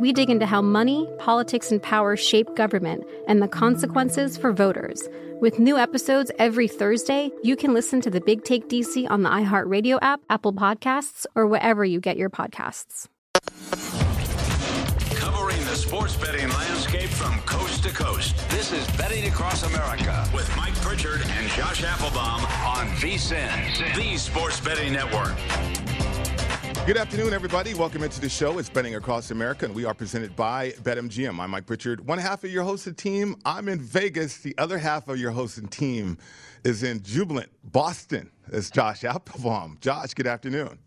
We 0.00 0.12
dig 0.12 0.28
into 0.28 0.44
how 0.44 0.60
money, 0.60 1.08
politics, 1.18 1.70
and 1.70 1.80
power 1.80 2.16
shape 2.16 2.56
government 2.56 3.04
and 3.28 3.40
the 3.40 3.46
consequences 3.46 4.36
for 4.36 4.52
voters. 4.52 5.08
With 5.40 5.60
new 5.60 5.78
episodes 5.78 6.32
every 6.38 6.66
Thursday, 6.66 7.30
you 7.44 7.54
can 7.54 7.74
listen 7.74 8.00
to 8.00 8.10
the 8.10 8.20
Big 8.20 8.42
Take 8.42 8.68
DC 8.68 9.08
on 9.08 9.22
the 9.22 9.28
iHeartRadio 9.28 10.00
app, 10.02 10.20
Apple 10.28 10.52
Podcasts, 10.52 11.26
or 11.36 11.46
wherever 11.46 11.84
you 11.84 12.00
get 12.00 12.16
your 12.16 12.28
podcasts. 12.28 13.06
Covering 15.14 15.60
the 15.64 15.76
sports 15.76 16.16
betting 16.16 16.48
landscape 16.48 17.10
from 17.10 17.38
coast 17.40 17.84
to 17.84 17.90
coast. 17.90 18.36
This 18.50 18.72
is 18.72 18.84
Betting 18.96 19.28
Across 19.28 19.62
America 19.62 20.28
with 20.34 20.50
Mike 20.56 20.74
Pritchard 20.80 21.22
and 21.24 21.48
Josh 21.50 21.84
Applebaum 21.84 22.40
on 22.66 22.88
VSIN, 22.96 23.94
the 23.94 24.16
sports 24.16 24.60
betting 24.60 24.92
network. 24.92 25.36
Good 26.86 26.98
afternoon, 26.98 27.32
everybody. 27.32 27.72
Welcome 27.72 28.02
into 28.02 28.20
the 28.20 28.28
show. 28.28 28.58
It's 28.58 28.68
Betting 28.68 28.96
Across 28.96 29.30
America, 29.30 29.64
and 29.64 29.74
we 29.74 29.86
are 29.86 29.94
presented 29.94 30.36
by 30.36 30.72
BetMGM. 30.82 31.40
I'm 31.40 31.50
Mike 31.50 31.64
Pritchard. 31.64 32.06
One 32.06 32.18
half 32.18 32.44
of 32.44 32.50
your 32.50 32.62
hosted 32.62 32.98
team, 32.98 33.36
I'm 33.46 33.70
in 33.70 33.80
Vegas. 33.80 34.36
The 34.36 34.54
other 34.58 34.76
half 34.76 35.08
of 35.08 35.18
your 35.18 35.30
hosting 35.30 35.68
team 35.68 36.18
is 36.62 36.82
in 36.82 37.02
jubilant 37.02 37.48
Boston. 37.64 38.30
It's 38.48 38.70
Josh 38.70 39.02
Applebaum. 39.02 39.78
Josh, 39.80 40.12
good 40.12 40.26
afternoon. 40.26 40.78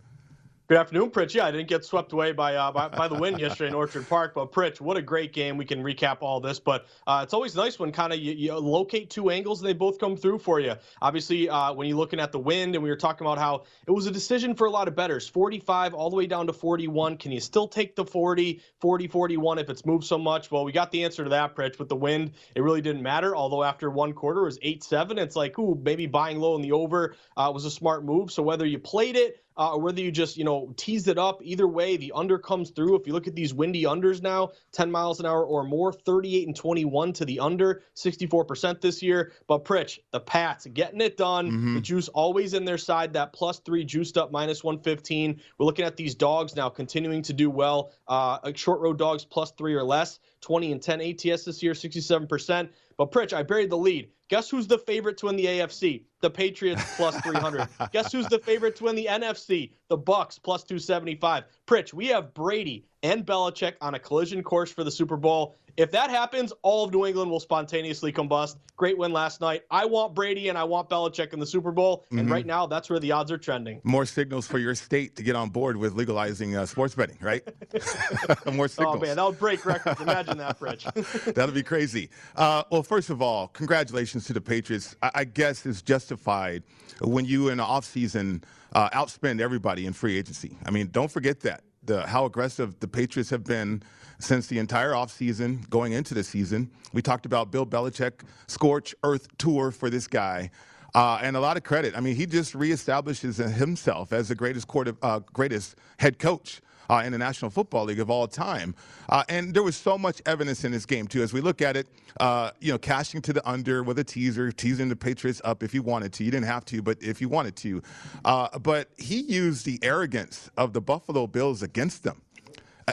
Good 0.69 0.79
afternoon, 0.79 1.11
Pritch. 1.11 1.33
Yeah, 1.33 1.45
I 1.45 1.51
didn't 1.51 1.69
get 1.69 1.85
swept 1.85 2.11
away 2.11 2.33
by, 2.33 2.55
uh, 2.55 2.73
by, 2.73 2.89
by 2.89 3.07
the 3.07 3.15
win 3.15 3.39
yesterday 3.39 3.69
in 3.69 3.73
Orchard 3.73 4.09
Park, 4.09 4.33
but 4.35 4.51
Pritch, 4.51 4.81
what 4.81 4.97
a 4.97 5.01
great 5.01 5.31
game. 5.31 5.55
We 5.55 5.63
can 5.63 5.81
recap 5.81 6.17
all 6.19 6.41
this, 6.41 6.59
but 6.59 6.87
uh, 7.07 7.21
it's 7.23 7.33
always 7.33 7.55
nice 7.55 7.79
when 7.79 7.89
kind 7.93 8.11
of 8.11 8.19
you, 8.19 8.33
you, 8.33 8.53
locate 8.53 9.09
two 9.09 9.29
angles 9.29 9.61
and 9.61 9.69
they 9.69 9.71
both 9.71 9.97
come 9.97 10.17
through 10.17 10.39
for 10.39 10.59
you. 10.59 10.73
Obviously, 11.01 11.47
uh, 11.47 11.71
when 11.71 11.87
you're 11.87 11.95
looking 11.95 12.19
at 12.19 12.33
the 12.33 12.39
wind, 12.39 12.75
and 12.75 12.83
we 12.83 12.89
were 12.89 12.97
talking 12.97 13.25
about 13.25 13.37
how 13.37 13.63
it 13.87 13.91
was 13.91 14.07
a 14.07 14.11
decision 14.11 14.53
for 14.53 14.67
a 14.67 14.69
lot 14.69 14.89
of 14.89 14.95
bettors, 14.97 15.25
45 15.29 15.93
all 15.93 16.09
the 16.09 16.17
way 16.17 16.27
down 16.27 16.45
to 16.47 16.51
41. 16.51 17.15
Can 17.15 17.31
you 17.31 17.39
still 17.39 17.69
take 17.69 17.95
the 17.95 18.03
40, 18.03 18.61
40, 18.81 19.07
41 19.07 19.59
if 19.59 19.69
it's 19.69 19.85
moved 19.85 20.03
so 20.03 20.17
much? 20.17 20.51
Well, 20.51 20.65
we 20.65 20.73
got 20.73 20.91
the 20.91 21.01
answer 21.05 21.23
to 21.23 21.29
that, 21.29 21.55
Pritch. 21.55 21.79
With 21.79 21.87
the 21.87 21.95
wind, 21.95 22.33
it 22.55 22.61
really 22.61 22.81
didn't 22.81 23.03
matter. 23.03 23.37
Although 23.37 23.63
after 23.63 23.89
one 23.89 24.11
quarter 24.11 24.41
it 24.41 24.45
was 24.45 24.59
8-7, 24.59 25.17
it's 25.17 25.37
like, 25.37 25.57
ooh, 25.59 25.79
maybe 25.81 26.07
buying 26.07 26.39
low 26.39 26.57
in 26.57 26.61
the 26.61 26.73
over 26.73 27.15
uh, 27.37 27.49
was 27.53 27.63
a 27.63 27.71
smart 27.71 28.03
move. 28.03 28.33
So 28.33 28.43
whether 28.43 28.65
you 28.65 28.79
played 28.79 29.15
it 29.15 29.41
uh, 29.57 29.73
or 29.73 29.81
whether 29.81 30.01
you 30.01 30.11
just, 30.11 30.37
you 30.37 30.43
know, 30.43 30.73
teased 30.77 31.07
it 31.07 31.17
up. 31.17 31.41
Either 31.43 31.67
way, 31.67 31.97
the 31.97 32.11
under 32.13 32.37
comes 32.37 32.69
through. 32.69 32.95
If 32.95 33.07
you 33.07 33.13
look 33.13 33.27
at 33.27 33.35
these 33.35 33.53
windy 33.53 33.83
unders 33.83 34.21
now, 34.21 34.51
10 34.71 34.91
miles 34.91 35.19
an 35.19 35.25
hour 35.25 35.43
or 35.43 35.63
more, 35.63 35.91
38 35.91 36.47
and 36.47 36.55
21 36.55 37.13
to 37.13 37.25
the 37.25 37.39
under, 37.39 37.83
64% 37.95 38.81
this 38.81 39.01
year. 39.01 39.33
But 39.47 39.65
Pritch, 39.65 39.99
the 40.11 40.19
Pats 40.19 40.67
getting 40.67 41.01
it 41.01 41.17
done. 41.17 41.47
Mm-hmm. 41.47 41.75
The 41.75 41.81
juice 41.81 42.07
always 42.09 42.53
in 42.53 42.65
their 42.65 42.77
side. 42.77 43.13
That 43.13 43.33
plus 43.33 43.59
three 43.59 43.83
juiced 43.83 44.17
up 44.17 44.31
minus 44.31 44.63
115. 44.63 45.39
We're 45.57 45.65
looking 45.65 45.85
at 45.85 45.97
these 45.97 46.15
dogs 46.15 46.55
now 46.55 46.69
continuing 46.69 47.21
to 47.23 47.33
do 47.33 47.49
well. 47.49 47.91
Uh, 48.07 48.51
short 48.53 48.79
road 48.81 48.97
dogs 48.97 49.25
plus 49.25 49.51
three 49.51 49.73
or 49.73 49.83
less, 49.83 50.19
20 50.41 50.71
and 50.71 50.81
10 50.81 51.01
ATS 51.01 51.45
this 51.45 51.63
year, 51.63 51.73
67%. 51.73 52.69
But 52.97 53.11
Pritch, 53.11 53.33
I 53.33 53.43
buried 53.43 53.69
the 53.69 53.77
lead. 53.77 54.09
Guess 54.29 54.49
who's 54.49 54.67
the 54.67 54.77
favorite 54.77 55.17
to 55.19 55.27
win 55.27 55.37
the 55.37 55.45
AFC? 55.45 56.03
The 56.21 56.29
Patriots 56.29 56.83
plus 56.95 57.19
300. 57.21 57.67
Guess 57.91 58.11
who's 58.11 58.27
the 58.27 58.39
favorite 58.39 58.75
to 58.77 58.85
win 58.85 58.95
the 58.95 59.07
NFC? 59.09 59.71
The 59.89 59.97
Bucs 59.97 60.41
plus 60.41 60.63
275. 60.63 61.43
Pritch, 61.65 61.93
we 61.93 62.07
have 62.07 62.33
Brady 62.33 62.85
and 63.03 63.25
Belichick 63.25 63.73
on 63.81 63.95
a 63.95 63.99
collision 63.99 64.43
course 64.43 64.71
for 64.71 64.83
the 64.83 64.91
Super 64.91 65.17
Bowl. 65.17 65.57
If 65.77 65.91
that 65.91 66.09
happens, 66.09 66.51
all 66.63 66.85
of 66.85 66.91
New 66.91 67.05
England 67.05 67.29
will 67.29 67.39
spontaneously 67.39 68.11
combust. 68.11 68.55
Great 68.77 68.97
win 68.97 69.13
last 69.13 69.41
night. 69.41 69.61
I 69.69 69.85
want 69.85 70.15
Brady 70.15 70.49
and 70.49 70.57
I 70.57 70.63
want 70.63 70.89
Belichick 70.89 71.33
in 71.33 71.39
the 71.39 71.45
Super 71.45 71.71
Bowl. 71.71 72.03
Mm-hmm. 72.05 72.19
And 72.19 72.31
right 72.31 72.47
now, 72.47 72.65
that's 72.65 72.89
where 72.89 72.99
the 72.99 73.11
odds 73.11 73.31
are 73.31 73.37
trending. 73.37 73.79
More 73.83 74.05
signals 74.05 74.47
for 74.47 74.57
your 74.57 74.73
state 74.73 75.15
to 75.17 75.23
get 75.23 75.35
on 75.35 75.49
board 75.49 75.77
with 75.77 75.93
legalizing 75.93 76.55
uh, 76.55 76.65
sports 76.65 76.95
betting, 76.95 77.17
right? 77.21 77.43
More 78.51 78.67
signals. 78.67 78.97
Oh, 78.97 78.99
man, 78.99 79.17
that 79.17 79.25
would 79.25 79.37
break 79.37 79.67
records. 79.67 80.01
Imagine 80.01 80.39
that, 80.39 80.59
Rich. 80.59 80.85
That'll 81.35 81.53
be 81.53 81.63
crazy. 81.63 82.09
Uh, 82.35 82.63
well, 82.71 82.81
first 82.81 83.11
of 83.11 83.21
all, 83.21 83.47
congratulations 83.49 84.25
to 84.25 84.33
the 84.33 84.41
Patriots. 84.41 84.95
I, 85.03 85.11
I 85.13 85.23
guess 85.25 85.63
it's 85.65 85.83
justified 86.07 86.63
when 87.01 87.25
you 87.25 87.49
in 87.49 87.57
the 87.57 87.63
offseason 87.63 88.43
uh, 88.73 88.89
outspend 88.89 89.41
everybody 89.41 89.85
in 89.85 89.93
free 89.93 90.17
agency. 90.17 90.55
I 90.65 90.71
mean, 90.71 90.89
don't 90.91 91.11
forget 91.11 91.41
that. 91.41 91.63
The, 91.83 92.05
how 92.05 92.25
aggressive 92.25 92.79
the 92.79 92.87
Patriots 92.87 93.29
have 93.29 93.43
been 93.43 93.81
since 94.19 94.47
the 94.47 94.59
entire 94.59 94.91
offseason 94.91 95.69
going 95.69 95.93
into 95.93 96.13
the 96.13 96.23
season. 96.23 96.69
We 96.91 97.01
talked 97.01 97.25
about 97.25 97.51
Bill 97.51 97.65
Belichick 97.65 98.21
scorch 98.47 98.93
earth 99.03 99.27
tour 99.37 99.71
for 99.71 99.89
this 99.89 100.07
guy. 100.07 100.49
Uh, 100.95 101.19
and 101.21 101.35
a 101.35 101.39
lot 101.39 101.57
of 101.57 101.63
credit. 101.63 101.95
I 101.95 101.99
mean, 101.99 102.15
he 102.15 102.25
just 102.25 102.53
reestablishes 102.53 103.37
himself 103.53 104.11
as 104.11 104.29
the 104.29 104.35
greatest, 104.35 104.67
uh, 105.01 105.19
greatest 105.33 105.75
head 105.99 106.17
coach 106.17 106.61
uh, 106.89 107.03
in 107.05 107.11
the 107.11 107.17
National 107.17 107.51
Football 107.51 107.85
League 107.85 107.99
of 107.99 108.09
all 108.09 108.27
time. 108.27 108.75
Uh, 109.09 109.23
and 109.29 109.53
there 109.53 109.63
was 109.63 109.75
so 109.75 109.97
much 109.97 110.21
evidence 110.25 110.63
in 110.63 110.71
this 110.71 110.85
game, 110.85 111.07
too. 111.07 111.21
As 111.21 111.33
we 111.33 111.41
look 111.41 111.61
at 111.61 111.75
it, 111.77 111.87
uh, 112.19 112.51
you 112.59 112.71
know, 112.71 112.77
cashing 112.77 113.21
to 113.21 113.33
the 113.33 113.47
under 113.47 113.83
with 113.83 113.99
a 113.99 114.03
teaser, 114.03 114.51
teasing 114.51 114.89
the 114.89 114.95
Patriots 114.95 115.41
up 115.43 115.63
if 115.63 115.73
you 115.73 115.81
wanted 115.81 116.13
to. 116.13 116.23
You 116.23 116.31
didn't 116.31 116.47
have 116.47 116.65
to, 116.65 116.81
but 116.81 117.01
if 117.01 117.21
you 117.21 117.29
wanted 117.29 117.55
to. 117.57 117.81
Uh, 118.25 118.59
but 118.59 118.89
he 118.97 119.21
used 119.21 119.65
the 119.65 119.79
arrogance 119.81 120.49
of 120.57 120.73
the 120.73 120.81
Buffalo 120.81 121.27
Bills 121.27 121.63
against 121.63 122.03
them. 122.03 122.21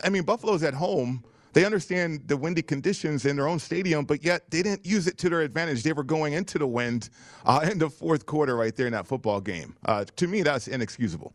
I 0.02 0.08
mean, 0.08 0.24
Buffalo's 0.24 0.62
at 0.62 0.74
home. 0.74 1.24
They 1.52 1.64
understand 1.64 2.26
the 2.26 2.36
windy 2.36 2.62
conditions 2.62 3.24
in 3.24 3.36
their 3.36 3.46
own 3.46 3.60
stadium, 3.60 4.04
but 4.06 4.24
yet 4.24 4.50
they 4.50 4.60
didn't 4.60 4.84
use 4.84 5.06
it 5.06 5.18
to 5.18 5.28
their 5.28 5.42
advantage. 5.42 5.84
They 5.84 5.92
were 5.92 6.02
going 6.02 6.32
into 6.32 6.58
the 6.58 6.66
wind 6.66 7.10
uh, 7.46 7.68
in 7.70 7.78
the 7.78 7.88
fourth 7.88 8.26
quarter 8.26 8.56
right 8.56 8.74
there 8.74 8.86
in 8.86 8.92
that 8.92 9.06
football 9.06 9.40
game. 9.40 9.76
Uh, 9.84 10.04
to 10.16 10.26
me, 10.26 10.42
that's 10.42 10.66
inexcusable. 10.66 11.32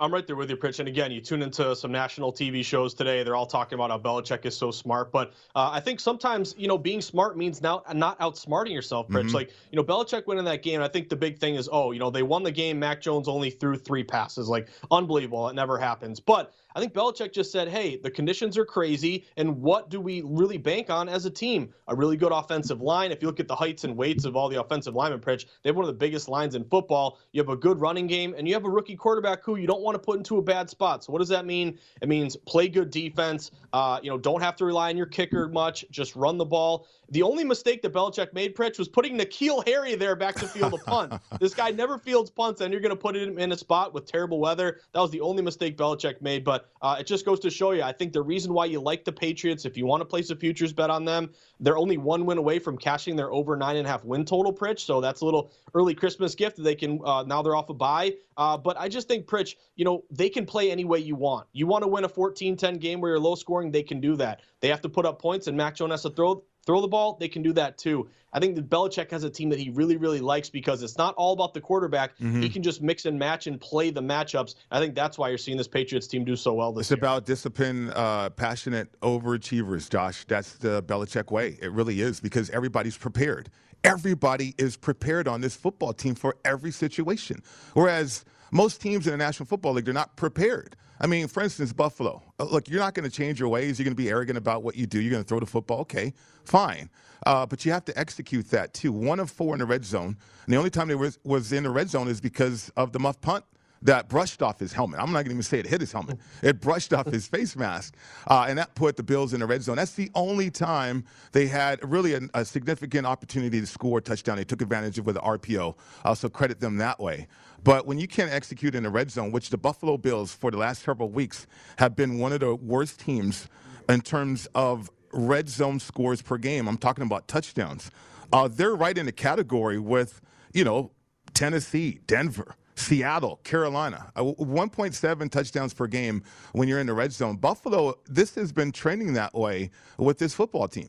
I'm 0.00 0.12
right 0.12 0.26
there 0.26 0.34
with 0.34 0.50
you, 0.50 0.56
Pritch. 0.56 0.80
And 0.80 0.88
again, 0.88 1.12
you 1.12 1.20
tune 1.20 1.40
into 1.40 1.74
some 1.76 1.92
national 1.92 2.32
TV 2.32 2.64
shows 2.64 2.94
today. 2.94 3.22
They're 3.22 3.36
all 3.36 3.46
talking 3.46 3.76
about 3.76 3.90
how 3.90 3.98
Belichick 3.98 4.44
is 4.44 4.56
so 4.56 4.72
smart. 4.72 5.12
But 5.12 5.32
uh, 5.54 5.70
I 5.72 5.78
think 5.78 6.00
sometimes, 6.00 6.54
you 6.58 6.66
know, 6.66 6.76
being 6.76 7.00
smart 7.00 7.36
means 7.38 7.62
now 7.62 7.84
not 7.94 8.18
outsmarting 8.18 8.72
yourself, 8.72 9.08
Pritch. 9.08 9.26
Mm-hmm. 9.26 9.34
Like, 9.34 9.52
you 9.70 9.76
know, 9.76 9.84
Belichick 9.84 10.26
winning 10.26 10.44
that 10.46 10.62
game. 10.62 10.80
I 10.82 10.88
think 10.88 11.08
the 11.08 11.16
big 11.16 11.38
thing 11.38 11.54
is, 11.54 11.68
oh, 11.70 11.92
you 11.92 12.00
know, 12.00 12.10
they 12.10 12.24
won 12.24 12.42
the 12.42 12.50
game. 12.50 12.78
Mac 12.78 13.00
Jones 13.00 13.28
only 13.28 13.50
threw 13.50 13.76
three 13.76 14.02
passes. 14.02 14.48
Like, 14.48 14.68
unbelievable. 14.90 15.48
It 15.48 15.54
never 15.54 15.78
happens. 15.78 16.18
But 16.18 16.52
I 16.74 16.80
think 16.80 16.92
Belichick 16.92 17.32
just 17.32 17.52
said, 17.52 17.68
hey, 17.68 17.96
the 17.96 18.10
conditions 18.10 18.58
are 18.58 18.64
crazy, 18.64 19.26
and 19.36 19.62
what 19.62 19.90
do 19.90 20.00
we 20.00 20.22
really 20.24 20.58
bank 20.58 20.90
on 20.90 21.08
as 21.08 21.24
a 21.24 21.30
team? 21.30 21.72
A 21.86 21.94
really 21.94 22.16
good 22.16 22.32
offensive 22.32 22.80
line. 22.80 23.12
If 23.12 23.22
you 23.22 23.28
look 23.28 23.38
at 23.38 23.46
the 23.46 23.54
heights 23.54 23.84
and 23.84 23.96
weights 23.96 24.24
of 24.24 24.34
all 24.34 24.48
the 24.48 24.60
offensive 24.60 24.94
linemen, 24.94 25.20
Pritch, 25.20 25.46
they 25.62 25.68
have 25.68 25.76
one 25.76 25.84
of 25.84 25.88
the 25.88 25.98
biggest 25.98 26.28
lines 26.28 26.56
in 26.56 26.64
football. 26.64 27.18
You 27.32 27.40
have 27.40 27.48
a 27.48 27.56
good 27.56 27.80
running 27.80 28.08
game, 28.08 28.34
and 28.36 28.48
you 28.48 28.54
have 28.54 28.64
a 28.64 28.70
rookie 28.70 28.96
quarterback 28.96 29.44
who 29.44 29.54
you 29.56 29.68
don't 29.68 29.82
want 29.82 29.94
to 29.94 30.00
put 30.00 30.18
into 30.18 30.38
a 30.38 30.42
bad 30.42 30.68
spot. 30.68 31.04
So 31.04 31.12
what 31.12 31.20
does 31.20 31.28
that 31.28 31.46
mean? 31.46 31.78
It 32.02 32.08
means 32.08 32.34
play 32.36 32.68
good 32.68 32.90
defense. 32.90 33.52
Uh, 33.72 34.00
you 34.02 34.10
know, 34.10 34.18
don't 34.18 34.40
have 34.40 34.56
to 34.56 34.64
rely 34.64 34.90
on 34.90 34.96
your 34.96 35.06
kicker 35.06 35.48
much. 35.48 35.84
Just 35.90 36.16
run 36.16 36.38
the 36.38 36.44
ball. 36.44 36.86
The 37.10 37.22
only 37.22 37.44
mistake 37.44 37.82
that 37.82 37.92
Belichick 37.92 38.32
made, 38.32 38.56
Pritch, 38.56 38.78
was 38.78 38.88
putting 38.88 39.18
N'Keal 39.18 39.66
Harry 39.68 39.94
there 39.94 40.16
back 40.16 40.36
to 40.36 40.48
field 40.48 40.74
a 40.74 40.78
punt. 40.78 41.12
this 41.40 41.54
guy 41.54 41.70
never 41.70 41.98
fields 41.98 42.30
punts, 42.30 42.60
and 42.60 42.72
you're 42.72 42.80
going 42.80 42.90
to 42.90 42.96
put 42.96 43.16
him 43.16 43.38
in 43.38 43.52
a 43.52 43.56
spot 43.56 43.92
with 43.92 44.06
terrible 44.06 44.40
weather. 44.40 44.80
That 44.92 45.00
was 45.00 45.10
the 45.10 45.20
only 45.20 45.42
mistake 45.42 45.76
Belichick 45.76 46.22
made. 46.22 46.44
But 46.44 46.63
uh, 46.82 46.96
it 47.00 47.06
just 47.06 47.24
goes 47.24 47.40
to 47.40 47.50
show 47.50 47.72
you, 47.72 47.82
I 47.82 47.92
think 47.92 48.12
the 48.12 48.22
reason 48.22 48.52
why 48.52 48.66
you 48.66 48.80
like 48.80 49.04
the 49.04 49.12
Patriots, 49.12 49.64
if 49.64 49.76
you 49.76 49.86
want 49.86 50.00
to 50.00 50.04
place 50.04 50.30
a 50.30 50.36
futures 50.36 50.72
bet 50.72 50.90
on 50.90 51.04
them, 51.04 51.30
they're 51.60 51.76
only 51.76 51.96
one 51.96 52.26
win 52.26 52.38
away 52.38 52.58
from 52.58 52.76
cashing 52.76 53.16
their 53.16 53.32
over 53.32 53.56
nine 53.56 53.76
and 53.76 53.86
a 53.86 53.90
half 53.90 54.04
win 54.04 54.24
total, 54.24 54.52
Pritch. 54.52 54.80
So 54.80 55.00
that's 55.00 55.20
a 55.20 55.24
little 55.24 55.50
early 55.74 55.94
Christmas 55.94 56.34
gift 56.34 56.56
that 56.56 56.62
they 56.62 56.74
can, 56.74 57.00
uh, 57.04 57.22
now 57.22 57.42
they're 57.42 57.56
off 57.56 57.70
a 57.70 57.74
bye. 57.74 58.14
Uh, 58.36 58.56
but 58.56 58.76
I 58.78 58.88
just 58.88 59.08
think, 59.08 59.26
Pritch, 59.26 59.54
you 59.76 59.84
know, 59.84 60.04
they 60.10 60.28
can 60.28 60.46
play 60.46 60.70
any 60.70 60.84
way 60.84 60.98
you 60.98 61.14
want. 61.14 61.46
You 61.52 61.66
want 61.66 61.82
to 61.82 61.88
win 61.88 62.04
a 62.04 62.08
14 62.08 62.56
10 62.56 62.78
game 62.78 63.00
where 63.00 63.12
you're 63.12 63.20
low 63.20 63.34
scoring, 63.34 63.70
they 63.70 63.82
can 63.82 64.00
do 64.00 64.16
that. 64.16 64.40
They 64.60 64.68
have 64.68 64.80
to 64.82 64.88
put 64.88 65.06
up 65.06 65.20
points, 65.20 65.46
and 65.46 65.56
Mac 65.56 65.76
Jones 65.76 65.92
has 65.92 66.02
to 66.02 66.10
throw 66.10 66.42
throw 66.64 66.80
the 66.80 66.88
ball, 66.88 67.16
they 67.18 67.28
can 67.28 67.42
do 67.42 67.52
that 67.52 67.78
too. 67.78 68.08
I 68.32 68.40
think 68.40 68.56
that 68.56 68.68
Belichick 68.68 69.10
has 69.12 69.22
a 69.22 69.30
team 69.30 69.48
that 69.50 69.60
he 69.60 69.70
really, 69.70 69.96
really 69.96 70.20
likes 70.20 70.50
because 70.50 70.82
it's 70.82 70.98
not 70.98 71.14
all 71.14 71.32
about 71.32 71.54
the 71.54 71.60
quarterback. 71.60 72.18
Mm-hmm. 72.18 72.42
He 72.42 72.48
can 72.48 72.62
just 72.62 72.82
mix 72.82 73.04
and 73.04 73.16
match 73.16 73.46
and 73.46 73.60
play 73.60 73.90
the 73.90 74.02
matchups. 74.02 74.56
I 74.72 74.80
think 74.80 74.96
that's 74.96 75.16
why 75.16 75.28
you're 75.28 75.38
seeing 75.38 75.56
this 75.56 75.68
Patriots 75.68 76.08
team 76.08 76.24
do 76.24 76.34
so 76.34 76.52
well 76.54 76.72
this 76.72 76.86
it's 76.86 76.90
year. 76.90 76.96
It's 76.96 77.02
about 77.02 77.26
discipline, 77.26 77.90
uh, 77.90 78.30
passionate 78.30 78.98
overachievers, 79.00 79.88
Josh. 79.88 80.24
That's 80.26 80.54
the 80.54 80.82
Belichick 80.82 81.30
way. 81.30 81.56
It 81.62 81.70
really 81.70 82.00
is 82.00 82.20
because 82.20 82.50
everybody's 82.50 82.96
prepared. 82.96 83.50
Everybody 83.84 84.54
is 84.58 84.76
prepared 84.76 85.28
on 85.28 85.40
this 85.40 85.54
football 85.54 85.92
team 85.92 86.14
for 86.14 86.36
every 86.44 86.72
situation. 86.72 87.42
Whereas 87.74 88.24
most 88.50 88.80
teams 88.80 89.06
in 89.06 89.12
the 89.12 89.18
National 89.18 89.46
Football 89.46 89.74
League, 89.74 89.84
they're 89.84 89.94
not 89.94 90.16
prepared. 90.16 90.74
I 91.04 91.06
mean, 91.06 91.28
for 91.28 91.42
instance, 91.42 91.70
Buffalo. 91.70 92.22
Uh, 92.40 92.44
look, 92.44 92.66
you're 92.66 92.80
not 92.80 92.94
going 92.94 93.08
to 93.08 93.14
change 93.14 93.38
your 93.38 93.50
ways. 93.50 93.78
You're 93.78 93.84
going 93.84 93.94
to 93.94 94.02
be 94.02 94.08
arrogant 94.08 94.38
about 94.38 94.62
what 94.62 94.74
you 94.74 94.86
do. 94.86 95.02
You're 95.02 95.10
going 95.10 95.22
to 95.22 95.28
throw 95.28 95.38
the 95.38 95.44
football. 95.44 95.80
Okay, 95.80 96.14
fine. 96.46 96.88
Uh, 97.26 97.44
but 97.44 97.62
you 97.66 97.72
have 97.72 97.84
to 97.84 97.98
execute 97.98 98.48
that 98.52 98.72
too. 98.72 98.90
One 98.90 99.20
of 99.20 99.30
four 99.30 99.54
in 99.54 99.58
the 99.58 99.66
red 99.66 99.84
zone. 99.84 100.16
And 100.46 100.54
the 100.54 100.56
only 100.56 100.70
time 100.70 100.88
they 100.88 100.94
was, 100.94 101.18
was 101.22 101.52
in 101.52 101.64
the 101.64 101.68
red 101.68 101.90
zone 101.90 102.08
is 102.08 102.22
because 102.22 102.72
of 102.74 102.92
the 102.92 102.98
muff 102.98 103.20
punt 103.20 103.44
that 103.82 104.08
brushed 104.08 104.40
off 104.40 104.58
his 104.58 104.72
helmet. 104.72 104.98
I'm 104.98 105.08
not 105.12 105.16
going 105.16 105.26
to 105.26 105.30
even 105.32 105.42
say 105.42 105.58
it 105.58 105.66
hit 105.66 105.82
his 105.82 105.92
helmet. 105.92 106.18
It 106.42 106.58
brushed 106.62 106.94
off 106.94 107.06
his 107.06 107.26
face 107.26 107.54
mask, 107.54 107.94
uh, 108.26 108.46
and 108.48 108.58
that 108.58 108.74
put 108.74 108.96
the 108.96 109.02
Bills 109.02 109.34
in 109.34 109.40
the 109.40 109.46
red 109.46 109.62
zone. 109.62 109.76
That's 109.76 109.92
the 109.92 110.10
only 110.14 110.50
time 110.50 111.04
they 111.32 111.46
had 111.46 111.86
really 111.86 112.14
a, 112.14 112.20
a 112.32 112.44
significant 112.46 113.06
opportunity 113.06 113.60
to 113.60 113.66
score 113.66 113.98
a 113.98 114.00
touchdown. 114.00 114.36
They 114.38 114.44
took 114.44 114.62
advantage 114.62 114.98
of 114.98 115.04
with 115.04 115.16
the 115.16 115.20
RPO. 115.20 115.76
Uh, 116.02 116.14
so 116.14 116.30
credit 116.30 116.60
them 116.60 116.78
that 116.78 116.98
way. 116.98 117.28
But 117.64 117.86
when 117.86 117.98
you 117.98 118.06
can't 118.06 118.30
execute 118.30 118.74
in 118.74 118.82
the 118.82 118.90
red 118.90 119.10
zone, 119.10 119.32
which 119.32 119.48
the 119.48 119.56
Buffalo 119.56 119.96
Bills 119.96 120.34
for 120.34 120.50
the 120.50 120.58
last 120.58 120.82
several 120.82 121.08
weeks 121.08 121.46
have 121.78 121.96
been 121.96 122.18
one 122.18 122.32
of 122.32 122.40
the 122.40 122.54
worst 122.54 123.00
teams 123.00 123.48
in 123.88 124.02
terms 124.02 124.46
of 124.54 124.90
red 125.12 125.48
zone 125.48 125.80
scores 125.80 126.20
per 126.20 126.36
game. 126.36 126.68
I'm 126.68 126.76
talking 126.76 127.04
about 127.04 127.26
touchdowns. 127.26 127.90
Uh, 128.32 128.48
they're 128.48 128.74
right 128.74 128.96
in 128.96 129.06
the 129.06 129.12
category 129.12 129.78
with, 129.78 130.20
you 130.52 130.64
know, 130.64 130.92
Tennessee, 131.32 132.00
Denver. 132.06 132.54
Seattle, 132.76 133.36
Carolina, 133.44 134.10
uh, 134.16 134.22
1.7 134.24 135.30
touchdowns 135.30 135.72
per 135.72 135.86
game 135.86 136.24
when 136.54 136.66
you're 136.66 136.80
in 136.80 136.88
the 136.88 136.92
red 136.92 137.12
zone. 137.12 137.36
Buffalo, 137.36 137.94
this 138.08 138.34
has 138.34 138.50
been 138.50 138.72
trending 138.72 139.12
that 139.12 139.32
way 139.32 139.70
with 139.96 140.18
this 140.18 140.34
football 140.34 140.66
team. 140.66 140.88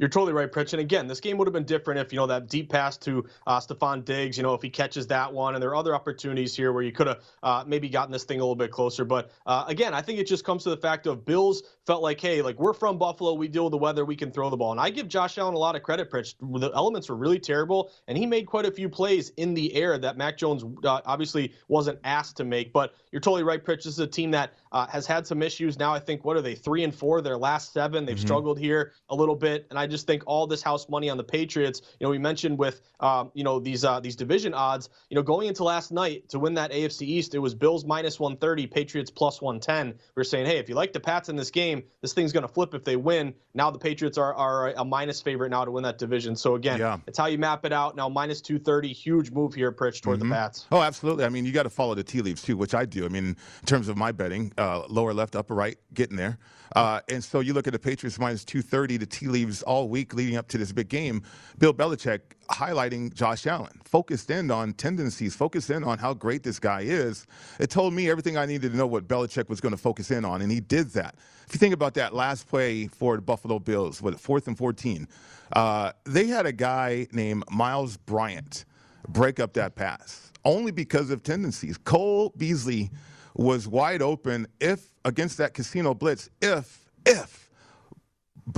You're 0.00 0.08
totally 0.08 0.32
right, 0.32 0.50
Pritch. 0.50 0.72
And 0.72 0.80
again, 0.80 1.06
this 1.06 1.20
game 1.20 1.36
would 1.36 1.46
have 1.46 1.52
been 1.52 1.64
different 1.64 2.00
if, 2.00 2.10
you 2.10 2.16
know, 2.16 2.26
that 2.26 2.48
deep 2.48 2.70
pass 2.70 2.96
to 2.98 3.26
uh, 3.46 3.60
Stefon 3.60 4.02
Diggs, 4.02 4.38
you 4.38 4.42
know, 4.42 4.54
if 4.54 4.62
he 4.62 4.70
catches 4.70 5.06
that 5.08 5.30
one. 5.30 5.54
And 5.54 5.62
there 5.62 5.68
are 5.68 5.76
other 5.76 5.94
opportunities 5.94 6.56
here 6.56 6.72
where 6.72 6.82
you 6.82 6.90
could 6.90 7.06
have 7.06 7.20
uh, 7.42 7.64
maybe 7.66 7.90
gotten 7.90 8.10
this 8.10 8.24
thing 8.24 8.40
a 8.40 8.42
little 8.42 8.56
bit 8.56 8.70
closer. 8.70 9.04
But 9.04 9.30
uh, 9.44 9.64
again, 9.68 9.92
I 9.92 10.00
think 10.00 10.18
it 10.18 10.26
just 10.26 10.42
comes 10.42 10.62
to 10.62 10.70
the 10.70 10.78
fact 10.78 11.06
of 11.06 11.26
Bills 11.26 11.64
felt 11.90 12.02
like, 12.04 12.20
hey, 12.20 12.40
like 12.40 12.56
we're 12.60 12.72
from 12.72 12.98
Buffalo, 12.98 13.32
we 13.32 13.48
deal 13.48 13.64
with 13.64 13.72
the 13.72 13.76
weather, 13.76 14.04
we 14.04 14.14
can 14.14 14.30
throw 14.30 14.48
the 14.48 14.56
ball. 14.56 14.70
And 14.70 14.80
I 14.80 14.90
give 14.90 15.08
Josh 15.08 15.38
Allen 15.38 15.54
a 15.54 15.58
lot 15.58 15.74
of 15.74 15.82
credit, 15.82 16.08
Pritch. 16.08 16.36
The 16.40 16.70
elements 16.72 17.08
were 17.08 17.16
really 17.16 17.40
terrible, 17.40 17.90
and 18.06 18.16
he 18.16 18.26
made 18.26 18.46
quite 18.46 18.64
a 18.64 18.70
few 18.70 18.88
plays 18.88 19.30
in 19.38 19.54
the 19.54 19.74
air 19.74 19.98
that 19.98 20.16
Mac 20.16 20.38
Jones 20.38 20.62
uh, 20.84 21.00
obviously 21.04 21.52
wasn't 21.66 21.98
asked 22.04 22.36
to 22.36 22.44
make. 22.44 22.72
But 22.72 22.94
you're 23.10 23.18
totally 23.18 23.42
right, 23.42 23.64
Pritch. 23.64 23.78
This 23.78 23.86
is 23.86 23.98
a 23.98 24.06
team 24.06 24.30
that 24.30 24.52
uh, 24.70 24.86
has 24.86 25.04
had 25.04 25.26
some 25.26 25.42
issues. 25.42 25.80
Now 25.80 25.92
I 25.92 25.98
think, 25.98 26.24
what 26.24 26.36
are 26.36 26.40
they, 26.40 26.54
three 26.54 26.84
and 26.84 26.94
four? 26.94 27.22
Their 27.22 27.36
last 27.36 27.72
seven, 27.72 28.04
they've 28.04 28.14
mm-hmm. 28.14 28.24
struggled 28.24 28.60
here 28.60 28.92
a 29.08 29.14
little 29.16 29.34
bit. 29.34 29.66
And 29.70 29.76
I 29.76 29.88
just 29.88 30.06
think 30.06 30.22
all 30.26 30.46
this 30.46 30.62
house 30.62 30.88
money 30.88 31.10
on 31.10 31.16
the 31.16 31.24
Patriots. 31.24 31.82
You 31.98 32.06
know, 32.06 32.10
we 32.12 32.18
mentioned 32.18 32.56
with 32.56 32.82
um, 33.00 33.32
you 33.34 33.42
know 33.42 33.58
these 33.58 33.84
uh, 33.84 33.98
these 33.98 34.14
division 34.14 34.54
odds. 34.54 34.90
You 35.08 35.16
know, 35.16 35.24
going 35.24 35.48
into 35.48 35.64
last 35.64 35.90
night 35.90 36.28
to 36.28 36.38
win 36.38 36.54
that 36.54 36.70
AFC 36.70 37.02
East, 37.02 37.34
it 37.34 37.40
was 37.40 37.52
Bills 37.52 37.84
minus 37.84 38.20
130, 38.20 38.68
Patriots 38.68 39.10
plus 39.10 39.42
110. 39.42 39.98
We 40.14 40.20
are 40.20 40.24
saying, 40.24 40.46
hey, 40.46 40.58
if 40.58 40.68
you 40.68 40.76
like 40.76 40.92
the 40.92 41.00
Pats 41.00 41.28
in 41.28 41.34
this 41.34 41.50
game, 41.50 41.79
this 42.00 42.12
thing's 42.12 42.32
going 42.32 42.42
to 42.42 42.52
flip 42.52 42.74
if 42.74 42.84
they 42.84 42.96
win. 42.96 43.34
Now 43.54 43.70
the 43.70 43.78
Patriots 43.78 44.18
are, 44.18 44.34
are 44.34 44.72
a 44.76 44.84
minus 44.84 45.20
favorite 45.20 45.50
now 45.50 45.64
to 45.64 45.70
win 45.70 45.82
that 45.84 45.98
division. 45.98 46.36
So 46.36 46.54
again, 46.54 46.78
yeah. 46.78 46.98
it's 47.06 47.18
how 47.18 47.26
you 47.26 47.38
map 47.38 47.64
it 47.64 47.72
out. 47.72 47.96
Now 47.96 48.08
minus 48.08 48.40
230, 48.40 48.92
huge 48.92 49.30
move 49.30 49.54
here, 49.54 49.72
Pritch, 49.72 50.00
toward 50.00 50.20
mm-hmm. 50.20 50.28
the 50.28 50.34
Pats. 50.34 50.66
Oh, 50.70 50.82
absolutely. 50.82 51.24
I 51.24 51.28
mean, 51.28 51.44
you 51.44 51.52
got 51.52 51.64
to 51.64 51.70
follow 51.70 51.94
the 51.94 52.04
tea 52.04 52.22
leaves 52.22 52.42
too, 52.42 52.56
which 52.56 52.74
I 52.74 52.84
do. 52.84 53.04
I 53.04 53.08
mean, 53.08 53.24
in 53.24 53.66
terms 53.66 53.88
of 53.88 53.96
my 53.96 54.12
betting, 54.12 54.52
uh, 54.58 54.84
lower 54.88 55.12
left, 55.12 55.36
upper 55.36 55.54
right, 55.54 55.76
getting 55.94 56.16
there. 56.16 56.38
Uh, 56.76 57.00
and 57.08 57.22
so 57.22 57.40
you 57.40 57.52
look 57.52 57.66
at 57.66 57.72
the 57.72 57.78
Patriots 57.78 58.18
minus 58.18 58.44
230, 58.44 58.98
the 58.98 59.06
tea 59.06 59.26
leaves 59.26 59.62
all 59.62 59.88
week 59.88 60.14
leading 60.14 60.36
up 60.36 60.48
to 60.48 60.58
this 60.58 60.72
big 60.72 60.88
game. 60.88 61.22
Bill 61.58 61.74
Belichick 61.74 62.20
highlighting 62.50 63.12
Josh 63.14 63.46
Allen, 63.46 63.80
focused 63.84 64.30
in 64.30 64.50
on 64.50 64.72
tendencies, 64.74 65.34
focused 65.34 65.70
in 65.70 65.84
on 65.84 65.98
how 65.98 66.14
great 66.14 66.42
this 66.42 66.58
guy 66.58 66.82
is. 66.82 67.26
It 67.58 67.70
told 67.70 67.94
me 67.94 68.10
everything 68.10 68.36
I 68.36 68.46
needed 68.46 68.72
to 68.72 68.76
know 68.76 68.86
what 68.86 69.08
Belichick 69.08 69.48
was 69.48 69.60
going 69.60 69.72
to 69.72 69.80
focus 69.80 70.10
in 70.10 70.24
on, 70.24 70.42
and 70.42 70.50
he 70.50 70.60
did 70.60 70.90
that. 70.90 71.14
If 71.46 71.54
you 71.54 71.58
think 71.58 71.74
about 71.74 71.94
that 71.94 72.14
last 72.14 72.48
play 72.48 72.86
for 72.86 73.16
the 73.16 73.22
Buffalo 73.22 73.58
Bills, 73.58 74.02
what, 74.02 74.18
fourth 74.20 74.46
and 74.48 74.56
14, 74.58 75.08
uh, 75.52 75.92
they 76.04 76.26
had 76.26 76.46
a 76.46 76.52
guy 76.52 77.06
named 77.12 77.44
Myles 77.50 77.96
Bryant 77.96 78.64
break 79.08 79.40
up 79.40 79.54
that 79.54 79.74
pass 79.74 80.30
only 80.44 80.72
because 80.72 81.10
of 81.10 81.22
tendencies. 81.22 81.76
Cole 81.78 82.32
Beasley 82.36 82.90
was 83.34 83.68
wide 83.68 84.02
open 84.02 84.46
if 84.60 84.90
against 85.04 85.38
that 85.38 85.54
casino 85.54 85.94
blitz 85.94 86.28
if 86.42 86.90
if 87.06 87.50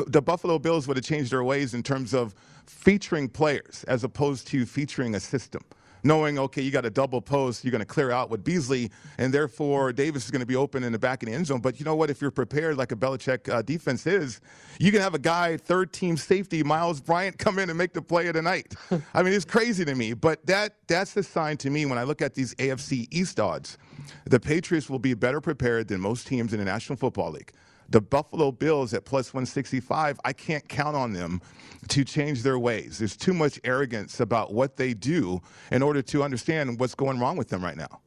the 0.06 0.22
Buffalo 0.22 0.58
Bills 0.58 0.88
would 0.88 0.96
have 0.96 1.04
changed 1.04 1.32
their 1.32 1.44
ways 1.44 1.74
in 1.74 1.82
terms 1.82 2.14
of 2.14 2.34
featuring 2.66 3.28
players 3.28 3.84
as 3.88 4.04
opposed 4.04 4.46
to 4.48 4.66
featuring 4.66 5.14
a 5.14 5.20
system. 5.20 5.62
Knowing, 6.04 6.36
okay, 6.36 6.60
you 6.60 6.72
got 6.72 6.84
a 6.84 6.90
double 6.90 7.22
post, 7.22 7.62
you're 7.64 7.70
going 7.70 7.78
to 7.78 7.84
clear 7.86 8.10
out 8.10 8.28
with 8.28 8.42
Beasley, 8.42 8.90
and 9.18 9.32
therefore 9.32 9.92
Davis 9.92 10.24
is 10.24 10.32
going 10.32 10.40
to 10.40 10.46
be 10.46 10.56
open 10.56 10.82
in 10.82 10.90
the 10.90 10.98
back 10.98 11.22
of 11.22 11.28
the 11.28 11.34
end 11.34 11.46
zone. 11.46 11.60
But 11.60 11.78
you 11.78 11.84
know 11.84 11.94
what? 11.94 12.10
If 12.10 12.20
you're 12.20 12.32
prepared, 12.32 12.76
like 12.76 12.90
a 12.90 12.96
Belichick 12.96 13.48
uh, 13.48 13.62
defense 13.62 14.04
is, 14.04 14.40
you 14.80 14.90
can 14.90 15.00
have 15.00 15.14
a 15.14 15.18
guy, 15.20 15.56
third 15.56 15.92
team 15.92 16.16
safety, 16.16 16.64
Myles 16.64 17.00
Bryant, 17.00 17.38
come 17.38 17.60
in 17.60 17.68
and 17.68 17.78
make 17.78 17.92
the 17.92 18.02
play 18.02 18.26
of 18.26 18.34
the 18.34 18.42
night. 18.42 18.74
I 19.14 19.22
mean, 19.22 19.32
it's 19.32 19.44
crazy 19.44 19.84
to 19.84 19.94
me. 19.94 20.12
But 20.12 20.44
that 20.46 20.74
that's 20.88 21.14
the 21.14 21.22
sign 21.22 21.56
to 21.58 21.70
me 21.70 21.86
when 21.86 21.98
I 21.98 22.02
look 22.02 22.20
at 22.20 22.34
these 22.34 22.54
AFC 22.56 23.06
East 23.12 23.38
odds. 23.38 23.78
The 24.24 24.40
Patriots 24.40 24.90
will 24.90 24.98
be 24.98 25.14
better 25.14 25.40
prepared 25.40 25.86
than 25.86 26.00
most 26.00 26.26
teams 26.26 26.52
in 26.52 26.58
the 26.58 26.64
National 26.64 26.96
Football 26.96 27.30
League. 27.30 27.52
The 27.92 28.00
Buffalo 28.00 28.50
Bills 28.50 28.94
at 28.94 29.04
plus 29.04 29.34
165, 29.34 30.18
I 30.24 30.32
can't 30.32 30.66
count 30.66 30.96
on 30.96 31.12
them 31.12 31.42
to 31.88 32.04
change 32.04 32.42
their 32.42 32.58
ways. 32.58 32.98
There's 32.98 33.18
too 33.18 33.34
much 33.34 33.60
arrogance 33.64 34.18
about 34.18 34.54
what 34.54 34.78
they 34.78 34.94
do 34.94 35.42
in 35.70 35.82
order 35.82 36.00
to 36.00 36.22
understand 36.22 36.80
what's 36.80 36.94
going 36.94 37.20
wrong 37.20 37.36
with 37.36 37.50
them 37.50 37.62
right 37.62 37.76
now. 37.76 38.00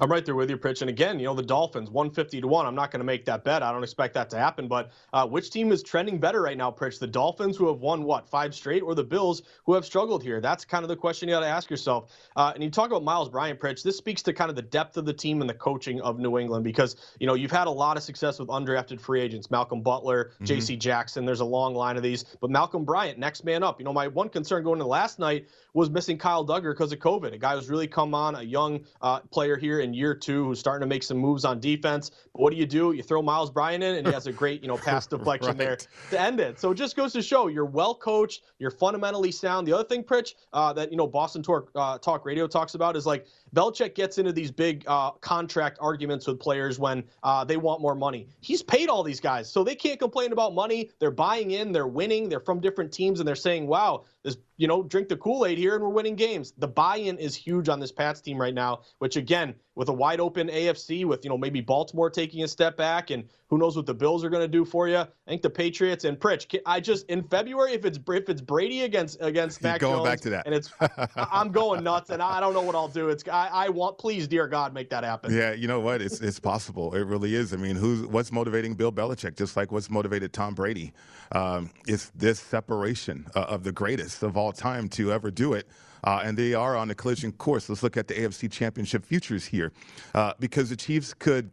I'm 0.00 0.10
right 0.10 0.24
there 0.24 0.34
with 0.34 0.50
you, 0.50 0.58
Pritch. 0.58 0.80
And 0.80 0.90
again, 0.90 1.20
you 1.20 1.26
know, 1.26 1.34
the 1.34 1.44
Dolphins, 1.44 1.90
150 1.90 2.40
to 2.40 2.48
1. 2.48 2.66
I'm 2.66 2.74
not 2.74 2.90
going 2.90 2.98
to 2.98 3.04
make 3.04 3.24
that 3.26 3.44
bet. 3.44 3.62
I 3.62 3.70
don't 3.70 3.84
expect 3.84 4.14
that 4.14 4.28
to 4.30 4.36
happen. 4.36 4.66
But 4.66 4.90
uh, 5.12 5.28
which 5.28 5.50
team 5.50 5.70
is 5.70 5.80
trending 5.80 6.18
better 6.18 6.42
right 6.42 6.58
now, 6.58 6.72
Pritch? 6.72 6.98
The 6.98 7.06
Dolphins, 7.06 7.56
who 7.56 7.68
have 7.68 7.78
won, 7.78 8.02
what, 8.02 8.28
five 8.28 8.52
straight, 8.52 8.82
or 8.82 8.96
the 8.96 9.04
Bills, 9.04 9.42
who 9.64 9.74
have 9.74 9.84
struggled 9.84 10.24
here? 10.24 10.40
That's 10.40 10.64
kind 10.64 10.82
of 10.82 10.88
the 10.88 10.96
question 10.96 11.28
you 11.28 11.36
got 11.36 11.40
to 11.40 11.46
ask 11.46 11.70
yourself. 11.70 12.10
Uh, 12.34 12.50
and 12.52 12.64
you 12.64 12.70
talk 12.70 12.88
about 12.88 13.04
Myles 13.04 13.28
Bryant, 13.28 13.60
Pritch. 13.60 13.84
This 13.84 13.96
speaks 13.96 14.22
to 14.24 14.32
kind 14.32 14.50
of 14.50 14.56
the 14.56 14.62
depth 14.62 14.96
of 14.96 15.04
the 15.04 15.12
team 15.12 15.40
and 15.40 15.48
the 15.48 15.54
coaching 15.54 16.00
of 16.00 16.18
New 16.18 16.36
England 16.36 16.64
because, 16.64 16.96
you 17.20 17.28
know, 17.28 17.34
you've 17.34 17.52
had 17.52 17.68
a 17.68 17.70
lot 17.70 17.96
of 17.96 18.02
success 18.02 18.40
with 18.40 18.48
undrafted 18.48 19.00
free 19.00 19.20
agents 19.20 19.52
Malcolm 19.52 19.82
Butler, 19.82 20.32
mm-hmm. 20.34 20.46
J.C. 20.46 20.76
Jackson. 20.76 21.24
There's 21.24 21.40
a 21.40 21.44
long 21.44 21.76
line 21.76 21.96
of 21.96 22.02
these. 22.02 22.24
But 22.40 22.50
Malcolm 22.50 22.84
Bryant, 22.84 23.20
next 23.20 23.44
man 23.44 23.62
up. 23.62 23.78
You 23.78 23.84
know, 23.84 23.92
my 23.92 24.08
one 24.08 24.30
concern 24.30 24.64
going 24.64 24.80
into 24.80 24.86
last 24.86 25.20
night 25.20 25.48
was 25.74 25.90
missing 25.90 26.18
Kyle 26.18 26.44
Dugger 26.44 26.72
because 26.72 26.92
of 26.92 26.98
COVID. 26.98 27.32
A 27.32 27.38
guy 27.38 27.54
who's 27.54 27.68
really 27.68 27.86
come 27.86 28.14
on, 28.14 28.34
a 28.34 28.42
young 28.42 28.80
uh, 29.00 29.20
player 29.20 29.56
here 29.56 29.75
in 29.80 29.94
year 29.94 30.14
two 30.14 30.44
who's 30.44 30.58
starting 30.58 30.80
to 30.80 30.86
make 30.86 31.02
some 31.02 31.18
moves 31.18 31.44
on 31.44 31.60
defense. 31.60 32.10
But 32.32 32.42
what 32.42 32.50
do 32.50 32.56
you 32.56 32.66
do? 32.66 32.92
You 32.92 33.02
throw 33.02 33.22
Myles 33.22 33.50
Bryant 33.50 33.82
in, 33.82 33.96
and 33.96 34.06
he 34.06 34.12
has 34.12 34.26
a 34.26 34.32
great, 34.32 34.62
you 34.62 34.68
know, 34.68 34.76
pass 34.76 35.06
deflection 35.06 35.48
right. 35.48 35.58
there 35.58 35.76
to 36.10 36.20
end 36.20 36.40
it. 36.40 36.58
So 36.60 36.70
it 36.70 36.76
just 36.76 36.96
goes 36.96 37.12
to 37.12 37.22
show 37.22 37.48
you're 37.48 37.64
well 37.64 37.94
coached, 37.94 38.42
you're 38.58 38.70
fundamentally 38.70 39.32
sound. 39.32 39.66
The 39.66 39.72
other 39.72 39.84
thing, 39.84 40.02
Pritch, 40.02 40.34
uh, 40.52 40.72
that 40.74 40.90
you 40.90 40.96
know 40.96 41.06
Boston 41.06 41.42
Talk, 41.42 41.70
uh, 41.74 41.98
Talk 41.98 42.24
Radio 42.24 42.46
talks 42.46 42.74
about 42.74 42.96
is 42.96 43.06
like 43.06 43.26
Belichick 43.56 43.94
gets 43.94 44.18
into 44.18 44.32
these 44.32 44.50
big 44.50 44.84
uh, 44.86 45.12
contract 45.12 45.78
arguments 45.80 46.26
with 46.26 46.38
players 46.38 46.78
when 46.78 47.02
uh, 47.22 47.42
they 47.42 47.56
want 47.56 47.80
more 47.80 47.94
money. 47.94 48.28
He's 48.40 48.62
paid 48.62 48.90
all 48.90 49.02
these 49.02 49.18
guys, 49.18 49.50
so 49.50 49.64
they 49.64 49.74
can't 49.74 49.98
complain 49.98 50.32
about 50.32 50.54
money. 50.54 50.90
They're 50.98 51.10
buying 51.10 51.52
in, 51.52 51.72
they're 51.72 51.86
winning, 51.86 52.28
they're 52.28 52.40
from 52.40 52.60
different 52.60 52.92
teams, 52.92 53.18
and 53.18 53.26
they're 53.26 53.34
saying, 53.34 53.66
"Wow, 53.66 54.04
this 54.22 54.36
you 54.58 54.68
know 54.68 54.82
drink 54.82 55.08
the 55.08 55.16
Kool 55.16 55.46
Aid 55.46 55.56
here, 55.56 55.74
and 55.74 55.82
we're 55.82 55.88
winning 55.88 56.16
games." 56.16 56.52
The 56.58 56.68
buy-in 56.68 57.16
is 57.16 57.34
huge 57.34 57.70
on 57.70 57.80
this 57.80 57.92
Pats 57.92 58.20
team 58.20 58.38
right 58.38 58.54
now, 58.54 58.82
which 58.98 59.16
again 59.16 59.54
with 59.76 59.90
a 59.90 59.92
wide 59.92 60.20
open 60.20 60.48
AFC, 60.48 61.04
with 61.04 61.24
you 61.24 61.30
know 61.30 61.38
maybe 61.38 61.60
Baltimore 61.60 62.10
taking 62.10 62.42
a 62.42 62.48
step 62.48 62.76
back, 62.76 63.10
and 63.10 63.24
who 63.48 63.58
knows 63.58 63.76
what 63.76 63.86
the 63.86 63.94
Bills 63.94 64.24
are 64.24 64.30
going 64.30 64.42
to 64.42 64.48
do 64.48 64.64
for 64.64 64.88
you. 64.88 64.98
I 64.98 65.06
think 65.28 65.42
the 65.42 65.50
Patriots 65.50 66.04
and 66.04 66.18
Pritch. 66.18 66.58
I 66.66 66.80
just 66.80 67.06
in 67.06 67.22
February, 67.22 67.74
if 67.74 67.84
it's 67.84 67.98
if 68.08 68.28
it's 68.28 68.40
Brady 68.40 68.82
against 68.82 69.18
against 69.20 69.62
Mac 69.62 69.80
going 69.80 69.98
Jones, 69.98 70.08
back 70.08 70.20
to 70.20 70.30
that, 70.30 70.46
and 70.46 70.54
it's 70.54 70.72
I'm 71.16 71.52
going 71.52 71.84
nuts, 71.84 72.10
and 72.10 72.22
I 72.22 72.40
don't 72.40 72.54
know 72.54 72.62
what 72.62 72.74
I'll 72.74 72.88
do. 72.88 73.10
It's 73.10 73.22
I, 73.28 73.45
I 73.52 73.68
want 73.68 73.98
please, 73.98 74.26
dear 74.28 74.46
God, 74.46 74.74
make 74.74 74.90
that 74.90 75.04
happen. 75.04 75.34
Yeah, 75.34 75.52
you 75.52 75.68
know 75.68 75.80
what? 75.80 76.02
It's 76.02 76.20
it's 76.20 76.40
possible. 76.40 76.94
It 76.94 77.04
really 77.04 77.34
is. 77.34 77.52
I 77.52 77.56
mean, 77.56 77.76
who's 77.76 78.06
what's 78.06 78.32
motivating 78.32 78.74
Bill 78.74 78.92
Belichick? 78.92 79.36
Just 79.36 79.56
like 79.56 79.72
what's 79.72 79.90
motivated 79.90 80.32
Tom 80.32 80.54
Brady. 80.54 80.92
Um, 81.32 81.70
it's 81.86 82.10
this 82.14 82.38
separation 82.40 83.26
uh, 83.34 83.40
of 83.40 83.64
the 83.64 83.72
greatest 83.72 84.22
of 84.22 84.36
all 84.36 84.52
time 84.52 84.88
to 84.90 85.12
ever 85.12 85.30
do 85.30 85.54
it. 85.54 85.66
Uh, 86.04 86.20
and 86.24 86.36
they 86.36 86.54
are 86.54 86.76
on 86.76 86.90
a 86.90 86.94
collision 86.94 87.32
course. 87.32 87.68
Let's 87.68 87.82
look 87.82 87.96
at 87.96 88.06
the 88.06 88.14
AFC 88.14 88.50
Championship 88.52 89.04
futures 89.04 89.44
here, 89.46 89.72
uh, 90.14 90.34
because 90.38 90.70
the 90.70 90.76
Chiefs 90.76 91.12
could 91.14 91.50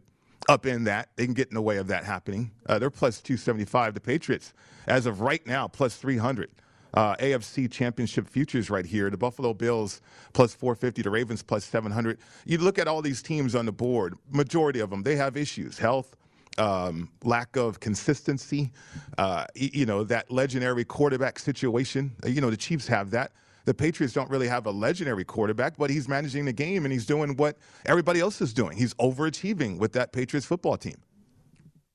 upend 0.48 0.84
that. 0.84 1.08
They 1.16 1.24
can 1.24 1.34
get 1.34 1.48
in 1.48 1.54
the 1.54 1.62
way 1.62 1.78
of 1.78 1.88
that 1.88 2.04
happening. 2.04 2.50
Uh, 2.66 2.78
they're 2.78 2.90
plus 2.90 3.20
275. 3.20 3.94
The 3.94 4.00
Patriots, 4.00 4.52
as 4.86 5.06
of 5.06 5.20
right 5.20 5.44
now, 5.46 5.66
plus 5.66 5.96
300. 5.96 6.50
Uh, 6.94 7.16
AFC 7.16 7.70
Championship 7.70 8.28
futures 8.28 8.70
right 8.70 8.86
here. 8.86 9.10
The 9.10 9.16
Buffalo 9.16 9.52
Bills 9.52 10.00
plus 10.32 10.54
450. 10.54 11.02
The 11.02 11.10
Ravens 11.10 11.42
plus 11.42 11.64
700. 11.64 12.18
You 12.46 12.58
look 12.58 12.78
at 12.78 12.88
all 12.88 13.02
these 13.02 13.22
teams 13.22 13.54
on 13.54 13.66
the 13.66 13.72
board. 13.72 14.14
Majority 14.30 14.80
of 14.80 14.90
them 14.90 15.02
they 15.02 15.16
have 15.16 15.36
issues, 15.36 15.78
health, 15.78 16.16
um, 16.58 17.10
lack 17.24 17.56
of 17.56 17.80
consistency. 17.80 18.72
Uh, 19.18 19.44
you 19.54 19.86
know 19.86 20.04
that 20.04 20.30
legendary 20.30 20.84
quarterback 20.84 21.38
situation. 21.38 22.12
You 22.24 22.40
know 22.40 22.50
the 22.50 22.56
Chiefs 22.56 22.86
have 22.88 23.10
that 23.10 23.32
the 23.64 23.74
Patriots 23.74 24.12
don't 24.12 24.30
really 24.30 24.48
have 24.48 24.66
a 24.66 24.70
legendary 24.70 25.24
quarterback, 25.24 25.76
but 25.76 25.90
he's 25.90 26.08
managing 26.08 26.44
the 26.44 26.52
game 26.52 26.84
and 26.84 26.92
he's 26.92 27.06
doing 27.06 27.36
what 27.36 27.56
everybody 27.86 28.20
else 28.20 28.40
is 28.40 28.52
doing. 28.52 28.76
He's 28.76 28.94
overachieving 28.94 29.78
with 29.78 29.92
that 29.92 30.12
Patriots 30.12 30.46
football 30.46 30.76
team. 30.76 30.96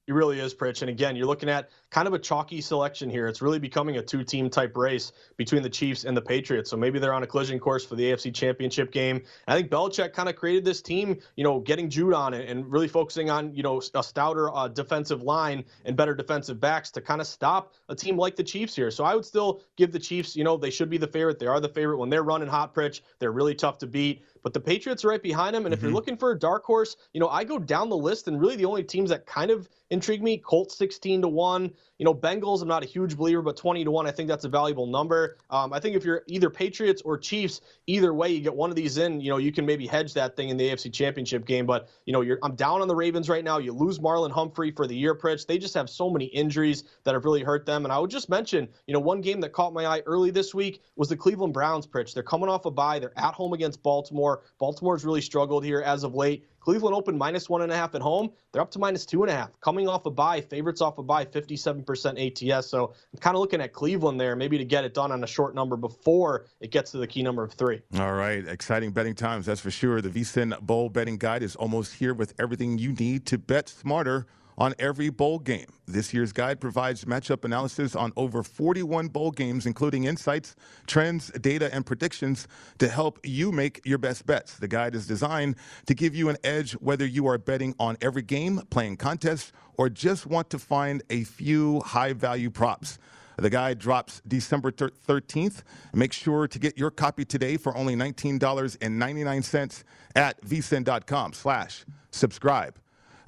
He 0.09 0.13
really 0.13 0.39
is, 0.39 0.55
Pritch. 0.55 0.81
And 0.81 0.89
again, 0.89 1.15
you're 1.15 1.27
looking 1.27 1.49
at 1.49 1.69
kind 1.91 2.07
of 2.07 2.15
a 2.15 2.17
chalky 2.17 2.61
selection 2.61 3.11
here. 3.11 3.27
It's 3.27 3.43
really 3.43 3.59
becoming 3.59 3.97
a 3.97 4.01
two 4.01 4.23
team 4.23 4.49
type 4.49 4.75
race 4.75 5.11
between 5.37 5.61
the 5.61 5.69
Chiefs 5.69 6.03
and 6.03 6.17
the 6.17 6.21
Patriots. 6.21 6.71
So 6.71 6.77
maybe 6.77 6.97
they're 6.97 7.13
on 7.13 7.21
a 7.21 7.27
collision 7.27 7.59
course 7.59 7.85
for 7.85 7.95
the 7.95 8.05
AFC 8.05 8.33
Championship 8.33 8.91
game. 8.91 9.17
And 9.17 9.23
I 9.45 9.55
think 9.55 9.69
Belichick 9.69 10.13
kind 10.13 10.27
of 10.27 10.35
created 10.35 10.65
this 10.65 10.81
team, 10.81 11.19
you 11.35 11.43
know, 11.43 11.59
getting 11.59 11.91
Jude 11.91 12.15
on 12.15 12.33
it 12.33 12.49
and 12.49 12.65
really 12.71 12.87
focusing 12.87 13.29
on, 13.29 13.53
you 13.53 13.61
know, 13.61 13.83
a 13.93 14.01
stouter 14.01 14.51
uh, 14.51 14.67
defensive 14.67 15.21
line 15.21 15.63
and 15.85 15.95
better 15.95 16.15
defensive 16.15 16.59
backs 16.59 16.89
to 16.89 17.01
kind 17.01 17.21
of 17.21 17.27
stop 17.27 17.75
a 17.87 17.93
team 17.95 18.17
like 18.17 18.35
the 18.35 18.43
Chiefs 18.43 18.75
here. 18.75 18.89
So 18.89 19.03
I 19.03 19.13
would 19.13 19.25
still 19.25 19.61
give 19.77 19.91
the 19.91 19.99
Chiefs, 19.99 20.35
you 20.35 20.43
know, 20.43 20.57
they 20.57 20.71
should 20.71 20.89
be 20.89 20.97
the 20.97 21.05
favorite. 21.05 21.37
They 21.37 21.45
are 21.45 21.59
the 21.59 21.69
favorite 21.69 21.99
when 21.99 22.09
they're 22.09 22.23
running 22.23 22.47
hot, 22.47 22.73
Pritch. 22.73 23.01
They're 23.19 23.31
really 23.31 23.53
tough 23.53 23.77
to 23.77 23.85
beat 23.85 24.23
but 24.43 24.53
the 24.53 24.59
Patriots 24.59 25.03
are 25.03 25.09
right 25.09 25.21
behind 25.21 25.55
them. 25.55 25.65
And 25.65 25.73
if 25.73 25.79
mm-hmm. 25.79 25.87
you're 25.87 25.95
looking 25.95 26.17
for 26.17 26.31
a 26.31 26.39
dark 26.39 26.63
horse, 26.63 26.95
you 27.13 27.19
know, 27.19 27.27
I 27.27 27.43
go 27.43 27.59
down 27.59 27.89
the 27.89 27.97
list, 27.97 28.27
and 28.27 28.39
really 28.39 28.55
the 28.55 28.65
only 28.65 28.83
teams 28.83 29.09
that 29.09 29.25
kind 29.25 29.51
of 29.51 29.69
intrigue 29.89 30.21
me 30.21 30.37
Colts 30.37 30.75
16 30.77 31.21
to 31.21 31.27
1. 31.27 31.71
You 31.97 32.05
know, 32.05 32.13
Bengals, 32.13 32.61
I'm 32.61 32.67
not 32.67 32.83
a 32.83 32.85
huge 32.85 33.17
believer, 33.17 33.41
but 33.41 33.57
20 33.57 33.83
to 33.83 33.91
1, 33.91 34.07
I 34.07 34.11
think 34.11 34.29
that's 34.29 34.45
a 34.45 34.49
valuable 34.49 34.87
number. 34.87 35.37
Um, 35.49 35.73
I 35.73 35.79
think 35.79 35.95
if 35.95 36.05
you're 36.05 36.23
either 36.27 36.49
Patriots 36.49 37.01
or 37.03 37.17
Chiefs, 37.17 37.61
either 37.87 38.13
way, 38.13 38.29
you 38.29 38.39
get 38.39 38.55
one 38.55 38.69
of 38.69 38.75
these 38.75 38.97
in, 38.97 39.19
you 39.19 39.29
know, 39.29 39.37
you 39.37 39.51
can 39.51 39.65
maybe 39.65 39.85
hedge 39.85 40.13
that 40.13 40.35
thing 40.35 40.49
in 40.49 40.57
the 40.57 40.69
AFC 40.69 40.93
Championship 40.93 41.45
game. 41.45 41.65
But, 41.65 41.89
you 42.05 42.13
know, 42.13 42.37
I'm 42.43 42.55
down 42.55 42.81
on 42.81 42.87
the 42.87 42.95
Ravens 42.95 43.27
right 43.27 43.43
now. 43.43 43.57
You 43.57 43.73
lose 43.73 43.99
Marlon 43.99 44.31
Humphrey 44.31 44.71
for 44.71 44.87
the 44.87 44.95
year, 44.95 45.13
Pritch. 45.13 45.45
They 45.45 45.57
just 45.57 45.73
have 45.73 45.89
so 45.89 46.09
many 46.09 46.25
injuries 46.25 46.83
that 47.03 47.13
have 47.13 47.25
really 47.25 47.43
hurt 47.43 47.65
them. 47.65 47.85
And 47.85 47.91
I 47.91 47.99
would 47.99 48.11
just 48.11 48.29
mention, 48.29 48.67
you 48.87 48.93
know, 48.93 48.99
one 48.99 49.21
game 49.21 49.41
that 49.41 49.51
caught 49.51 49.73
my 49.73 49.85
eye 49.85 50.01
early 50.05 50.31
this 50.31 50.53
week 50.53 50.81
was 50.95 51.09
the 51.09 51.17
Cleveland 51.17 51.53
Browns, 51.53 51.85
Pritch. 51.85 52.13
They're 52.13 52.23
coming 52.23 52.49
off 52.49 52.65
a 52.65 52.71
bye. 52.71 52.99
They're 52.99 53.17
at 53.17 53.33
home 53.33 53.53
against 53.53 53.83
Baltimore. 53.83 54.43
Baltimore's 54.59 55.03
really 55.03 55.21
struggled 55.21 55.65
here 55.65 55.81
as 55.81 56.03
of 56.03 56.15
late. 56.15 56.45
Cleveland 56.59 56.95
opened 56.95 57.17
minus 57.17 57.49
one 57.49 57.61
and 57.61 57.71
a 57.71 57.75
half 57.75 57.95
at 57.95 58.01
home. 58.01 58.31
They're 58.51 58.61
up 58.61 58.71
to 58.71 58.79
minus 58.79 59.05
two 59.05 59.23
and 59.23 59.31
a 59.31 59.35
half. 59.35 59.49
Coming 59.61 59.78
off 59.87 60.05
a 60.05 60.11
bye, 60.11 60.41
favorites 60.41 60.81
off 60.81 60.97
a 60.97 61.03
bye, 61.03 61.25
57% 61.25 62.53
ATS. 62.53 62.67
So 62.67 62.93
I'm 63.13 63.19
kind 63.19 63.35
of 63.35 63.41
looking 63.41 63.61
at 63.61 63.73
Cleveland 63.73 64.19
there, 64.19 64.35
maybe 64.35 64.57
to 64.57 64.65
get 64.65 64.83
it 64.83 64.93
done 64.93 65.11
on 65.11 65.23
a 65.23 65.27
short 65.27 65.55
number 65.55 65.77
before 65.77 66.45
it 66.59 66.71
gets 66.71 66.91
to 66.91 66.97
the 66.97 67.07
key 67.07 67.23
number 67.23 67.43
of 67.43 67.53
three. 67.53 67.81
All 67.97 68.13
right. 68.13 68.47
Exciting 68.47 68.91
betting 68.91 69.15
times, 69.15 69.45
that's 69.45 69.61
for 69.61 69.71
sure. 69.71 70.01
The 70.01 70.09
VSIN 70.09 70.59
Bowl 70.61 70.89
betting 70.89 71.17
guide 71.17 71.43
is 71.43 71.55
almost 71.55 71.95
here 71.95 72.13
with 72.13 72.33
everything 72.39 72.77
you 72.77 72.93
need 72.93 73.25
to 73.27 73.37
bet 73.37 73.69
smarter 73.69 74.27
on 74.59 74.75
every 74.77 75.09
bowl 75.09 75.39
game. 75.39 75.67
This 75.87 76.13
year's 76.13 76.33
guide 76.33 76.59
provides 76.59 77.05
matchup 77.05 77.45
analysis 77.45 77.95
on 77.95 78.11
over 78.17 78.43
41 78.43 79.07
bowl 79.07 79.31
games, 79.31 79.65
including 79.65 80.03
insights, 80.03 80.55
trends, 80.85 81.31
data, 81.41 81.73
and 81.73 81.85
predictions 81.85 82.47
to 82.77 82.89
help 82.89 83.19
you 83.23 83.51
make 83.51 83.81
your 83.85 83.97
best 83.97 84.25
bets. 84.25 84.57
The 84.57 84.67
guide 84.67 84.93
is 84.95 85.07
designed 85.07 85.55
to 85.85 85.95
give 85.95 86.13
you 86.13 86.29
an 86.29 86.37
edge 86.43 86.73
whether 86.73 87.05
you 87.05 87.25
are 87.27 87.37
betting 87.37 87.73
on 87.79 87.97
every 88.01 88.21
game, 88.21 88.61
playing 88.69 88.97
contests, 88.97 89.53
or 89.77 89.89
just 89.89 90.25
want 90.25 90.49
to 90.49 90.59
find 90.59 91.01
a 91.09 91.23
few 91.23 91.79
high 91.79 92.11
value 92.13 92.49
props. 92.49 92.99
The 93.37 93.49
guide 93.49 93.79
drops 93.79 94.21
December 94.27 94.71
13th. 94.71 95.63
Make 95.93 96.11
sure 96.11 96.45
to 96.47 96.59
get 96.59 96.77
your 96.77 96.91
copy 96.91 97.23
today 97.23 97.55
for 97.55 97.75
only 97.77 97.95
$19.99 97.95 99.83
at 100.15 100.41
vsin.com 100.41 101.33
slash 101.33 101.85
subscribe. 102.11 102.77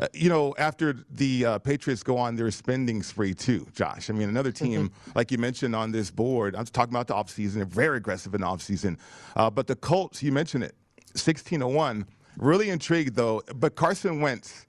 Uh, 0.01 0.07
you 0.13 0.29
know, 0.29 0.55
after 0.57 0.95
the 1.11 1.45
uh, 1.45 1.59
Patriots 1.59 2.01
go 2.01 2.17
on 2.17 2.35
their 2.35 2.49
spending 2.49 3.03
spree 3.03 3.35
too, 3.35 3.67
Josh. 3.75 4.09
I 4.09 4.13
mean, 4.13 4.29
another 4.29 4.51
team, 4.51 4.89
mm-hmm. 4.89 5.11
like 5.13 5.31
you 5.31 5.37
mentioned 5.37 5.75
on 5.75 5.91
this 5.91 6.09
board, 6.09 6.55
I'm 6.55 6.65
talking 6.65 6.91
about 6.91 7.07
the 7.07 7.13
offseason, 7.13 7.53
they're 7.53 7.65
very 7.65 7.97
aggressive 7.97 8.33
in 8.33 8.41
the 8.41 8.47
offseason. 8.47 8.97
Uh, 9.35 9.51
but 9.51 9.67
the 9.67 9.75
Colts, 9.75 10.23
you 10.23 10.31
mentioned 10.31 10.63
it, 10.63 10.75
16-01. 11.13 12.07
Really 12.37 12.69
intrigued, 12.69 13.15
though. 13.15 13.43
But 13.55 13.75
Carson 13.75 14.21
Wentz, 14.21 14.65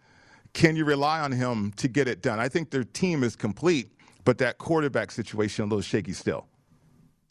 can 0.53 0.77
you 0.77 0.85
rely 0.85 1.21
on 1.21 1.33
him 1.33 1.73
to 1.77 1.89
get 1.89 2.09
it 2.09 2.21
done? 2.21 2.39
I 2.39 2.49
think 2.49 2.71
their 2.71 2.85
team 2.85 3.23
is 3.23 3.35
complete, 3.35 3.91
but 4.25 4.37
that 4.39 4.59
quarterback 4.59 5.11
situation 5.11 5.65
a 5.65 5.67
little 5.67 5.81
shaky 5.81 6.13
still. 6.13 6.47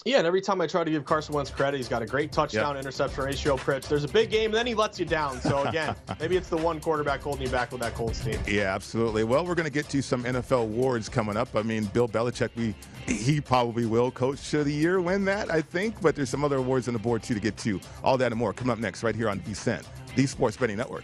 Yeah, 0.04 0.18
and 0.18 0.26
every 0.26 0.42
time 0.42 0.60
I 0.62 0.66
try 0.66 0.84
to 0.84 0.90
give 0.90 1.06
Carson 1.06 1.36
Wentz 1.36 1.52
credit, 1.52 1.78
he's 1.78 1.88
got 1.88 2.02
a 2.02 2.08
great 2.08 2.32
touchdown 2.32 2.74
yep. 2.74 2.84
interception 2.84 3.24
ratio. 3.24 3.56
Pritch. 3.56 3.88
There's 3.88 4.04
a 4.04 4.08
big 4.08 4.32
game, 4.32 4.46
and 4.46 4.56
then 4.56 4.66
he 4.66 4.74
lets 4.74 5.00
you 5.00 5.06
down. 5.06 5.40
So 5.42 5.62
again, 5.68 5.96
maybe 6.20 6.36
it's 6.36 6.50
the 6.50 6.58
one 6.58 6.80
quarterback 6.80 7.22
holding 7.22 7.44
you 7.44 7.50
back 7.50 7.72
with 7.72 7.82
that 7.82 7.94
Colts 7.94 8.20
team. 8.24 8.40
Yeah, 8.48 8.74
absolutely. 8.74 9.24
Well, 9.24 9.46
we're 9.46 9.54
going 9.54 9.68
to 9.68 9.72
get 9.72 9.90
to 9.90 10.02
some 10.02 10.24
NFL 10.24 10.64
awards 10.64 11.08
coming 11.08 11.38
up. 11.38 11.56
I 11.56 11.62
mean, 11.62 11.86
Bill 11.86 12.08
Belichick, 12.08 12.50
we 12.56 12.74
he 13.06 13.40
probably 13.40 13.86
will 13.86 14.10
coach 14.10 14.54
of 14.56 14.66
the 14.66 14.74
year 14.74 15.00
win 15.02 15.24
that, 15.26 15.52
I 15.52 15.62
think. 15.62 16.02
But 16.02 16.16
there's 16.16 16.30
some 16.32 16.44
other 16.44 16.58
awards 16.58 16.88
on 16.88 16.94
the 16.96 17.00
board 17.00 17.22
too 17.22 17.36
to 17.36 17.40
get 17.40 17.56
to. 17.58 17.80
All 18.04 18.18
that 18.18 18.32
and 18.32 18.40
more 18.40 18.54
coming 18.54 18.72
up 18.72 18.80
next, 18.80 19.04
right 19.04 19.16
here 19.16 19.30
on 19.30 19.40
VSIN, 19.42 19.86
the 20.16 20.26
Sports 20.26 20.58
Betting 20.58 20.78
Network. 20.78 21.04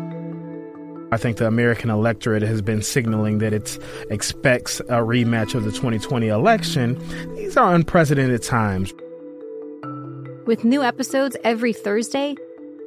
I 1.13 1.17
think 1.17 1.37
the 1.37 1.45
American 1.45 1.89
electorate 1.89 2.41
has 2.41 2.61
been 2.61 2.81
signaling 2.81 3.39
that 3.39 3.51
it 3.51 3.77
expects 4.09 4.79
a 4.79 5.01
rematch 5.03 5.53
of 5.55 5.65
the 5.65 5.71
2020 5.71 6.29
election. 6.29 6.97
These 7.35 7.57
are 7.57 7.75
unprecedented 7.75 8.41
times. 8.43 8.93
With 10.45 10.63
new 10.63 10.81
episodes 10.81 11.35
every 11.43 11.73
Thursday, 11.73 12.35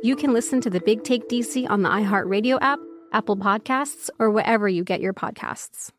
you 0.02 0.16
can 0.16 0.32
listen 0.32 0.62
to 0.62 0.70
the 0.70 0.80
Big 0.80 1.04
Take 1.04 1.28
DC 1.28 1.68
on 1.68 1.82
the 1.82 1.90
iHeartRadio 1.90 2.58
app, 2.62 2.78
Apple 3.12 3.36
Podcasts, 3.36 4.08
or 4.18 4.30
wherever 4.30 4.68
you 4.68 4.84
get 4.84 5.02
your 5.02 5.12
podcasts. 5.12 5.90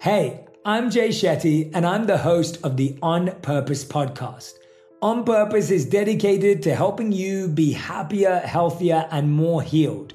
Hey, 0.00 0.44
I'm 0.64 0.90
Jay 0.90 1.10
Shetty, 1.10 1.70
and 1.72 1.86
I'm 1.86 2.06
the 2.06 2.18
host 2.18 2.58
of 2.64 2.76
the 2.78 2.98
On 3.00 3.30
Purpose 3.42 3.84
podcast. 3.84 4.54
On 5.02 5.22
Purpose 5.22 5.70
is 5.70 5.86
dedicated 5.86 6.64
to 6.64 6.74
helping 6.74 7.12
you 7.12 7.46
be 7.46 7.72
happier, 7.72 8.40
healthier, 8.40 9.06
and 9.12 9.32
more 9.32 9.62
healed. 9.62 10.14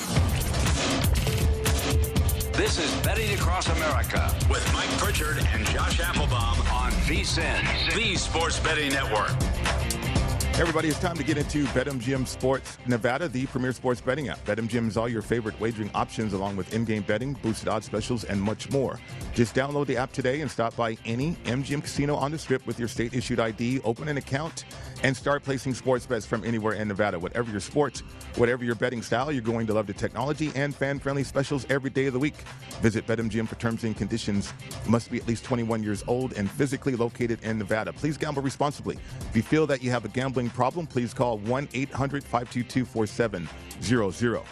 This 2.71 2.89
is 2.89 3.01
Betting 3.01 3.33
Across 3.33 3.67
America 3.67 4.33
with 4.49 4.65
Mike 4.71 4.87
Pritchard 4.97 5.45
and 5.53 5.65
Josh 5.67 5.99
Applebaum 5.99 6.57
on 6.71 6.93
VSIN, 7.03 7.93
the 7.93 8.15
Sports 8.15 8.61
Betting 8.61 8.93
Network. 8.93 9.31
Everybody, 10.55 10.89
it's 10.89 10.99
time 10.99 11.15
to 11.15 11.23
get 11.23 11.37
into 11.37 11.65
BetMGM 11.67 12.27
Sports 12.27 12.77
Nevada, 12.85 13.27
the 13.27 13.47
premier 13.47 13.71
sports 13.71 13.99
betting 13.99 14.27
app. 14.29 14.43
BetMGM 14.45 14.87
is 14.87 14.95
all 14.95 15.09
your 15.09 15.21
favorite 15.23 15.59
wagering 15.59 15.89
options, 15.95 16.33
along 16.33 16.55
with 16.55 16.71
in-game 16.73 17.01
betting, 17.01 17.33
boosted 17.41 17.67
odds 17.67 17.87
specials, 17.87 18.25
and 18.25 18.39
much 18.39 18.69
more. 18.69 18.99
Just 19.33 19.55
download 19.55 19.87
the 19.87 19.97
app 19.97 20.11
today 20.11 20.41
and 20.41 20.51
stop 20.51 20.75
by 20.75 20.97
any 21.03 21.33
MGM 21.45 21.81
casino 21.81 22.15
on 22.15 22.31
the 22.31 22.37
Strip 22.37 22.67
with 22.67 22.77
your 22.77 22.87
state-issued 22.87 23.39
ID, 23.39 23.81
open 23.83 24.07
an 24.07 24.17
account, 24.17 24.65
and 25.03 25.17
start 25.17 25.41
placing 25.43 25.73
sports 25.73 26.05
bets 26.05 26.27
from 26.27 26.43
anywhere 26.43 26.73
in 26.73 26.87
Nevada. 26.87 27.17
Whatever 27.17 27.49
your 27.49 27.59
sports, 27.59 28.01
whatever 28.35 28.63
your 28.63 28.75
betting 28.75 29.01
style, 29.01 29.31
you're 29.31 29.41
going 29.41 29.65
to 29.67 29.73
love 29.73 29.87
the 29.87 29.93
technology 29.93 30.51
and 30.53 30.75
fan-friendly 30.75 31.23
specials 31.23 31.65
every 31.69 31.89
day 31.89 32.05
of 32.05 32.13
the 32.13 32.19
week. 32.19 32.35
Visit 32.81 33.07
BetMGM 33.07 33.47
for 33.47 33.55
terms 33.55 33.83
and 33.83 33.97
conditions. 33.97 34.53
Must 34.87 35.09
be 35.09 35.17
at 35.17 35.27
least 35.27 35.43
21 35.43 35.81
years 35.81 36.03
old 36.07 36.33
and 36.33 36.51
physically 36.51 36.95
located 36.95 37.43
in 37.43 37.57
Nevada. 37.57 37.93
Please 37.93 38.17
gamble 38.17 38.43
responsibly. 38.43 38.97
If 39.29 39.35
you 39.35 39.41
feel 39.41 39.65
that 39.65 39.81
you 39.81 39.89
have 39.89 40.05
a 40.05 40.09
gambling 40.09 40.40
problem, 40.49 40.87
please 40.87 41.13
call 41.13 41.37
1 41.39 41.69
800 41.73 42.23
522 42.23 42.85
4700. 42.85 44.43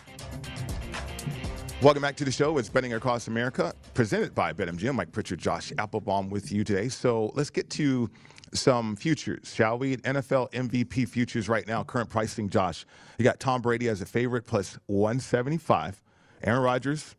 Welcome 1.81 2.01
back 2.01 2.17
to 2.17 2.25
the 2.25 2.31
show. 2.31 2.57
It's 2.57 2.67
Betting 2.67 2.93
Across 2.93 3.27
America, 3.27 3.73
presented 3.93 4.35
by 4.35 4.51
BetMGM. 4.51 4.93
Mike 4.95 5.13
Pritchard, 5.13 5.39
Josh 5.39 5.71
Applebaum 5.77 6.29
with 6.29 6.51
you 6.51 6.65
today. 6.65 6.89
So 6.89 7.31
let's 7.35 7.49
get 7.49 7.69
to 7.71 8.09
some 8.53 8.95
futures, 8.97 9.53
shall 9.53 9.77
we? 9.79 9.95
NFL 9.97 10.51
MVP 10.51 11.07
futures 11.07 11.47
right 11.47 11.65
now, 11.67 11.83
current 11.83 12.09
pricing, 12.09 12.49
Josh. 12.49 12.85
You 13.17 13.23
got 13.23 13.39
Tom 13.39 13.61
Brady 13.61 13.87
as 13.87 14.01
a 14.01 14.05
favorite 14.05 14.45
plus 14.45 14.77
175, 14.87 16.01
Aaron 16.43 16.61
Rodgers 16.61 17.15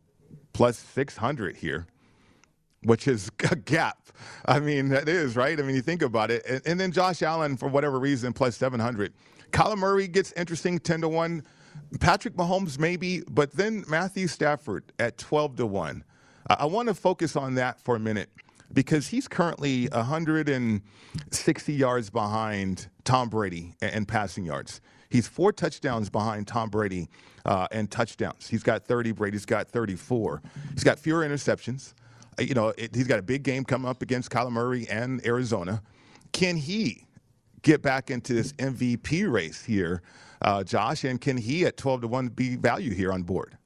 plus 0.53 0.79
600 0.79 1.57
here 1.57 1.87
which 2.85 3.09
is 3.09 3.31
a 3.51 3.57
gap. 3.57 3.99
I 4.45 4.61
mean, 4.61 4.89
that 4.91 5.09
is, 5.09 5.37
right? 5.37 5.59
I 5.59 5.63
mean, 5.63 5.77
you 5.77 5.83
think 5.83 6.03
about 6.03 6.31
it. 6.31 6.45
And, 6.47 6.63
and, 6.67 6.81
then 6.81 6.93
Josh 6.93 7.23
Allen, 7.23 7.57
for 7.57 7.69
whatever 7.69 7.99
reason, 7.99 8.33
plus 8.33 8.57
700. 8.57 9.15
Kyler 9.51 9.79
Murray 9.79 10.09
gets 10.09 10.33
interesting, 10.33 10.79
10 10.79 11.03
to 11.03 11.09
1. 11.09 11.43
Patrick 12.01 12.35
Mahomes, 12.35 12.79
maybe, 12.79 13.23
but 13.29 13.53
then 13.53 13.85
Matthew 13.89 14.27
Stafford 14.27 14.93
at 14.99 15.19
12 15.19 15.57
to 15.57 15.67
1. 15.67 16.05
I, 16.49 16.55
I 16.61 16.65
want 16.67 16.89
to 16.89 16.95
focus 16.95 17.37
on 17.37 17.55
that 17.55 17.81
for 17.81 17.97
a 17.97 17.99
minute 17.99 18.31
because 18.73 19.09
he's 19.09 19.27
currently 19.27 19.89
160 19.89 21.73
yards 21.73 22.11
behind 22.11 22.89
Tom 23.05 23.29
Brady 23.29 23.75
in 23.81 24.07
passing 24.07 24.45
yards. 24.45 24.81
He's 25.09 25.27
four 25.27 25.53
touchdowns 25.53 26.09
behind 26.09 26.47
Tom 26.47 26.71
Brady 26.71 27.09
uh, 27.45 27.67
and 27.73 27.91
touchdowns. 27.91 28.49
He's 28.49 28.63
got 28.63 28.85
30. 28.85 29.13
Brady's 29.13 29.45
got 29.45 29.69
34. 29.69 30.41
He's 30.73 30.85
got 30.85 31.01
fewer 31.01 31.27
interceptions. 31.27 31.95
Uh, 32.39 32.43
you 32.43 32.55
know, 32.55 32.69
it, 32.77 32.95
he's 32.95 33.07
got 33.07 33.19
a 33.19 33.23
big 33.23 33.43
game 33.43 33.65
coming 33.65 33.89
up 33.89 34.03
against 34.03 34.31
Kyler 34.31 34.53
Murray 34.53 34.87
and 34.89 35.25
Arizona. 35.27 35.83
Can 36.33 36.57
he 36.57 37.05
get 37.63 37.83
back 37.83 38.11
into 38.11 38.35
this 38.35 38.53
MVP 38.55 39.31
race 39.31 39.65
here, 39.65 40.03
uh, 40.43 40.63
Josh? 40.65 41.05
And 41.05 41.21
can 41.21 41.37
he 41.37 41.65
at 41.67 41.77
12 41.77 42.03
to 42.03 42.09
1 42.09 42.29
be 42.29 42.57
value 42.57 42.95
here 42.95 43.13
on 43.13 43.23
board? 43.23 43.57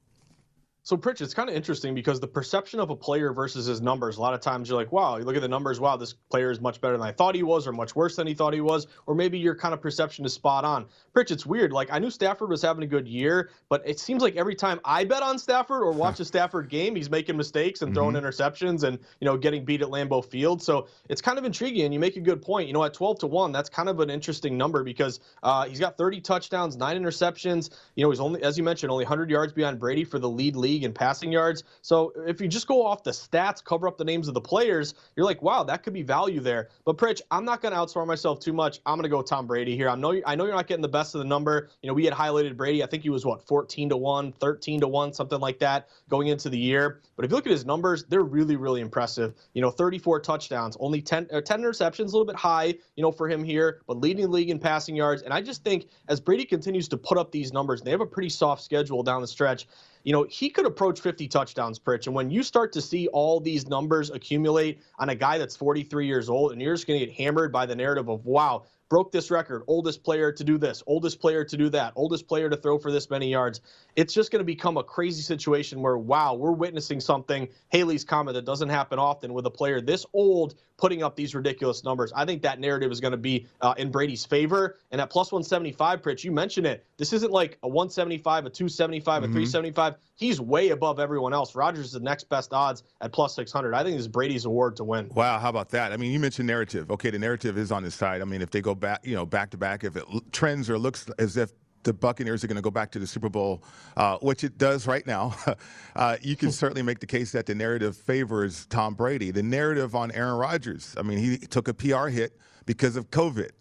So, 0.85 0.95
Pritch, 0.95 1.19
it's 1.19 1.33
kind 1.33 1.49
of 1.49 1.55
interesting 1.55 1.95
because 1.95 2.19
the 2.19 2.27
perception 2.27 2.79
of 2.79 2.91
a 2.91 2.95
player 2.95 3.33
versus 3.33 3.65
his 3.65 3.81
numbers, 3.81 4.17
a 4.17 4.21
lot 4.21 4.35
of 4.35 4.39
times 4.39 4.69
you're 4.69 4.77
like, 4.77 4.91
wow, 4.91 5.17
you 5.17 5.23
look 5.23 5.35
at 5.35 5.41
the 5.41 5.47
numbers, 5.47 5.79
wow, 5.79 5.97
this 5.97 6.13
player 6.13 6.51
is 6.51 6.61
much 6.61 6.79
better 6.79 6.95
than 6.95 7.07
I 7.07 7.11
thought 7.11 7.33
he 7.33 7.41
was, 7.41 7.65
or 7.65 7.71
much 7.71 7.95
worse 7.95 8.17
than 8.17 8.27
he 8.27 8.35
thought 8.35 8.53
he 8.53 8.61
was, 8.61 8.85
or 9.07 9.15
maybe 9.15 9.39
your 9.39 9.55
kind 9.55 9.73
of 9.73 9.81
perception 9.81 10.25
is 10.25 10.33
spot 10.33 10.63
on. 10.63 10.85
Pritch, 11.15 11.31
it's 11.31 11.43
weird. 11.43 11.71
Like, 11.71 11.91
I 11.91 11.97
knew 11.97 12.11
Stafford 12.11 12.49
was 12.49 12.61
having 12.61 12.83
a 12.83 12.87
good 12.87 13.07
year, 13.07 13.49
but 13.67 13.81
it 13.83 13.99
seems 13.99 14.21
like 14.21 14.35
every 14.35 14.53
time 14.53 14.79
I 14.85 15.05
bet 15.05 15.23
on 15.23 15.39
Stafford 15.39 15.81
or 15.81 15.91
watch 15.91 16.19
a 16.19 16.25
Stafford 16.25 16.69
game, 16.69 16.95
he's 16.95 17.09
making 17.09 17.35
mistakes 17.35 17.81
and 17.81 17.91
throwing 17.95 18.13
mm-hmm. 18.13 18.23
interceptions 18.23 18.83
and, 18.83 18.99
you 19.19 19.25
know, 19.25 19.37
getting 19.37 19.65
beat 19.65 19.81
at 19.81 19.87
Lambeau 19.87 20.23
Field. 20.23 20.61
So 20.61 20.87
it's 21.09 21.19
kind 21.19 21.39
of 21.39 21.45
intriguing. 21.45 21.85
And 21.85 21.95
you 21.95 21.99
make 21.99 22.15
a 22.15 22.21
good 22.21 22.43
point. 22.43 22.67
You 22.67 22.75
know, 22.75 22.83
at 22.83 22.93
12 22.93 23.21
to 23.21 23.27
1, 23.27 23.51
that's 23.51 23.69
kind 23.69 23.89
of 23.89 23.99
an 24.01 24.11
interesting 24.11 24.55
number 24.55 24.83
because 24.83 25.19
uh, 25.41 25.65
he's 25.65 25.79
got 25.79 25.97
30 25.97 26.21
touchdowns, 26.21 26.77
nine 26.77 26.95
interceptions. 26.95 27.71
You 27.95 28.03
know, 28.03 28.11
he's 28.11 28.19
only, 28.19 28.43
as 28.43 28.55
you 28.55 28.63
mentioned, 28.63 28.91
only 28.91 29.05
100 29.05 29.31
yards 29.31 29.51
behind 29.51 29.79
Brady 29.79 30.03
for 30.03 30.19
the 30.19 30.29
lead 30.29 30.55
league 30.55 30.74
in 30.83 30.93
passing 30.93 31.31
yards. 31.31 31.63
So 31.81 32.13
if 32.27 32.41
you 32.41 32.47
just 32.47 32.67
go 32.67 32.85
off 32.85 33.03
the 33.03 33.11
stats, 33.11 33.63
cover 33.63 33.87
up 33.87 33.97
the 33.97 34.03
names 34.03 34.27
of 34.27 34.33
the 34.33 34.41
players, 34.41 34.93
you're 35.15 35.25
like, 35.25 35.41
wow, 35.41 35.63
that 35.63 35.83
could 35.83 35.93
be 35.93 36.03
value 36.03 36.39
there. 36.39 36.69
But 36.85 36.97
Pritch, 36.97 37.21
I'm 37.31 37.45
not 37.45 37.61
going 37.61 37.73
to 37.73 37.79
outsmart 37.79 38.07
myself 38.07 38.39
too 38.39 38.53
much. 38.53 38.79
I'm 38.85 38.95
going 38.95 39.03
to 39.03 39.09
go 39.09 39.21
Tom 39.21 39.47
Brady 39.47 39.75
here. 39.75 39.89
I 39.89 39.95
know 39.95 40.19
I 40.25 40.35
know 40.35 40.45
you're 40.45 40.55
not 40.55 40.67
getting 40.67 40.81
the 40.81 40.87
best 40.87 41.15
of 41.15 41.19
the 41.19 41.25
number. 41.25 41.69
You 41.81 41.87
know, 41.87 41.93
we 41.93 42.05
had 42.05 42.13
highlighted 42.13 42.57
Brady. 42.57 42.83
I 42.83 42.87
think 42.87 43.03
he 43.03 43.09
was 43.09 43.25
what 43.25 43.45
14 43.47 43.89
to 43.89 43.97
one, 43.97 44.31
13 44.33 44.81
to 44.81 44.87
one, 44.87 45.13
something 45.13 45.39
like 45.39 45.59
that 45.59 45.89
going 46.09 46.27
into 46.27 46.49
the 46.49 46.57
year. 46.57 47.01
But 47.15 47.25
if 47.25 47.31
you 47.31 47.35
look 47.35 47.45
at 47.45 47.51
his 47.51 47.65
numbers, 47.65 48.05
they're 48.05 48.21
really 48.21 48.55
really 48.55 48.81
impressive. 48.81 49.33
You 49.53 49.61
know, 49.61 49.71
34 49.71 50.19
touchdowns, 50.21 50.77
only 50.79 51.01
10 51.01 51.27
uh, 51.31 51.41
10 51.41 51.61
interceptions, 51.61 51.99
a 51.99 52.05
little 52.05 52.25
bit 52.25 52.35
high, 52.35 52.75
you 52.95 53.01
know, 53.01 53.11
for 53.11 53.29
him 53.29 53.43
here, 53.43 53.81
but 53.87 53.97
leading 53.97 54.23
the 54.23 54.31
league 54.31 54.49
in 54.49 54.59
passing 54.59 54.95
yards. 54.95 55.21
And 55.21 55.33
I 55.33 55.41
just 55.41 55.63
think 55.63 55.87
as 56.07 56.19
Brady 56.19 56.45
continues 56.45 56.87
to 56.89 56.97
put 56.97 57.17
up 57.17 57.31
these 57.31 57.53
numbers, 57.53 57.81
they 57.81 57.91
have 57.91 58.01
a 58.01 58.05
pretty 58.05 58.29
soft 58.29 58.63
schedule 58.63 59.03
down 59.03 59.21
the 59.21 59.27
stretch 59.27 59.67
you 60.05 60.13
know, 60.13 60.23
he 60.29 60.51
could 60.51 60.67
approach 60.67 61.01
50 61.01 61.27
touchdowns, 61.27 61.79
Pritch. 61.79 62.05
And 62.05 62.15
when 62.15 62.29
you 62.29 62.43
start 62.43 62.71
to 62.73 62.81
see 62.81 63.07
all 63.07 63.39
these 63.39 63.67
numbers 63.67 64.11
accumulate 64.11 64.79
on 64.99 65.09
a 65.09 65.15
guy 65.15 65.39
that's 65.39 65.55
43 65.55 66.05
years 66.05 66.29
old, 66.29 66.51
and 66.51 66.61
you're 66.61 66.75
just 66.75 66.85
going 66.85 66.99
to 66.99 67.05
get 67.07 67.15
hammered 67.15 67.51
by 67.51 67.65
the 67.65 67.75
narrative 67.75 68.07
of, 68.07 68.23
wow, 68.23 68.65
broke 68.87 69.11
this 69.11 69.31
record, 69.31 69.63
oldest 69.65 70.03
player 70.03 70.31
to 70.31 70.43
do 70.43 70.59
this, 70.59 70.83
oldest 70.85 71.19
player 71.19 71.43
to 71.43 71.57
do 71.57 71.69
that, 71.69 71.91
oldest 71.95 72.27
player 72.27 72.51
to 72.51 72.55
throw 72.55 72.77
for 72.77 72.91
this 72.91 73.09
many 73.09 73.31
yards. 73.31 73.61
It's 73.95 74.13
just 74.13 74.31
going 74.31 74.39
to 74.39 74.45
become 74.45 74.77
a 74.77 74.83
crazy 74.83 75.21
situation 75.21 75.81
where, 75.81 75.97
wow, 75.97 76.33
we're 76.33 76.51
witnessing 76.51 76.99
something, 76.99 77.47
Halley's 77.69 78.03
comet, 78.03 78.33
that 78.33 78.45
doesn't 78.45 78.69
happen 78.69 78.99
often 78.99 79.33
with 79.33 79.45
a 79.45 79.49
player 79.49 79.79
this 79.79 80.05
old 80.13 80.55
putting 80.77 81.03
up 81.03 81.15
these 81.15 81.33
ridiculous 81.33 81.83
numbers. 81.83 82.11
I 82.13 82.25
think 82.25 82.41
that 82.41 82.59
narrative 82.59 82.91
is 82.91 82.99
going 82.99 83.11
to 83.11 83.17
be 83.17 83.47
uh, 83.61 83.73
in 83.77 83.91
Brady's 83.91 84.25
favor. 84.25 84.77
And 84.91 84.99
at 84.99 85.09
plus 85.09 85.31
175, 85.31 86.01
Pritch, 86.01 86.23
you 86.23 86.31
mentioned 86.31 86.67
it. 86.67 86.85
This 86.97 87.13
isn't 87.13 87.31
like 87.31 87.57
a 87.63 87.67
175, 87.67 88.45
a 88.45 88.49
275, 88.49 89.23
mm-hmm. 89.23 89.23
a 89.23 89.33
375. 89.33 89.95
He's 90.15 90.41
way 90.41 90.69
above 90.69 90.99
everyone 90.99 91.33
else. 91.33 91.55
Rodgers 91.55 91.87
is 91.87 91.91
the 91.93 91.99
next 91.99 92.29
best 92.29 92.53
odds 92.53 92.83
at 93.01 93.13
plus 93.13 93.35
600. 93.35 93.73
I 93.73 93.83
think 93.83 93.95
this 93.95 94.01
is 94.01 94.07
Brady's 94.07 94.45
award 94.45 94.75
to 94.77 94.83
win. 94.83 95.09
Wow, 95.13 95.39
how 95.39 95.49
about 95.49 95.69
that? 95.69 95.91
I 95.91 95.97
mean, 95.97 96.11
you 96.11 96.19
mentioned 96.19 96.47
narrative. 96.47 96.91
Okay, 96.91 97.09
the 97.09 97.19
narrative 97.19 97.57
is 97.57 97.71
on 97.71 97.83
his 97.83 97.95
side. 97.95 98.21
I 98.21 98.25
mean, 98.25 98.41
if 98.41 98.51
they 98.51 98.61
go 98.61 98.75
back, 98.75 99.05
you 99.05 99.15
know, 99.15 99.25
back 99.25 99.51
to 99.51 99.57
back, 99.57 99.83
if 99.83 99.95
it 99.95 100.03
trends 100.31 100.69
or 100.69 100.77
looks 100.77 101.09
as 101.19 101.37
if 101.37 101.51
the 101.85 101.93
Buccaneers 101.93 102.43
are 102.43 102.47
going 102.47 102.57
to 102.57 102.61
go 102.61 102.71
back 102.71 102.91
to 102.91 102.99
the 102.99 103.07
Super 103.07 103.29
Bowl, 103.29 103.63
uh, 103.95 104.17
which 104.17 104.43
it 104.43 104.57
does 104.57 104.85
right 104.85 105.05
now, 105.07 105.35
uh, 105.95 106.17
you 106.21 106.35
can 106.35 106.51
certainly 106.51 106.81
make 106.81 106.99
the 106.99 107.07
case 107.07 107.31
that 107.31 107.45
the 107.45 107.55
narrative 107.55 107.95
favors 107.95 108.65
Tom 108.65 108.93
Brady. 108.93 109.31
The 109.31 109.43
narrative 109.43 109.95
on 109.95 110.11
Aaron 110.11 110.35
Rodgers, 110.35 110.95
I 110.97 111.03
mean, 111.03 111.17
he 111.17 111.37
took 111.37 111.69
a 111.69 111.73
PR 111.73 112.07
hit 112.07 112.37
because 112.65 112.97
of 112.97 113.09
COVID, 113.11 113.51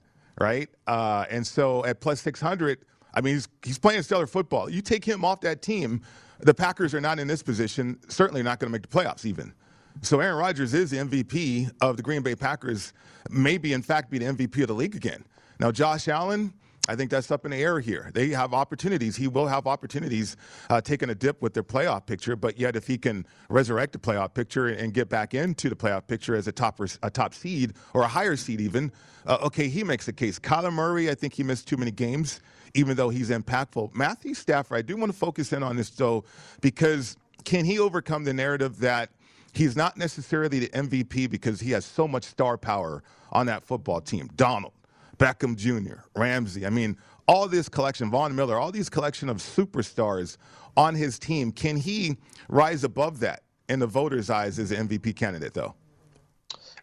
right? 0.41 0.69
Uh, 0.87 1.27
and 1.31 1.47
so 1.47 1.85
at 1.85 2.01
plus 2.01 2.21
600, 2.23 2.85
I 3.15 3.21
mean, 3.21 3.35
he's, 3.35 3.49
he's 3.63 3.79
playing 3.79 4.03
stellar 4.03 4.27
football. 4.27 4.69
You 4.69 4.81
take 4.81 5.05
him 5.05 5.25
off 5.25 5.41
that 5.43 5.63
team, 5.63 6.03
the 6.41 6.55
Packers 6.55 6.95
are 6.95 7.01
not 7.01 7.19
in 7.21 7.29
this 7.29 7.43
position, 7.43 8.01
certainly 8.09 8.43
not 8.43 8.59
going 8.59 8.69
to 8.69 8.73
make 8.73 8.83
the 8.83 8.89
playoffs 8.89 9.25
even. 9.25 9.53
So 10.03 10.19
Aaron 10.19 10.37
Rodgers 10.37 10.75
is 10.75 10.91
the 10.91 10.97
MVP 10.97 11.71
of 11.81 11.97
the 11.97 12.03
Green 12.03 12.23
Bay 12.23 12.35
Packers, 12.35 12.93
maybe 13.31 13.73
in 13.73 13.83
fact 13.83 14.11
be 14.11 14.19
the 14.19 14.25
MVP 14.25 14.63
of 14.63 14.69
the 14.69 14.75
league 14.75 14.97
again. 14.97 15.25
Now 15.61 15.71
Josh 15.71 16.09
Allen, 16.09 16.53
I 16.87 16.97
think 16.97 17.11
that's 17.11 17.31
up 17.31 17.45
in 17.47 17.51
the 17.51 17.57
air 17.57 17.81
here. 17.81 18.11
They 18.13 18.29
have 18.31 18.53
opportunities. 18.53 19.17
He 19.17 19.27
will 19.27 19.47
have 19.47 19.67
opportunities 19.67 20.37
uh, 20.69 20.81
taking 20.83 21.09
a 21.09 21.15
dip 21.15 21.41
with 21.41 21.55
their 21.55 21.63
playoff 21.63 22.05
picture, 22.05 22.37
but 22.37 22.59
yet 22.59 22.77
if 22.77 22.87
he 22.87 22.99
can 22.99 23.27
resurrect 23.49 23.93
the 23.93 23.99
playoff 23.99 24.35
picture 24.35 24.69
and 24.69 24.93
get 24.93 25.09
back 25.09 25.33
into 25.33 25.71
the 25.71 25.77
playoff 25.77 26.07
picture 26.07 26.37
as 26.37 26.47
a 26.47 26.53
top 26.53 26.81
a 27.03 27.11
top 27.11 27.33
seed 27.33 27.73
or 27.95 28.03
a 28.03 28.09
higher 28.09 28.37
seed 28.37 28.61
even, 28.61 28.93
uh, 29.27 29.39
okay, 29.43 29.69
he 29.69 29.83
makes 29.83 30.09
a 30.09 30.13
case. 30.13 30.39
Kyler 30.39 30.73
Murray, 30.73 31.11
I 31.11 31.15
think 31.15 31.33
he 31.33 31.43
missed 31.43 31.67
too 31.67 31.79
many 31.79 31.91
games, 31.91 32.41
even 32.75 32.97
though 32.97 33.09
he's 33.09 33.31
impactful. 33.31 33.95
Matthew 33.95 34.35
Stafford, 34.35 34.79
I 34.79 34.83
do 34.83 34.97
want 34.97 35.11
to 35.11 35.19
focus 35.19 35.53
in 35.53 35.63
on 35.63 35.77
this 35.77 35.89
though, 35.91 36.25
because 36.61 37.17
can 37.45 37.65
he 37.65 37.79
overcome 37.79 38.25
the 38.25 38.35
narrative 38.35 38.79
that 38.81 39.11
he's 39.55 39.77
not 39.77 39.97
necessarily 39.97 40.59
the 40.59 40.69
MVP 40.69 41.31
because 41.31 41.61
he 41.61 41.71
has 41.71 41.85
so 41.87 42.07
much 42.07 42.25
star 42.25 42.59
power 42.59 43.03
on 43.33 43.47
that 43.47 43.65
football 43.65 44.03
team? 44.03 44.29
Donald. 44.37 44.73
Beckham 45.19 45.57
Jr., 45.57 46.01
Ramsey. 46.15 46.67
I 46.67 46.71
mean, 46.71 46.97
all 47.27 47.49
this 47.49 47.69
collection, 47.69 48.11
Von 48.11 48.35
Miller, 48.35 48.59
all 48.59 48.73
these 48.73 48.89
collection 48.89 49.29
of 49.29 49.39
superstars 49.39 50.37
on 50.77 50.95
his 50.95 51.19
team. 51.19 51.53
Can 51.53 51.77
he 51.77 52.17
rise 52.49 52.85
above 52.85 53.21
that 53.21 53.43
in 53.69 53.79
the 53.79 53.87
voters' 53.87 54.31
eyes 54.31 54.59
as 54.59 54.71
an 54.71 54.89
MVP 54.89 55.17
candidate, 55.17 55.55
though? 55.55 55.75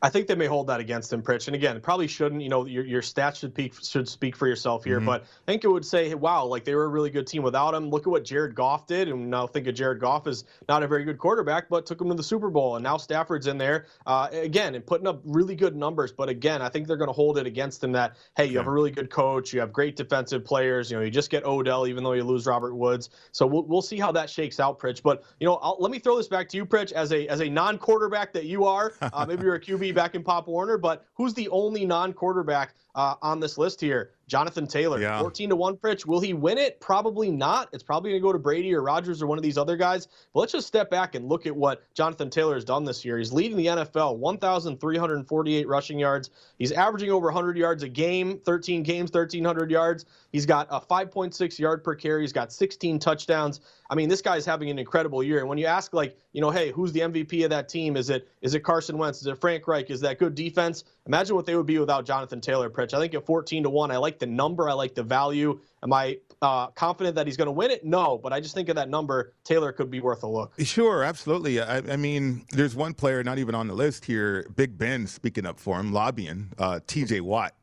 I 0.04 0.10
think 0.10 0.28
they 0.28 0.36
may 0.36 0.48
hold 0.48 0.68
that 0.68 0.80
against 0.80 1.14
him, 1.14 1.22
Pritch. 1.22 1.48
And 1.48 1.56
again, 1.56 1.80
probably 1.80 2.08
shouldn't. 2.08 2.42
You 2.42 2.50
know, 2.50 2.66
your, 2.66 2.84
your 2.84 3.02
stats 3.04 3.36
should, 3.36 3.54
peak, 3.54 3.76
should 3.84 4.10
speak 4.10 4.36
for 4.36 4.48
yourself 4.48 4.84
here. 4.84 4.98
Mm-hmm. 4.98 5.06
But 5.06 5.24
I 5.24 5.52
think 5.52 5.64
it 5.64 5.68
would 5.68 5.86
say, 5.86 6.10
hey, 6.10 6.16
wow, 6.16 6.46
like 6.46 6.66
they 6.66 6.74
were 6.74 6.86
a 6.86 6.88
really 6.88 7.12
good 7.12 7.28
team 7.28 7.44
without 7.44 7.76
him. 7.76 7.90
Look 7.90 8.08
at 8.08 8.08
what 8.08 8.26
Jared 8.26 8.56
Goff 8.56 8.88
did. 8.88 9.10
And 9.10 9.30
now 9.30 9.46
think 9.46 9.68
of 9.68 9.76
Jared 9.76 10.00
Goff 10.00 10.26
as 10.26 10.46
not 10.68 10.82
a 10.82 10.88
very 10.88 11.04
good 11.04 11.20
quarterback, 11.20 11.70
but 11.70 11.86
took 11.86 12.02
him 12.02 12.10
to 12.10 12.16
the 12.16 12.24
Super 12.24 12.50
Bowl. 12.50 12.78
And 12.78 12.84
now 12.84 12.98
Stafford's 12.98 13.46
in 13.46 13.60
there 13.60 13.86
uh, 14.08 14.30
again 14.32 14.74
and 14.74 14.84
putting 14.84 15.06
up 15.06 15.22
really 15.24 15.56
good 15.56 15.76
numbers. 15.76 16.12
But 16.12 16.30
again, 16.30 16.64
I 16.64 16.70
think 16.70 16.88
they're 16.88 16.98
going 16.98 17.10
to 17.10 17.14
hold 17.14 17.38
it 17.38 17.46
against 17.46 17.84
him 17.84 17.92
that, 17.92 18.18
hey, 18.36 18.46
you 18.46 18.58
have 18.58 18.68
a 18.68 18.72
really 18.72 18.92
good 18.92 19.12
coach. 19.12 19.54
You 19.54 19.60
have 19.60 19.72
great 19.72 19.96
defensive 19.96 20.44
players. 20.44 20.90
You 20.90 20.98
know, 20.98 21.04
you 21.04 21.12
just 21.12 21.30
get 21.30 21.46
Odell, 21.46 21.86
even 21.86 22.04
though 22.04 22.14
you 22.14 22.24
lose 22.24 22.48
Robert 22.48 22.74
Woods. 22.74 23.12
So 23.32 23.46
we'll, 23.46 23.64
we'll 23.64 23.82
see 23.84 24.00
how 24.00 24.12
that 24.14 24.32
shakes 24.32 24.60
out, 24.60 24.80
Pritch. 24.80 25.04
But, 25.04 25.24
you 25.40 25.46
know, 25.46 25.56
I'll, 25.56 25.78
let 25.80 25.92
me 25.92 26.00
throw 26.00 26.18
this 26.18 26.28
back 26.28 26.50
to 26.50 26.58
you, 26.58 26.66
Pritch, 26.66 26.92
as 26.92 27.12
a, 27.12 27.28
as 27.28 27.42
a 27.42 27.50
non 27.50 27.78
quarterback 27.78 28.34
that 28.34 28.46
you 28.46 28.66
are. 28.66 28.94
Uh, 29.14 29.26
maybe 29.28 29.44
you're 29.44 29.56
a 29.56 29.60
QB 29.60 29.91
back 29.92 30.16
in 30.16 30.24
Pop 30.24 30.48
Warner 30.48 30.78
but 30.78 31.06
who's 31.14 31.34
the 31.34 31.50
only 31.50 31.86
non 31.86 32.14
quarterback 32.14 32.76
uh, 32.96 33.16
on 33.22 33.40
this 33.40 33.58
list 33.58 33.80
here. 33.80 34.12
Jonathan 34.32 34.66
Taylor, 34.66 34.98
yeah. 34.98 35.20
14 35.20 35.50
to 35.50 35.58
1 35.58 35.76
Pritch. 35.76 36.06
Will 36.06 36.22
he 36.22 36.34
win 36.34 36.58
it? 36.58 36.80
Probably 36.80 37.30
not. 37.30 37.68
It's 37.74 37.84
probably 37.84 38.12
going 38.12 38.22
to 38.22 38.26
go 38.26 38.32
to 38.32 38.40
Brady 38.40 38.74
or 38.74 38.82
Rodgers 38.82 39.22
or 39.22 39.28
one 39.28 39.38
of 39.38 39.44
these 39.44 39.58
other 39.58 39.76
guys. 39.76 40.08
But 40.34 40.40
let's 40.40 40.54
just 40.54 40.68
step 40.68 40.90
back 40.90 41.16
and 41.16 41.28
look 41.28 41.46
at 41.46 41.54
what 41.54 41.84
Jonathan 41.96 42.30
Taylor 42.30 42.54
has 42.54 42.64
done 42.64 42.86
this 42.86 43.04
year. 43.04 43.18
He's 43.18 43.34
leading 43.34 43.58
the 43.58 43.66
NFL, 43.66 44.16
1,348 44.20 45.68
rushing 45.68 46.00
yards. 46.00 46.30
He's 46.58 46.72
averaging 46.72 47.12
over 47.12 47.26
100 47.26 47.58
yards 47.58 47.84
a 47.84 47.90
game, 47.90 48.40
13 48.46 48.84
games, 48.84 49.12
1,300 49.12 49.70
yards. 49.70 50.06
He's 50.32 50.46
got 50.46 50.66
a 50.70 50.80
5.6 50.80 51.60
yard 51.60 51.84
per 51.84 51.94
carry. 51.94 52.22
He's 52.22 52.32
got 52.32 52.54
16 52.54 53.00
touchdowns. 53.00 53.60
I 53.90 53.96
mean, 53.96 54.08
this 54.08 54.22
guy's 54.22 54.46
having 54.46 54.70
an 54.70 54.80
incredible 54.80 55.22
year. 55.22 55.40
And 55.40 55.50
when 55.50 55.58
you 55.58 55.66
ask, 55.66 55.94
like, 55.94 56.18
you 56.32 56.40
know, 56.40 56.52
hey, 56.52 56.72
who's 56.72 56.94
the 56.94 57.02
MVP 57.02 57.44
of 57.44 57.50
that 57.50 57.68
team? 57.68 57.98
Is 57.98 58.10
it 58.10 58.30
is 58.42 58.54
it 58.54 58.62
Carson 58.62 58.98
Wentz? 58.98 59.20
Is 59.20 59.28
it 59.28 59.38
Frank 59.42 59.68
Reich? 59.68 59.90
Is 59.90 60.00
that 60.00 60.20
good 60.20 60.36
defense? 60.36 60.86
Imagine 61.08 61.36
what 61.36 61.46
they 61.48 61.56
would 61.56 61.66
be 61.66 61.80
without 61.80 62.06
Jonathan 62.06 62.42
Taylor. 62.42 62.70
Pritch. 62.70 62.94
I 62.94 63.00
think 63.00 63.14
at 63.16 63.26
14 63.26 63.64
to 63.64 63.70
1, 63.70 63.92
I 63.92 63.98
like 63.98 64.20
the 64.20 64.28
number, 64.28 64.70
I 64.70 64.74
like 64.74 64.94
the 64.94 65.02
value. 65.04 65.60
Am 65.82 65.92
I 65.92 66.18
uh, 66.44 66.68
confident 66.68 67.16
that 67.16 67.26
he's 67.26 67.38
going 67.38 67.48
to 67.48 67.52
win 67.52 67.72
it? 67.72 67.84
No, 67.84 68.20
but 68.20 68.32
I 68.32 68.40
just 68.40 68.54
think 68.54 68.70
of 68.70 68.76
that 68.76 68.88
number, 68.88 69.34
Taylor 69.44 69.72
could 69.72 69.90
be 69.90 70.00
worth 70.00 70.22
a 70.22 70.28
look. 70.28 70.54
Sure, 70.60 71.04
absolutely. 71.04 71.60
I, 71.60 71.78
I 71.78 71.98
mean, 71.98 72.46
there's 72.52 72.76
one 72.76 72.94
player 72.94 73.24
not 73.24 73.40
even 73.40 73.56
on 73.56 73.68
the 73.68 73.74
list 73.74 74.06
here, 74.06 74.48
Big 74.56 74.78
Ben 74.78 75.08
speaking 75.08 75.46
up 75.46 75.60
for 75.60 75.80
him, 75.80 75.92
lobbying, 75.92 76.52
uh, 76.60 76.80
TJ 76.86 77.22
Watt, 77.22 77.56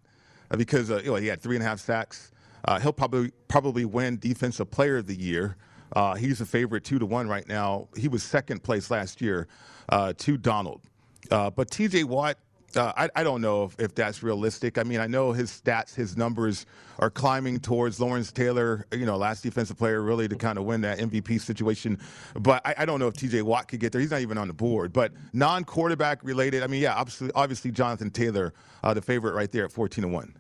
uh, 0.51 0.57
because 0.57 0.91
uh, 0.91 0.99
you 0.99 1.11
know, 1.11 1.15
he 1.17 1.29
had 1.29 1.41
three 1.41 1.55
and 1.55 1.65
a 1.65 1.69
half 1.69 1.79
sacks. 1.79 2.33
Uh, 2.65 2.81
he'll 2.81 2.93
probably 2.93 3.31
probably 3.47 3.85
win 3.85 4.19
Defensive 4.19 4.69
Player 4.71 4.97
of 4.97 5.07
the 5.07 5.15
Year. 5.19 5.57
Uh, 5.93 6.17
he's 6.17 6.41
a 6.41 6.47
favorite 6.47 6.83
two 6.83 6.99
to 6.99 7.07
one 7.07 7.29
right 7.29 7.47
now. 7.49 7.89
He 7.97 8.09
was 8.09 8.25
second 8.25 8.65
place 8.65 8.91
last 8.91 9.21
year 9.21 9.47
to 9.91 10.37
Donald. 10.37 10.83
but 11.31 11.71
TJ 11.71 12.05
Watt, 12.05 12.37
uh, 12.77 12.93
I, 12.97 13.09
I, 13.17 13.25
don't 13.25 13.41
know 13.41 13.65
if, 13.65 13.77
if, 13.79 13.95
that's 13.95 14.23
realistic. 14.23 14.77
I 14.77 14.83
mean, 14.83 15.01
I 15.01 15.07
know 15.07 15.33
his 15.33 15.51
stats, 15.51 15.95
his 15.95 16.17
numbers 16.17 16.67
are 16.99 17.11
climbing 17.11 17.61
towards 17.61 17.99
Lawrence 17.99 18.31
Taylor, 18.31 18.87
you 18.93 19.07
know, 19.07 19.17
last 19.17 19.43
defensive 19.43 19.79
player 19.79 20.03
really 20.03 20.29
to 20.29 20.37
kind 20.37 20.59
of 20.59 20.65
win 20.65 20.83
that 20.83 20.99
MVP 20.99 21.41
situation. 21.41 21.99
But 22.35 22.67
I, 22.67 22.75
I, 22.79 22.85
don't 22.85 23.01
know 23.01 23.09
if 23.09 23.15
TJ 23.15 23.43
Watt 23.43 23.69
could 23.69 23.81
get 23.81 23.93
there. 23.93 24.01
He's 24.01 24.11
not 24.11 24.21
even 24.21 24.37
on 24.37 24.49
the 24.49 24.55
board. 24.55 24.93
But 24.93 25.13
non 25.33 25.65
quarterback 25.65 26.23
related, 26.23 26.63
I 26.63 26.67
mean, 26.67 26.83
yeah, 26.83 26.95
obviously, 26.95 27.31
obviously 27.35 27.71
Jonathan 27.71 28.11
Taylor, 28.11 28.53
uh, 28.83 28.93
the 28.93 29.03
favorite 29.03 29.35
right 29.35 29.51
there 29.51 29.65
at 29.65 29.73
14 29.73 30.03
to 30.03 30.09
1. 30.09 30.35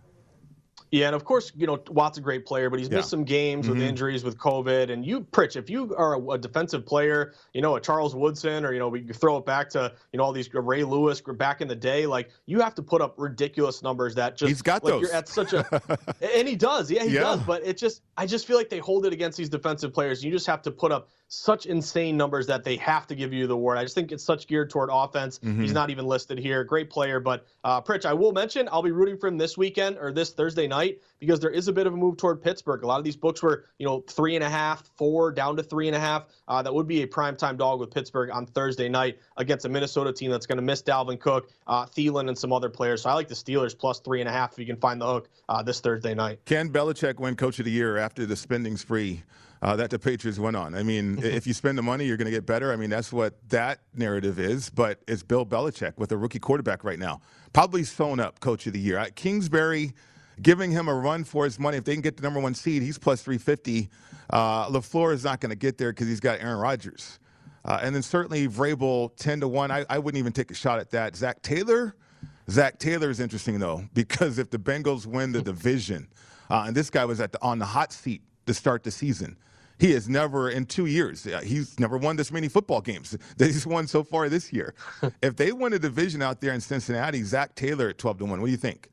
Yeah, 0.91 1.07
and 1.07 1.15
of 1.15 1.25
course, 1.25 1.53
you 1.57 1.67
know 1.67 1.83
Watt's 1.91 2.19
a 2.19 2.21
great 2.21 2.47
player, 2.47 2.71
but 2.71 2.79
he's 2.79 2.89
yeah. 2.89 2.97
missed 2.97 3.11
some 3.11 3.25
games 3.25 3.67
mm-hmm. 3.67 3.79
with 3.79 3.87
injuries 3.87 4.25
with 4.25 4.39
COVID. 4.39 4.91
And 4.91 5.05
you, 5.05 5.21
Pritch, 5.21 5.57
if 5.57 5.69
you 5.69 5.95
are 5.97 6.15
a, 6.15 6.29
a, 6.31 6.39
defensive 6.39 6.87
player, 6.87 7.35
you 7.53 7.61
know 7.61 7.77
a 7.77 7.81
Charles 7.81 8.15
Woodson, 8.15 8.65
or 8.65 8.73
you 8.73 8.79
know 8.79 8.89
we 8.89 9.03
throw 9.03 9.37
it 9.37 9.47
back 9.47 9.69
to 9.71 9.93
you 10.13 10.19
know 10.19 10.25
all 10.25 10.33
these 10.33 10.53
Ray 10.53 10.85
Lewis 10.85 11.21
back 11.21 11.61
in 11.61 11.69
the 11.69 11.77
day, 11.77 12.07
like 12.07 12.31
you 12.47 12.61
have 12.61 12.75
to 12.77 12.83
put 12.83 13.03
up 13.03 13.15
ridiculous 13.19 13.83
numbers 13.83 14.15
that 14.15 14.37
just 14.37 14.49
he's 14.49 14.63
got 14.63 14.83
like, 14.83 14.95
those. 14.95 15.03
You're 15.03 15.15
at 15.15 15.29
such 15.29 15.53
a, 15.53 15.99
and 16.37 16.49
he 16.49 16.57
does, 16.57 16.91
yeah, 16.91 17.05
he 17.05 17.15
yeah. 17.15 17.21
does. 17.21 17.41
But 17.41 17.65
it 17.65 17.77
just, 17.77 18.03
I 18.17 18.27
just 18.27 18.47
feel 18.47 18.57
like 18.57 18.71
they 18.71 18.79
hold 18.79 19.07
it 19.07 19.13
against 19.13 19.37
these 19.37 19.49
defensive 19.49 19.93
players. 19.93 20.25
You 20.25 20.31
just 20.31 20.47
have 20.47 20.63
to 20.63 20.71
put 20.71 20.93
up 20.93 21.09
such 21.29 21.67
insane 21.67 22.17
numbers 22.17 22.47
that 22.47 22.65
they 22.65 22.77
have 22.77 23.07
to 23.07 23.15
give 23.15 23.33
you 23.33 23.47
the 23.47 23.53
award. 23.55 23.77
I 23.77 23.83
just 23.83 23.95
think 23.95 24.13
it's 24.13 24.25
such 24.25 24.47
geared 24.47 24.71
toward 24.71 24.89
offense. 24.91 25.39
Mm-hmm. 25.39 25.61
He's 25.61 25.75
not 25.75 25.91
even 25.91 26.07
listed 26.07 26.39
here. 26.39 26.65
Great 26.65 26.89
player, 26.89 27.21
but 27.21 27.47
uh, 27.65 27.83
Pritch, 27.83 28.07
I 28.07 28.15
will 28.15 28.33
mention 28.33 28.69
I'll 28.73 28.83
be 28.83 28.93
rooting 28.93 29.19
for 29.19 29.29
him 29.29 29.37
this 29.37 29.57
weekend 29.57 29.99
or 29.99 30.11
this 30.11 30.31
Thursday 30.31 30.67
night 30.67 31.03
because 31.21 31.39
there 31.39 31.51
is 31.51 31.69
a 31.69 31.73
bit 31.73 31.87
of 31.87 31.93
a 31.93 31.97
move 31.97 32.17
toward 32.17 32.43
Pittsburgh. 32.43 32.83
A 32.83 32.87
lot 32.87 32.99
of 32.99 33.05
these 33.05 33.17
books 33.17 33.43
were, 33.43 33.67
you 33.79 33.87
know, 33.87 34.01
three 34.09 34.37
and 34.37 34.45
a 34.45 34.49
half, 34.49 34.89
four 34.97 35.31
down 35.31 35.57
to 35.57 35.63
three 35.63 35.87
and 35.87 35.95
a 35.95 36.01
half. 36.01 36.27
Uh, 36.49 36.63
that 36.63 36.73
would 36.73 36.89
be 36.89 37.03
a 37.03 37.07
primetime 37.07 37.59
dog 37.59 37.79
with 37.79 37.91
Pittsburgh 37.91 38.31
on 38.31 38.47
Thursday 38.47 38.89
night 38.89 39.19
against 39.37 39.67
a 39.67 39.69
Minnesota 39.69 40.13
team 40.13 40.31
that's 40.31 40.47
going 40.47 40.57
to 40.57 40.63
miss 40.63 40.83
Dalvin 40.83 41.21
Cook, 41.21 41.51
uh, 41.67 41.85
Thielen, 41.85 42.29
and 42.29 42.39
some 42.39 42.55
other 42.55 42.71
players. 42.71 43.03
So 43.03 43.11
I 43.11 43.13
like 43.13 43.29
the 43.29 43.35
Steelers 43.35 43.77
plus 43.77 44.01
three 44.01 44.21
and 44.21 44.29
a 44.29 44.33
half 44.33 44.53
if 44.53 44.59
you 44.59 44.67
can 44.67 44.77
find 44.77 44.99
the 44.99 45.07
hook 45.07 45.29
uh, 45.49 45.63
this 45.63 45.81
Thursday 45.81 46.15
night. 46.15 46.41
Can 46.47 46.71
Belichick 46.71 47.21
win 47.21 47.37
Coach 47.37 47.59
of 47.59 47.67
the 47.67 47.71
Year 47.71 47.99
after 47.99 48.25
the 48.25 48.37
spending 48.37 48.79
spree 48.79 49.23
uh, 49.63 49.77
that 49.77 49.91
the 49.91 49.99
Patriots 49.99 50.39
went 50.39 50.57
on? 50.57 50.75
I 50.75 50.83
mean, 50.83 51.19
if 51.23 51.47
you 51.47 51.55
spend 51.55 51.79
the 51.79 51.83
money, 51.83 52.05
you're 52.05 52.17
going 52.17 52.27
to 52.27 52.33
get 52.33 52.47
better. 52.47 52.73
I 52.73 52.77
mean, 52.77 52.91
that's 52.91 53.13
what 53.13 53.37
that 53.51 53.81
narrative 53.95 54.39
is. 54.39 54.71
But 54.71 55.01
it's 55.09 55.23
Bill 55.23 55.45
Belichick 55.45 55.97
with 55.97 56.13
a 56.13 56.17
rookie 56.17 56.39
quarterback 56.39 56.85
right 56.85 56.99
now, 56.99 57.21
probably 57.53 57.85
sewn 57.85 58.21
up 58.21 58.41
Coach 58.41 58.67
of 58.67 58.73
the 58.73 58.81
Year. 58.81 59.07
Kingsbury 59.15 59.93
giving 60.43 60.71
him 60.71 60.89
a 60.89 60.95
run 60.95 61.25
for 61.25 61.45
his 61.45 61.59
money. 61.59 61.77
If 61.77 61.85
they 61.85 61.95
can 61.95 62.03
get 62.03 62.17
the 62.17 62.23
number 62.23 62.41
one 62.41 62.55
seed, 62.55 62.83
he's 62.83 62.99
plus 62.99 63.23
350. 63.23 63.89
Uh, 64.31 64.69
LaFleur 64.69 65.13
is 65.13 65.25
not 65.25 65.41
going 65.41 65.51
to 65.51 65.57
get 65.57 65.79
there 65.79 65.93
because 65.93 66.07
he's 66.07 66.21
got 66.21 66.41
Aaron 66.41 66.59
Rodgers. 66.59 67.19
Uh, 67.65 67.81
and 67.83 67.95
then 67.95 68.03
certainly 68.03 68.49
Vrabel 68.49 69.15
10 69.17 69.41
to 69.41 69.49
1. 69.49 69.71
I, 69.71 69.85
I 69.91 69.99
wouldn't 69.99 70.19
even 70.19 70.33
take 70.33 70.51
a 70.51 70.55
shot 70.55 70.79
at 70.79 70.91
that. 70.91 71.17
Zac 71.17 71.43
Taylor. 71.43 71.97
Zac 72.51 72.79
Taylor 72.79 73.11
is 73.11 73.21
interesting, 73.21 73.59
though, 73.59 73.85
because 73.93 74.39
if 74.39 74.49
the 74.49 74.59
Bengals 74.59 75.05
win 75.05 75.33
the 75.33 75.43
division, 75.43 76.09
uh, 76.49 76.65
and 76.67 76.75
this 76.75 76.89
guy 76.89 77.05
was 77.05 77.21
at 77.21 77.33
the, 77.33 77.43
on 77.43 77.59
the 77.59 77.67
hot 77.67 77.93
seat 77.93 78.23
to 78.49 78.55
start 78.55 78.83
the 78.83 78.91
season, 78.91 79.37
he 79.79 79.93
has 79.93 80.09
never, 80.09 80.51
in 80.51 80.67
two 80.67 80.87
years, 80.87 81.27
he's 81.45 81.79
never 81.79 81.97
won 81.97 82.17
this 82.17 82.33
many 82.33 82.49
football 82.49 82.81
games 82.81 83.17
that 83.37 83.47
he's 83.47 83.67
won 83.67 83.87
so 83.87 84.03
far 84.03 84.29
this 84.29 84.53
year. 84.53 84.75
if 85.23 85.37
they 85.37 85.53
win 85.53 85.73
a 85.73 85.79
division 85.79 86.21
out 86.21 86.41
there 86.41 86.53
in 86.53 86.61
Cincinnati, 86.61 87.23
Zac 87.23 87.55
Taylor 87.55 87.91
at 87.91 87.99
12 87.99 88.19
to 88.19 88.25
1, 88.25 88.41
what 88.41 88.47
do 88.47 88.51
you 88.51 88.59
think? 88.59 88.91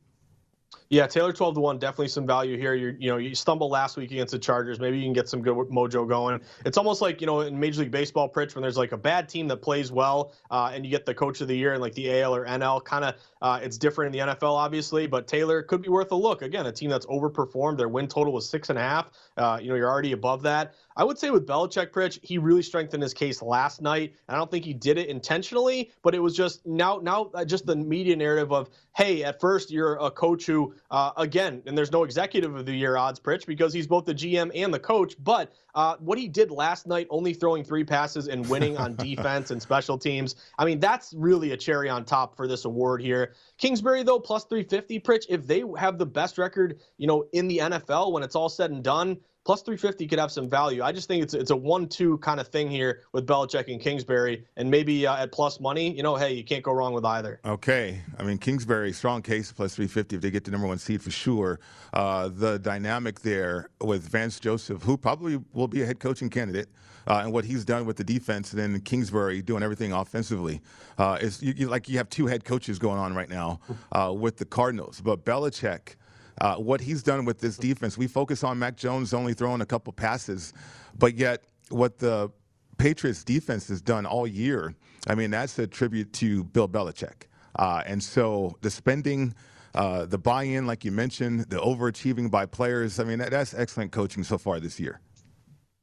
Yeah, 0.90 1.08
Taylor 1.08 1.34
12 1.34 1.56
to 1.56 1.62
1, 1.62 1.80
definitely 1.80 2.10
some 2.10 2.28
value 2.28 2.58
here. 2.58 2.76
You 2.76 2.96
you 3.00 3.10
know, 3.10 3.18
you 3.18 3.34
stumble 3.34 3.70
last 3.70 3.98
week 3.98 4.12
against 4.12 4.32
the 4.32 4.40
Chargers. 4.40 4.80
Maybe 4.80 4.98
you 4.98 5.04
can 5.04 5.14
get 5.14 5.28
some 5.28 5.42
good 5.42 5.56
mojo 5.56 6.08
going. 6.08 6.40
It's 6.64 6.78
almost 6.78 7.02
like, 7.02 7.22
you 7.22 7.28
know, 7.28 7.42
in 7.42 7.60
Major 7.60 7.82
League 7.82 7.92
Baseball, 7.92 8.30
Pritch, 8.30 8.54
when 8.54 8.62
there's 8.62 8.78
like 8.78 8.92
a 8.92 8.98
bad 8.98 9.28
team 9.28 9.48
that 9.48 9.58
plays 9.58 9.92
well 9.92 10.34
uh, 10.52 10.72
and 10.74 10.86
you 10.86 10.92
get 10.92 11.06
the 11.06 11.14
coach 11.14 11.42
of 11.42 11.48
the 11.48 11.58
year 11.58 11.74
in 11.74 11.82
like 11.82 11.94
the 11.96 12.22
AL 12.22 12.36
or 12.36 12.46
NL, 12.46 12.84
kind 12.84 13.04
of 13.04 13.16
uh, 13.42 13.60
it's 13.62 13.78
different 13.78 14.16
in 14.16 14.28
the 14.28 14.34
NFL, 14.34 14.54
obviously, 14.54 15.08
but 15.08 15.28
Taylor 15.28 15.64
could 15.64 15.82
be 15.82 15.90
worth 15.90 16.12
a 16.12 16.16
look. 16.16 16.44
Again, 16.44 16.68
a 16.68 16.72
team 16.72 16.90
that's 16.90 17.06
overperformed. 17.08 17.78
Their 17.78 17.90
win 17.90 18.08
total 18.08 18.34
was 18.34 18.48
six 18.48 18.70
and 18.70 18.78
a 18.78 18.82
half. 18.82 19.12
Uh, 19.38 19.60
you 19.62 19.70
know, 19.70 19.76
you're 19.76 19.90
already 19.90 20.12
above 20.12 20.44
that. 20.44 20.76
I 20.98 21.04
would 21.04 21.18
say 21.18 21.30
with 21.30 21.46
Belichick, 21.46 21.92
Pritch, 21.92 22.20
he 22.24 22.38
really 22.38 22.62
strengthened 22.62 23.04
his 23.04 23.14
case 23.14 23.42
last 23.42 23.82
night. 23.82 24.16
I 24.30 24.36
don't 24.36 24.50
think 24.50 24.64
he 24.64 24.74
did 24.74 24.98
it 24.98 25.10
intentionally, 25.10 25.92
but 26.02 26.16
it 26.16 26.20
was 26.20 26.36
just 26.36 26.66
now, 26.66 27.00
now 27.04 27.32
uh, 27.34 27.44
just 27.44 27.66
the 27.66 27.76
media 27.76 28.16
narrative 28.16 28.54
of, 28.54 28.70
hey, 28.96 29.24
at 29.24 29.42
first 29.42 29.72
you're 29.72 29.96
a 29.96 30.10
coach 30.10 30.46
who, 30.46 30.74
uh, 30.92 31.12
again, 31.18 31.62
and 31.66 31.78
there's 31.78 31.92
no 31.92 32.04
executive 32.04 32.56
of 32.56 32.66
the 32.66 32.74
year 32.74 32.96
odds, 32.96 33.20
Pritch, 33.20 33.46
because 33.46 33.74
he's 33.74 33.88
both 33.88 34.06
the 34.06 34.16
GM 34.16 34.52
and 34.56 34.74
the 34.74 34.80
coach. 34.80 35.16
But 35.20 35.52
uh, 35.74 35.98
what 36.00 36.18
he 36.18 36.30
did 36.30 36.50
last 36.50 36.88
night, 36.88 37.08
only 37.10 37.34
throwing 37.34 37.66
three 37.66 37.84
passes 37.84 38.30
and 38.30 38.48
winning 38.48 38.78
on 38.78 38.96
defense 38.98 39.52
and 39.52 39.62
special 39.62 39.98
teams, 39.98 40.36
I 40.58 40.64
mean, 40.64 40.80
that's 40.80 41.14
really 41.18 41.52
a 41.52 41.58
cherry 41.58 41.90
on 41.90 42.06
top 42.06 42.38
for 42.38 42.48
this 42.48 42.64
award 42.64 43.02
here. 43.02 43.34
Kingsbury, 43.58 44.04
though, 44.04 44.20
plus 44.20 44.46
350, 44.46 45.02
Pritch, 45.02 45.26
if 45.28 45.46
they 45.46 45.64
have 45.78 45.98
the 45.98 46.06
best 46.06 46.38
record, 46.38 46.80
you 46.98 47.08
know, 47.08 47.26
in 47.34 47.50
the 47.50 47.58
NFL 47.58 48.14
when 48.14 48.24
it's 48.24 48.36
all 48.36 48.48
said 48.48 48.72
and 48.72 48.82
done, 48.82 49.18
plus 49.46 49.62
350 49.62 50.08
could 50.08 50.20
have 50.20 50.32
some 50.32 50.50
value. 50.50 50.84
I 50.84 50.92
just 50.92 51.08
think 51.08 51.24
it's 51.24 51.34
it's 51.34 51.52
a 51.52 51.56
one-two 51.56 52.18
kind 52.18 52.40
of 52.40 52.48
thing 52.48 52.70
here 52.70 53.04
with 53.14 53.26
Belichick 53.26 53.72
and 53.72 53.80
Kingsbury, 53.80 54.46
and 54.58 54.70
maybe 54.70 55.08
uh, 55.08 55.18
at 55.18 55.32
plus 55.32 55.60
money, 55.60 55.96
you 55.96 56.04
know, 56.04 56.16
hey, 56.16 56.34
you 56.34 56.44
can't 56.44 56.64
go 56.64 56.74
wrong 56.74 56.94
with 56.94 57.06
either. 57.06 57.40
Okay, 57.46 58.02
I 58.20 58.24
mean 58.24 58.40
Kingsbury, 58.40 58.92
strong 58.92 59.22
case 59.22 59.52
plus 59.52 59.76
350 59.76 60.18
if 60.18 60.22
they 60.22 60.32
get 60.32 60.44
the 60.44 60.52
number 60.52 60.68
one 60.68 60.80
seed 60.80 61.02
for 61.02 61.12
sure. 61.12 61.60
Uh, 61.94 62.30
the 62.34 62.60
dynamic 62.60 63.22
there 63.22 63.70
with 63.80 64.02
Vance 64.10 64.40
Joseph, 64.40 64.82
who 64.82 64.98
probably 64.98 65.40
will 65.54 65.68
be 65.68 65.84
a 65.84 65.86
head 65.86 66.00
coaching 66.00 66.30
candidate. 66.30 66.68
Uh, 67.08 67.22
and 67.24 67.32
what 67.32 67.46
he's 67.46 67.64
done 67.64 67.86
with 67.86 67.98
the 67.98 68.04
defense, 68.04 68.52
and 68.52 68.60
then 68.60 68.82
Kingsbury 68.82 69.40
doing 69.44 69.62
everything 69.62 69.94
offensively. 69.94 70.60
Uh, 70.98 71.20
is 71.22 71.40
you, 71.40 71.54
you, 71.56 71.68
like 71.70 71.88
you 71.88 72.00
have 72.00 72.10
two 72.10 72.26
head 72.26 72.44
coaches 72.44 72.80
going 72.80 72.98
on 72.98 73.14
right 73.14 73.30
now 73.30 73.60
uh, 73.92 74.12
with 74.12 74.38
the 74.38 74.46
Cardinals, 74.46 75.02
but 75.02 75.24
Belichick 75.24 75.98
uh, 76.42 76.56
what 76.56 76.82
he's 76.82 77.04
done 77.04 77.26
with 77.26 77.40
this 77.40 77.58
defense. 77.58 77.98
We 77.98 78.08
focus 78.08 78.44
on 78.44 78.60
Mac 78.60 78.76
Jones 78.76 79.14
only 79.14 79.34
throwing 79.34 79.62
a 79.62 79.66
couple 79.66 79.94
passes, 79.94 80.54
but 80.98 81.16
yet 81.16 81.44
what 81.70 81.98
the 81.98 82.32
Patriots 82.78 83.24
defense 83.24 83.68
has 83.70 83.82
done 83.82 84.06
all 84.06 84.28
year, 84.28 84.76
I 85.08 85.16
mean, 85.16 85.32
that's 85.32 85.58
a 85.60 85.68
tribute 85.68 86.12
to 86.14 86.44
Bill 86.44 86.68
Belichick. 86.68 87.28
Uh, 87.58 87.84
and 87.86 88.04
so 88.04 88.58
the 88.62 88.70
spending, 88.70 89.34
uh, 89.74 90.06
the 90.06 90.18
buy 90.18 90.44
in, 90.44 90.68
like 90.68 90.84
you 90.84 90.92
mentioned, 90.92 91.50
the 91.50 91.58
overachieving 91.58 92.30
by 92.30 92.46
players, 92.46 93.00
I 93.00 93.06
mean, 93.06 93.20
that, 93.20 93.32
that's 93.32 93.54
excellent 93.54 93.92
coaching 93.92 94.24
so 94.24 94.38
far 94.38 94.60
this 94.60 94.80
year. 94.80 95.00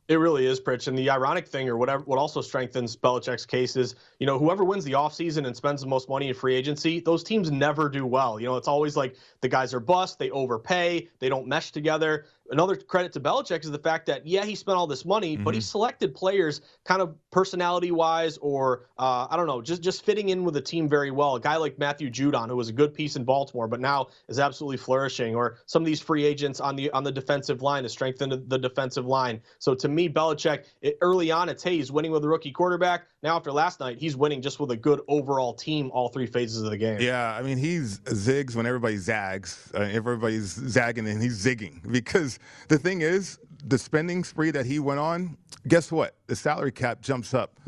It 0.09 0.17
really 0.17 0.47
is, 0.47 0.61
Pritch. 0.61 0.89
And 0.89 0.99
the 0.99 1.09
ironic 1.09 1.47
thing, 1.47 1.69
or 1.69 1.77
whatever, 1.77 2.03
what 2.05 2.19
also 2.19 2.41
strengthens 2.41 2.97
Belichick's 2.97 3.47
case 3.47 3.77
is, 3.77 3.95
you 4.19 4.27
know, 4.27 4.39
whoever 4.39 4.65
wins 4.65 4.85
the 4.85 4.93
offseason 4.93 5.47
and 5.47 5.57
spends 5.57 5.81
the 5.81 5.87
most 5.87 6.09
money 6.09 6.29
in 6.29 6.35
free 6.35 6.55
agency, 6.55 7.01
those 7.01 7.23
teams 7.23 7.51
never 7.51 7.89
do 7.89 8.05
well. 8.05 8.41
You 8.41 8.47
know, 8.47 8.57
it's 8.57 8.69
always 8.69 8.97
like 8.97 9.17
the 9.41 9.49
guys 9.49 9.73
are 9.73 9.81
bust, 9.81 10.19
they 10.19 10.31
overpay, 10.31 11.09
they 11.21 11.29
don't 11.29 11.47
mesh 11.47 11.71
together 11.71 12.27
another 12.53 12.77
credit 12.77 13.13
to 13.15 13.21
Belichick 13.21 13.65
is 13.65 13.71
the 13.71 13.79
fact 13.79 14.07
that 14.07 14.27
yeah 14.27 14.45
he 14.45 14.55
spent 14.55 14.77
all 14.77 14.87
this 14.87 15.05
money, 15.05 15.35
mm-hmm. 15.35 15.45
but 15.45 15.55
he 15.55 15.61
mm-hmm. 15.61 15.65
selected 15.65 16.15
players 16.15 16.61
kind 16.85 17.03
of 17.03 17.17
personality 17.31 17.91
wise 17.91 18.39
or 18.39 18.87
uh, 18.99 19.27
I 19.29 19.37
don't 19.37 19.47
know 19.47 19.61
just 19.61 19.83
just 19.83 20.05
fitting 20.05 20.29
in 20.29 20.45
with 20.45 20.55
the 20.55 20.61
team 20.61 20.89
very 20.89 21.11
well. 21.11 21.37
A 21.37 21.41
guy 21.41 21.57
like 21.57 21.79
Matthew 21.79 22.11
Judon 22.11 22.49
who 22.49 22.57
was 22.57 22.69
a 22.69 22.73
good 22.73 22.95
piece 22.95 23.17
in 23.17 23.25
Baltimore, 23.25 23.67
but 23.67 23.81
now 23.81 24.09
is 24.29 24.39
absolutely 24.39 24.77
flourishing. 24.77 25.35
Or 25.35 25.59
some 25.67 25.83
of 25.83 25.87
these 25.87 26.01
free 26.01 26.25
agents 26.25 26.61
on 26.61 26.77
the 26.77 26.91
on 26.91 27.03
the 27.03 27.13
defensive 27.13 27.63
line 27.63 27.83
to 27.83 27.89
strengthen 27.89 28.29
the 28.47 28.59
defensive 28.59 29.07
line. 29.07 29.41
So 29.59 29.75
to 29.75 29.89
me, 29.89 30.09
Belichick 30.09 30.67
it, 30.83 30.99
early 31.01 31.31
on 31.31 31.49
it's 31.49 31.63
hey 31.63 31.77
he's 31.77 31.91
winning 31.91 32.13
with 32.13 32.25
a 32.25 32.29
rookie 32.29 32.53
quarterback. 32.53 33.07
Now 33.23 33.37
after 33.37 33.51
last 33.51 33.81
night 33.81 33.99
he's 33.99 34.17
winning 34.17 34.43
just 34.43 34.61
with 34.61 34.71
a 34.71 34.77
good 34.77 35.01
overall 35.09 35.55
team 35.55 35.91
all 35.93 36.09
three 36.09 36.27
phases 36.27 36.63
of 36.63 36.71
the 36.71 36.77
game. 36.77 37.01
Yeah, 37.01 37.35
I 37.35 37.43
mean 37.43 37.57
he's 37.57 37.99
zigs 38.01 38.55
when 38.55 38.67
everybody 38.67 38.99
zags. 38.99 39.71
Uh, 39.75 39.89
everybody's 39.91 40.53
zagging 40.53 41.09
and 41.09 41.23
he's 41.23 41.45
zigging 41.45 41.81
because 41.93 42.39
the 42.69 42.79
thing 42.79 43.03
is, 43.03 43.39
the 43.65 43.79
spending 43.79 44.25
spree 44.25 44.51
that 44.51 44.67
he 44.67 44.79
went 44.79 45.01
on, 45.01 45.37
guess 45.69 45.93
what? 45.93 46.17
The 46.27 46.37
salary 46.37 46.73
cap 46.73 47.01
jumps 47.01 47.35
up 47.35 47.59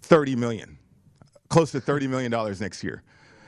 30 0.00 0.36
million, 0.36 0.78
close 1.48 1.72
to 1.72 1.80
30 1.80 2.08
million 2.08 2.30
dollars 2.30 2.60
next 2.60 2.82
year. 2.82 3.02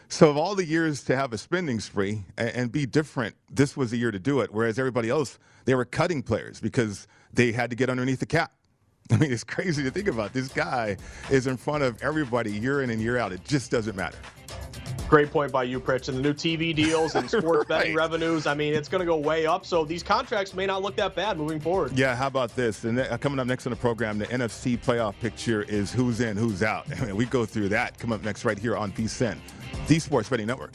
So 0.09 0.31
of 0.31 0.39
all 0.39 0.55
the 0.55 0.65
years 0.65 1.05
to 1.05 1.17
have 1.17 1.33
a 1.35 1.39
spending 1.39 1.81
spree 1.81 2.25
and, 2.39 2.49
and, 2.51 2.73
be 2.73 2.87
different, 2.87 3.35
this 3.51 3.77
was 3.77 3.91
the 3.91 3.99
year 3.99 4.11
to 4.11 4.19
do 4.19 4.41
it. 4.41 4.51
Whereas 4.51 4.79
everybody 4.79 5.11
else, 5.11 5.39
they 5.67 5.75
were 5.75 5.85
cutting 5.85 6.23
players 6.23 6.61
because 6.61 7.07
they 7.35 7.53
had 7.53 7.69
to 7.71 7.77
get 7.77 7.91
underneath 7.91 8.21
the 8.21 8.27
cap. 8.27 8.53
I 9.11 9.17
mean, 9.19 9.31
it's 9.31 9.45
crazy 9.45 9.83
to 9.83 9.91
think 9.91 10.09
about. 10.09 10.33
This 10.33 10.49
guy 10.49 10.97
is 11.31 11.47
in 11.47 11.59
front 11.59 11.83
of 11.83 12.03
everybody 12.03 12.53
year 12.53 12.83
in 12.83 12.91
and 12.91 13.03
year 13.03 13.19
out. 13.19 13.33
It 13.33 13.45
just 13.45 13.71
doesn't 13.71 13.97
matter. 13.97 14.19
Great 15.09 15.31
point 15.31 15.51
by 15.51 15.63
you, 15.63 15.81
Pritch. 15.81 16.09
And 16.09 16.19
the 16.19 16.23
new 16.23 16.35
TV 16.35 16.75
deals 16.75 17.15
and 17.15 17.29
sports 17.31 17.69
right. 17.71 17.81
betting 17.81 17.95
revenues, 17.95 18.47
I 18.47 18.55
mean, 18.55 18.75
it's 18.75 18.89
going 18.89 19.01
to 19.01 19.07
go 19.07 19.17
way 19.17 19.47
up. 19.47 19.65
So 19.65 19.85
these 19.85 20.03
contracts 20.03 20.53
may 20.55 20.67
not 20.67 20.83
look 20.83 20.97
that 20.97 21.15
bad 21.15 21.39
moving 21.39 21.59
forward. 21.59 21.99
Yeah, 21.99 22.15
how 22.15 22.27
about 22.27 22.55
this? 22.55 22.85
And 22.85 22.99
uh, 22.99 23.17
coming 23.17 23.39
up 23.39 23.47
next 23.47 23.67
on 23.67 23.71
the 23.71 23.77
program, 23.77 24.19
the 24.19 24.27
NFC 24.27 24.79
playoff 24.79 25.19
picture 25.21 25.63
is 25.63 25.93
who's 25.93 26.21
in, 26.21 26.37
who's 26.37 26.63
out. 26.63 26.87
I 27.01 27.05
mean, 27.07 27.17
we 27.17 27.25
go 27.25 27.47
through 27.47 27.71
that. 27.71 27.99
Come 27.99 28.13
up 28.13 28.23
next 28.23 28.45
right 28.45 28.59
here 28.59 28.77
on 28.77 28.93
VSIN, 28.93 29.39
the 29.87 29.99
Sports 29.99 30.29
Betting 30.29 30.47
Network. 30.47 30.73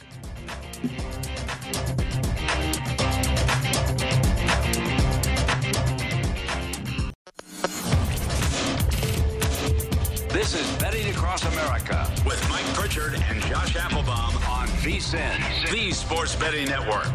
This 10.29 10.55
is 10.55 10.77
Betting 10.77 11.07
Across 11.09 11.45
America 11.45 12.11
with 12.25 12.49
Mike 12.49 12.52
Pritchard 12.93 13.19
and 13.27 13.41
Josh 13.45 13.75
Applebaum 13.75 14.35
on 14.47 14.67
VSIN, 14.83 15.71
the 15.71 15.91
Sports 15.91 16.35
Betting 16.35 16.67
Network. 16.67 17.07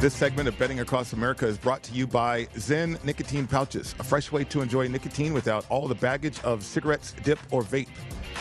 This 0.00 0.14
segment 0.14 0.46
of 0.46 0.56
Betting 0.56 0.78
Across 0.78 1.14
America 1.14 1.48
is 1.48 1.58
brought 1.58 1.82
to 1.82 1.92
you 1.92 2.06
by 2.06 2.44
Zyn 2.54 3.02
Nicotine 3.02 3.48
Pouches, 3.48 3.96
a 3.98 4.04
fresh 4.04 4.30
way 4.30 4.44
to 4.44 4.60
enjoy 4.60 4.86
nicotine 4.86 5.32
without 5.32 5.66
all 5.68 5.88
the 5.88 5.96
baggage 5.96 6.40
of 6.44 6.62
cigarettes, 6.62 7.12
dip, 7.24 7.40
or 7.50 7.62
vape. 7.64 7.88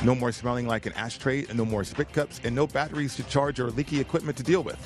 No 0.03 0.13
more 0.13 0.31
smelling 0.31 0.67
like 0.67 0.86
an 0.86 0.93
ashtray, 0.93 1.45
and 1.47 1.57
no 1.57 1.65
more 1.65 1.83
spit 1.83 2.13
cups, 2.13 2.39
and 2.43 2.53
no 2.53 2.67
batteries 2.67 3.15
to 3.15 3.23
charge 3.23 3.59
or 3.59 3.71
leaky 3.71 3.99
equipment 3.99 4.38
to 4.38 4.43
deal 4.43 4.62
with. 4.62 4.77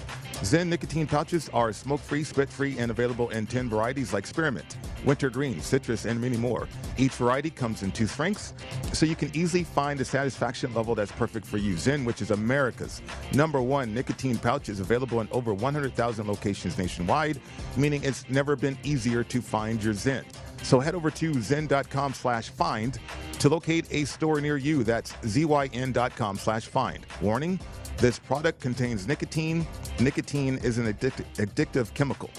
Zyn 0.42 0.68
nicotine 0.68 1.08
pouches 1.08 1.50
are 1.50 1.74
smoke 1.74 2.00
free, 2.00 2.24
spit 2.24 2.48
free, 2.48 2.78
and 2.78 2.92
available 2.92 3.30
in 3.30 3.48
10 3.48 3.70
varieties 3.70 4.14
like 4.14 4.28
spearmint, 4.28 4.78
wintergreen, 5.04 5.60
citrus, 5.62 6.06
and 6.06 6.22
many 6.22 6.38
more. 6.38 6.68
Each 6.96 7.14
variety 7.14 7.50
comes 7.50 7.82
in 7.82 7.92
two 7.92 8.06
strengths, 8.06 8.54
so 8.94 9.08
you 9.08 9.16
can 9.16 9.36
easily 9.36 9.64
find 9.64 10.00
the 10.00 10.06
satisfaction 10.06 10.74
level 10.76 10.94
that's 10.94 11.12
perfect 11.12 11.46
for 11.46 11.58
you. 11.58 11.74
Zyn, 11.74 12.06
which 12.06 12.22
is 12.22 12.30
America's 12.30 13.02
number 13.34 13.62
one 13.64 13.96
nicotine 13.96 14.38
pouch, 14.38 14.70
is 14.70 14.80
available 14.80 15.22
in 15.22 15.28
over 15.32 15.56
100,000 15.56 16.28
locations 16.28 16.78
nationwide, 16.78 17.42
meaning 17.76 18.04
it's 18.04 18.30
never 18.30 18.56
been 18.56 18.78
easier 18.84 19.24
to 19.24 19.42
find 19.42 19.84
your 19.84 19.96
Zyn. 19.96 20.24
So 20.62 20.80
head 20.80 20.96
over 20.96 21.10
to 21.12 21.32
zyn.com 21.32 22.14
slash 22.14 22.50
find 22.50 23.00
to 23.40 23.50
locate 23.50 23.86
a 23.92 24.06
store 24.06 24.42
near 24.42 24.58
you. 24.58 24.84
That's 24.84 25.14
zyn.com 25.14 26.38
slash 26.38 26.66
find. 26.66 27.06
Warning, 27.22 27.60
this 27.98 28.20
product 28.20 28.62
contains 28.62 29.08
nicotine. 29.08 29.66
Nicotine 30.00 30.58
is 30.60 30.78
an 30.78 30.94
addic- 30.94 31.26
addictive 31.36 31.94
chemical. 31.94 32.30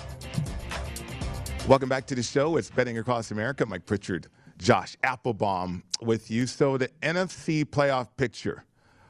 Welcome 1.67 1.89
back 1.89 2.07
to 2.07 2.15
the 2.15 2.23
show. 2.23 2.57
It's 2.57 2.71
Betting 2.71 2.99
Across 2.99 3.33
America. 3.33 3.67
Mike 3.67 3.85
Pritchard, 3.85 4.29
Josh 4.59 4.97
Applebaum 5.03 5.83
with 6.01 6.31
you. 6.31 6.47
So 6.47 6.79
the 6.79 6.89
NFC 7.03 7.65
playoff 7.65 8.09
picture. 8.17 8.65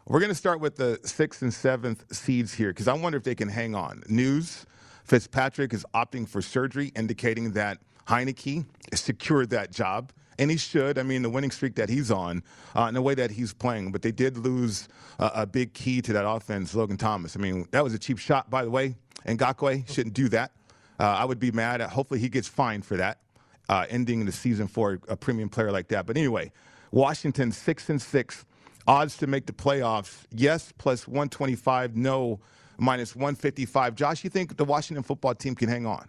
We're 0.07 0.21
going 0.21 0.31
to 0.31 0.35
start 0.35 0.61
with 0.61 0.77
the 0.77 0.99
sixth 1.05 1.43
and 1.43 1.53
seventh 1.53 2.05
seeds 2.15 2.55
here 2.55 2.71
because 2.71 2.89
I 2.89 2.95
wonder 2.95 3.19
if 3.19 3.25
they 3.25 3.35
can 3.35 3.49
hang 3.51 3.75
on. 3.75 4.03
News 4.09 4.65
Fitzpatrick 5.05 5.75
is 5.75 5.85
opting 5.95 6.27
for 6.27 6.41
surgery, 6.41 6.93
indicating 6.97 7.53
that 7.53 7.79
Heinicke 8.07 8.65
secured 8.95 9.51
that 9.51 9.71
job. 9.71 10.13
And 10.41 10.51
he 10.51 10.57
should. 10.57 10.99
I 10.99 11.03
mean, 11.03 11.23
the 11.23 11.31
winning 11.31 11.51
streak 11.51 11.75
that 11.75 11.89
he's 11.89 12.11
on, 12.13 12.45
uh, 12.77 12.85
in 12.85 12.95
the 12.95 13.03
way 13.03 13.15
that 13.17 13.33
he's 13.33 13.53
playing. 13.53 13.91
But 13.91 14.03
they 14.03 14.13
did 14.13 14.39
lose 14.39 14.89
uh, 15.19 15.31
a 15.35 15.47
big 15.47 15.75
key 15.75 16.01
to 16.03 16.13
that 16.13 16.29
offense, 16.29 16.75
Logan 16.75 16.97
Thomas. 16.97 17.37
I 17.37 17.41
mean, 17.41 17.67
that 17.73 17.83
was 17.83 17.93
a 17.93 17.99
cheap 17.99 18.19
shot, 18.19 18.49
by 18.49 18.63
the 18.63 18.71
way. 18.71 18.95
And 19.25 19.37
Ngakoue 19.37 19.91
shouldn't 19.93 20.15
do 20.15 20.29
that. 20.29 20.53
Uh, 21.01 21.05
I 21.05 21.25
would 21.25 21.41
be 21.41 21.51
mad. 21.51 21.81
At, 21.81 21.91
hopefully, 21.91 22.21
he 22.21 22.29
gets 22.29 22.47
fined 22.47 22.87
for 22.87 22.97
that, 22.97 23.19
uh, 23.69 23.87
ending 23.91 24.25
the 24.27 24.33
season 24.33 24.69
for 24.69 25.01
a 25.09 25.17
premium 25.17 25.49
player 25.49 25.73
like 25.73 25.89
that. 25.89 26.07
But 26.07 26.17
anyway, 26.17 26.53
Washington 26.93 27.51
six 27.51 27.91
and 27.91 28.01
six, 28.01 28.45
odds 28.87 29.17
to 29.17 29.27
make 29.27 29.47
the 29.47 29.53
playoffs. 29.53 30.23
Yes, 30.31 30.73
plus 30.79 31.09
one 31.09 31.29
twenty 31.29 31.57
five. 31.57 31.97
No, 31.97 32.41
minus 32.79 33.17
one 33.17 33.35
fifty 33.35 33.67
five. 33.67 33.97
Josh, 33.97 34.23
you 34.23 34.31
think 34.31 34.57
the 34.57 34.65
Washington 34.65 35.03
football 35.03 35.35
team 35.35 35.57
can 35.57 35.69
hang 35.69 35.85
on? 35.85 36.09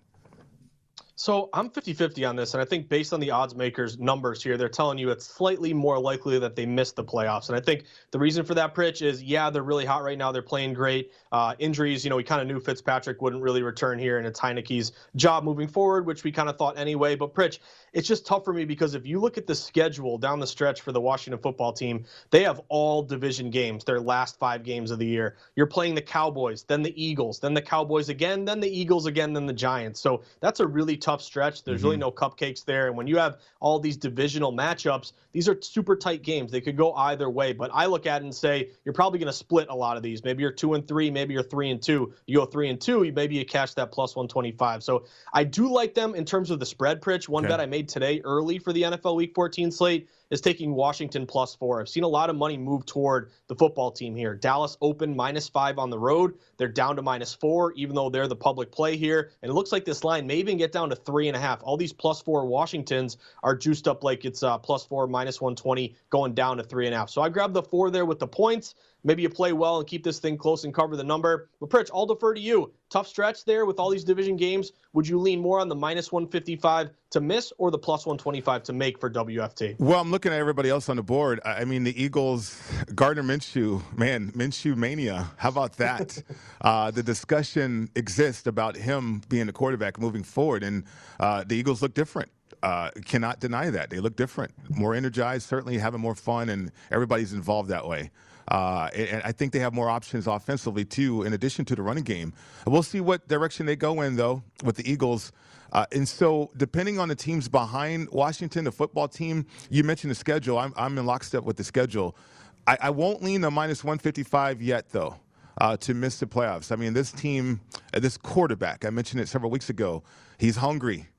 So 1.20 1.50
I'm 1.52 1.70
50 1.70 1.92
50 1.92 2.24
on 2.24 2.38
this. 2.38 2.54
And 2.54 2.62
I 2.62 2.66
think 2.66 2.88
based 2.88 3.12
on 3.12 3.20
the 3.20 3.30
odds 3.30 3.54
makers' 3.54 4.00
numbers 4.00 4.42
here, 4.42 4.56
they're 4.56 4.70
telling 4.70 4.98
you 4.98 5.10
it's 5.10 5.26
slightly 5.26 5.74
more 5.74 6.00
likely 6.00 6.40
that 6.40 6.56
they 6.56 6.66
miss 6.66 6.94
the 6.94 7.04
playoffs. 7.04 7.50
And 7.50 7.58
I 7.58 7.60
think 7.60 7.84
the 8.12 8.20
reason 8.20 8.46
for 8.46 8.54
that, 8.54 8.74
Pritch, 8.74 9.02
is 9.02 9.22
yeah, 9.22 9.50
they're 9.50 9.64
really 9.64 9.84
hot 9.84 10.02
right 10.02 10.18
now. 10.18 10.32
They're 10.32 10.42
playing 10.42 10.76
great. 10.76 11.12
Uh, 11.34 11.56
injuries, 11.60 12.06
you 12.06 12.10
know, 12.10 12.16
we 12.16 12.24
kind 12.24 12.42
of 12.42 12.48
knew 12.48 12.58
Fitzpatrick 12.58 13.22
wouldn't 13.22 13.44
really 13.44 13.64
return 13.64 14.00
here, 14.00 14.18
and 14.18 14.26
it's 14.26 14.40
Heinicke's 14.40 14.94
job 15.18 15.44
moving 15.44 15.68
forward, 15.68 16.06
which 16.06 16.24
we 16.24 16.32
kind 16.32 16.48
of 16.48 16.58
thought 16.58 16.78
anyway. 16.78 17.18
But 17.18 17.34
Pritch, 17.34 17.60
it's 17.94 18.08
just 18.08 18.26
tough 18.26 18.46
for 18.46 18.54
me 18.54 18.66
because 18.66 18.96
if 18.96 19.06
you 19.06 19.20
look 19.20 19.38
at 19.38 19.48
the 19.48 19.56
schedule 19.56 20.18
down 20.18 20.40
the 20.40 20.48
stretch 20.48 20.82
for 20.82 20.92
the 20.92 21.02
Washington 21.02 21.42
football 21.42 21.74
team, 21.74 22.06
they 22.30 22.44
have 22.44 22.62
all 22.70 23.04
division 23.04 23.50
games, 23.50 23.84
their 23.84 24.00
last 24.00 24.38
five 24.40 24.64
games 24.64 24.92
of 24.92 25.00
the 25.00 25.06
year. 25.06 25.36
You're 25.56 25.68
playing 25.68 25.96
the 25.96 26.02
Cowboys, 26.02 26.64
then 26.64 26.82
the 26.82 27.04
Eagles, 27.04 27.40
then 27.40 27.54
the 27.54 27.62
Cowboys 27.62 28.10
again, 28.10 28.46
then 28.46 28.60
the 28.60 28.70
Eagles 28.70 29.06
again, 29.06 29.34
then 29.34 29.46
the 29.46 29.54
Giants. 29.54 30.00
So 30.00 30.24
that's 30.40 30.60
a 30.60 30.68
really 30.68 30.98
tough 30.98 31.22
stretch. 31.22 31.64
There's 31.64 31.80
mm-hmm. 31.80 31.86
really 31.86 31.98
no 31.98 32.12
cupcakes 32.12 32.66
there. 32.66 32.88
And 32.88 32.98
when 32.98 33.08
you 33.08 33.18
have 33.18 33.38
all 33.60 33.80
these 33.80 33.98
divisional 33.98 34.54
matchups, 34.54 35.14
these 35.32 35.48
are 35.48 35.60
super 35.62 35.96
tight 35.96 36.24
games. 36.24 36.52
They 36.52 36.62
could 36.62 36.78
go 36.78 36.94
either 36.94 37.30
way. 37.30 37.54
But 37.54 37.72
I 37.74 37.86
look 37.86 38.06
at 38.06 38.22
it 38.22 38.26
and 38.26 38.36
say, 38.36 38.70
you're 38.84 38.94
probably 38.94 39.20
going 39.20 39.28
to 39.28 39.34
split 39.34 39.68
a 39.70 39.76
lot 39.76 39.98
of 39.98 40.04
these. 40.04 40.24
Maybe 40.24 40.42
you're 40.42 40.52
two 40.52 40.74
and 40.74 40.88
three, 40.88 41.12
maybe 41.12 41.34
you're 41.34 41.44
three 41.44 41.70
and 41.70 41.82
two. 41.82 42.14
You 42.26 42.40
go 42.40 42.46
three 42.46 42.70
and 42.70 42.80
two, 42.80 43.12
maybe 43.14 43.36
you 43.36 43.46
catch 43.46 43.76
that 43.76 43.92
plus 43.92 44.16
125. 44.16 44.84
So 44.84 45.06
I 45.34 45.44
do 45.44 45.72
like 45.72 45.94
them 45.94 46.16
in 46.16 46.26
terms 46.26 46.52
of 46.52 46.60
the 46.60 46.66
spread, 46.66 47.02
Pritch. 47.02 47.30
One 47.30 47.46
okay. 47.46 47.54
bet 47.54 47.60
I 47.60 47.66
made 47.66 47.79
made 47.80 47.88
today 47.88 48.20
early 48.26 48.60
for 48.60 48.74
the 48.74 48.82
NFL 48.82 49.16
Week 49.16 49.32
14 49.34 49.72
slate 49.72 50.10
is 50.32 50.42
taking 50.42 50.76
Washington 50.76 51.26
plus 51.26 51.56
four. 51.56 51.80
I've 51.80 51.88
seen 51.88 52.04
a 52.04 52.10
lot 52.10 52.30
of 52.30 52.36
money 52.36 52.58
move 52.58 52.86
toward 52.86 53.32
the 53.48 53.56
football 53.56 53.90
team 53.90 54.16
here. 54.16 54.36
Dallas 54.36 54.78
open 54.82 55.16
minus 55.16 55.48
five 55.48 55.80
on 55.80 55.90
the 55.90 55.98
road. 55.98 56.34
They're 56.58 56.68
down 56.68 56.98
to 56.98 57.02
minus 57.02 57.34
four, 57.34 57.72
even 57.78 57.96
though 57.96 58.10
they're 58.10 58.28
the 58.28 58.36
public 58.36 58.70
play 58.70 58.98
here. 58.98 59.32
And 59.42 59.50
it 59.50 59.54
looks 59.54 59.72
like 59.72 59.86
this 59.86 60.04
line 60.04 60.28
may 60.28 60.36
even 60.36 60.58
get 60.58 60.74
down 60.74 60.90
to 60.90 60.96
three 60.98 61.30
and 61.30 61.38
a 61.38 61.40
half. 61.40 61.62
All 61.64 61.78
these 61.78 61.94
plus 61.94 62.22
four 62.22 62.46
Washingtons 62.46 63.16
are 63.44 63.56
juiced 63.56 63.88
up 63.88 64.04
like 64.04 64.26
it's 64.26 64.44
uh, 64.44 64.58
plus 64.58 64.86
four, 64.86 65.08
minus 65.08 65.40
120, 65.40 65.96
going 66.10 66.34
down 66.34 66.58
to 66.58 66.64
three 66.64 66.86
and 66.86 66.94
a 66.94 66.98
half. 66.98 67.10
So 67.10 67.22
I 67.22 67.30
grabbed 67.30 67.54
the 67.54 67.64
four 67.64 67.92
there 67.92 68.06
with 68.06 68.20
the 68.20 68.28
points. 68.28 68.76
Maybe 69.04 69.22
you 69.22 69.30
play 69.30 69.54
well 69.54 69.80
and 69.80 69.88
keep 69.88 70.04
this 70.04 70.20
thing 70.20 70.38
close 70.38 70.66
and 70.66 70.74
cover 70.74 70.96
the 70.96 71.04
number. 71.04 71.50
But 71.60 71.70
Pritch, 71.70 71.90
I'll 71.94 72.06
defer 72.06 72.34
to 72.34 72.42
you. 72.42 72.74
Tough 72.90 73.08
stretch 73.08 73.46
there 73.46 73.66
with 73.66 73.80
all 73.80 73.90
these 73.90 74.04
division 74.04 74.36
games. 74.36 74.74
Would 74.94 75.08
you 75.08 75.20
lean 75.20 75.40
more 75.40 75.60
on 75.60 75.70
the 75.70 75.76
minus 75.76 76.12
155 76.12 76.90
to 77.12 77.22
miss 77.22 77.54
or 77.58 77.72
the 77.72 77.78
plus 77.78 78.06
125 78.06 78.64
to 78.64 78.74
make 78.74 79.00
for 79.00 79.10
WFT? 79.10 79.80
Well, 79.80 80.02
I'm 80.02 80.12
looking 80.12 80.34
at 80.34 80.40
everybody 80.40 80.70
else 80.70 80.90
on 80.90 80.98
the 80.98 81.04
board. 81.04 81.40
I 81.46 81.64
mean, 81.66 81.84
the 81.84 82.02
Eagles, 82.02 82.62
Gardner 82.96 83.24
Minshew, 83.24 83.82
man, 83.98 84.32
Minshew 84.32 84.76
mania. 84.76 85.32
How 85.38 85.50
about 85.50 85.74
that? 85.78 86.22
uh, 86.62 86.92
the 86.92 87.04
discussion 87.04 87.90
exists 87.96 88.48
about 88.48 88.76
him 88.76 89.22
being 89.30 89.46
the 89.46 89.54
quarterback 89.54 90.00
moving 90.00 90.24
forward, 90.24 90.64
and 90.64 90.84
uh, 91.20 91.44
the 91.46 91.56
Eagles 91.56 91.82
look 91.82 91.94
different. 91.94 92.32
Uh, 92.62 92.90
cannot 93.06 93.40
deny 93.40 93.70
that. 93.70 93.90
They 93.90 94.00
look 94.00 94.18
different, 94.18 94.52
more 94.70 94.94
energized, 94.94 95.48
certainly 95.48 95.78
having 95.78 96.02
more 96.02 96.16
fun, 96.16 96.50
and 96.50 96.72
everybody's 96.92 97.32
involved 97.32 97.70
that 97.70 97.88
way. 97.88 98.12
Uh, 98.50 98.90
and 98.96 99.22
I 99.24 99.32
think 99.32 99.54
they 99.54 99.60
have 99.60 99.74
more 99.74 99.90
options 99.90 100.26
offensively 100.26 100.84
too, 100.84 101.24
in 101.24 101.34
addition 101.34 101.66
to 101.66 101.76
the 101.76 101.84
running 101.84 102.04
game. 102.04 102.34
We'll 102.66 102.84
see 102.84 103.00
what 103.00 103.28
direction 103.28 103.66
they 103.66 103.76
go 103.76 104.02
in 104.02 104.16
though 104.16 104.44
with 104.64 104.76
the 104.76 104.92
Eagles. 104.92 105.32
Uh, 105.72 105.86
and 105.92 106.08
so, 106.08 106.50
depending 106.58 106.98
on 106.98 107.10
the 107.10 107.16
teams 107.16 107.48
behind 107.48 108.10
Washington, 108.12 108.66
the 108.66 108.72
football 108.72 109.08
team, 109.08 109.46
you 109.70 109.84
mentioned 109.84 110.10
the 110.10 110.16
schedule. 110.16 110.58
I'm, 110.58 110.74
I'm 110.76 110.98
in 110.98 111.06
lockstep 111.06 111.44
with 111.44 111.58
the 111.58 111.64
schedule. 111.64 112.18
I, 112.66 112.78
I 112.82 112.90
won't 112.90 113.22
lean 113.22 113.42
the 113.42 113.52
minus 113.52 113.84
155 113.84 114.62
yet, 114.62 114.90
though. 114.90 115.16
Uh, 115.62 115.76
to 115.76 115.94
miss 115.94 116.20
the 116.20 116.26
playoffs. 116.26 116.72
I 116.72 116.78
mean, 116.78 116.94
this 116.94 117.12
team, 117.12 117.60
uh, 117.94 118.00
this 118.00 118.16
quarterback, 118.16 118.86
I 118.86 118.92
mentioned 118.92 119.20
it 119.20 119.28
several 119.28 119.52
weeks 119.52 119.70
ago, 119.70 120.04
he's 120.38 120.56
hungry. 120.56 121.10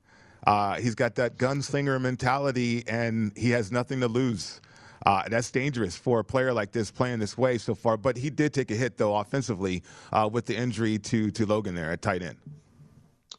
Uh, 0.47 0.77
he's 0.77 0.95
got 0.95 1.13
that 1.15 1.37
gunslinger 1.37 2.01
mentality, 2.01 2.83
and 2.87 3.31
he 3.37 3.51
has 3.51 3.71
nothing 3.71 3.99
to 3.99 4.07
lose. 4.07 4.59
Uh, 5.05 5.23
that's 5.29 5.51
dangerous 5.51 5.95
for 5.95 6.19
a 6.19 6.23
player 6.23 6.53
like 6.53 6.71
this 6.71 6.91
playing 6.91 7.19
this 7.19 7.37
way 7.37 7.57
so 7.57 7.75
far. 7.75 7.97
But 7.97 8.17
he 8.17 8.29
did 8.29 8.53
take 8.53 8.71
a 8.71 8.75
hit, 8.75 8.97
though, 8.97 9.15
offensively 9.15 9.83
uh, 10.11 10.29
with 10.31 10.45
the 10.45 10.55
injury 10.55 10.97
to, 10.99 11.31
to 11.31 11.45
Logan 11.45 11.75
there 11.75 11.91
at 11.91 12.01
tight 12.01 12.21
end. 12.21 12.37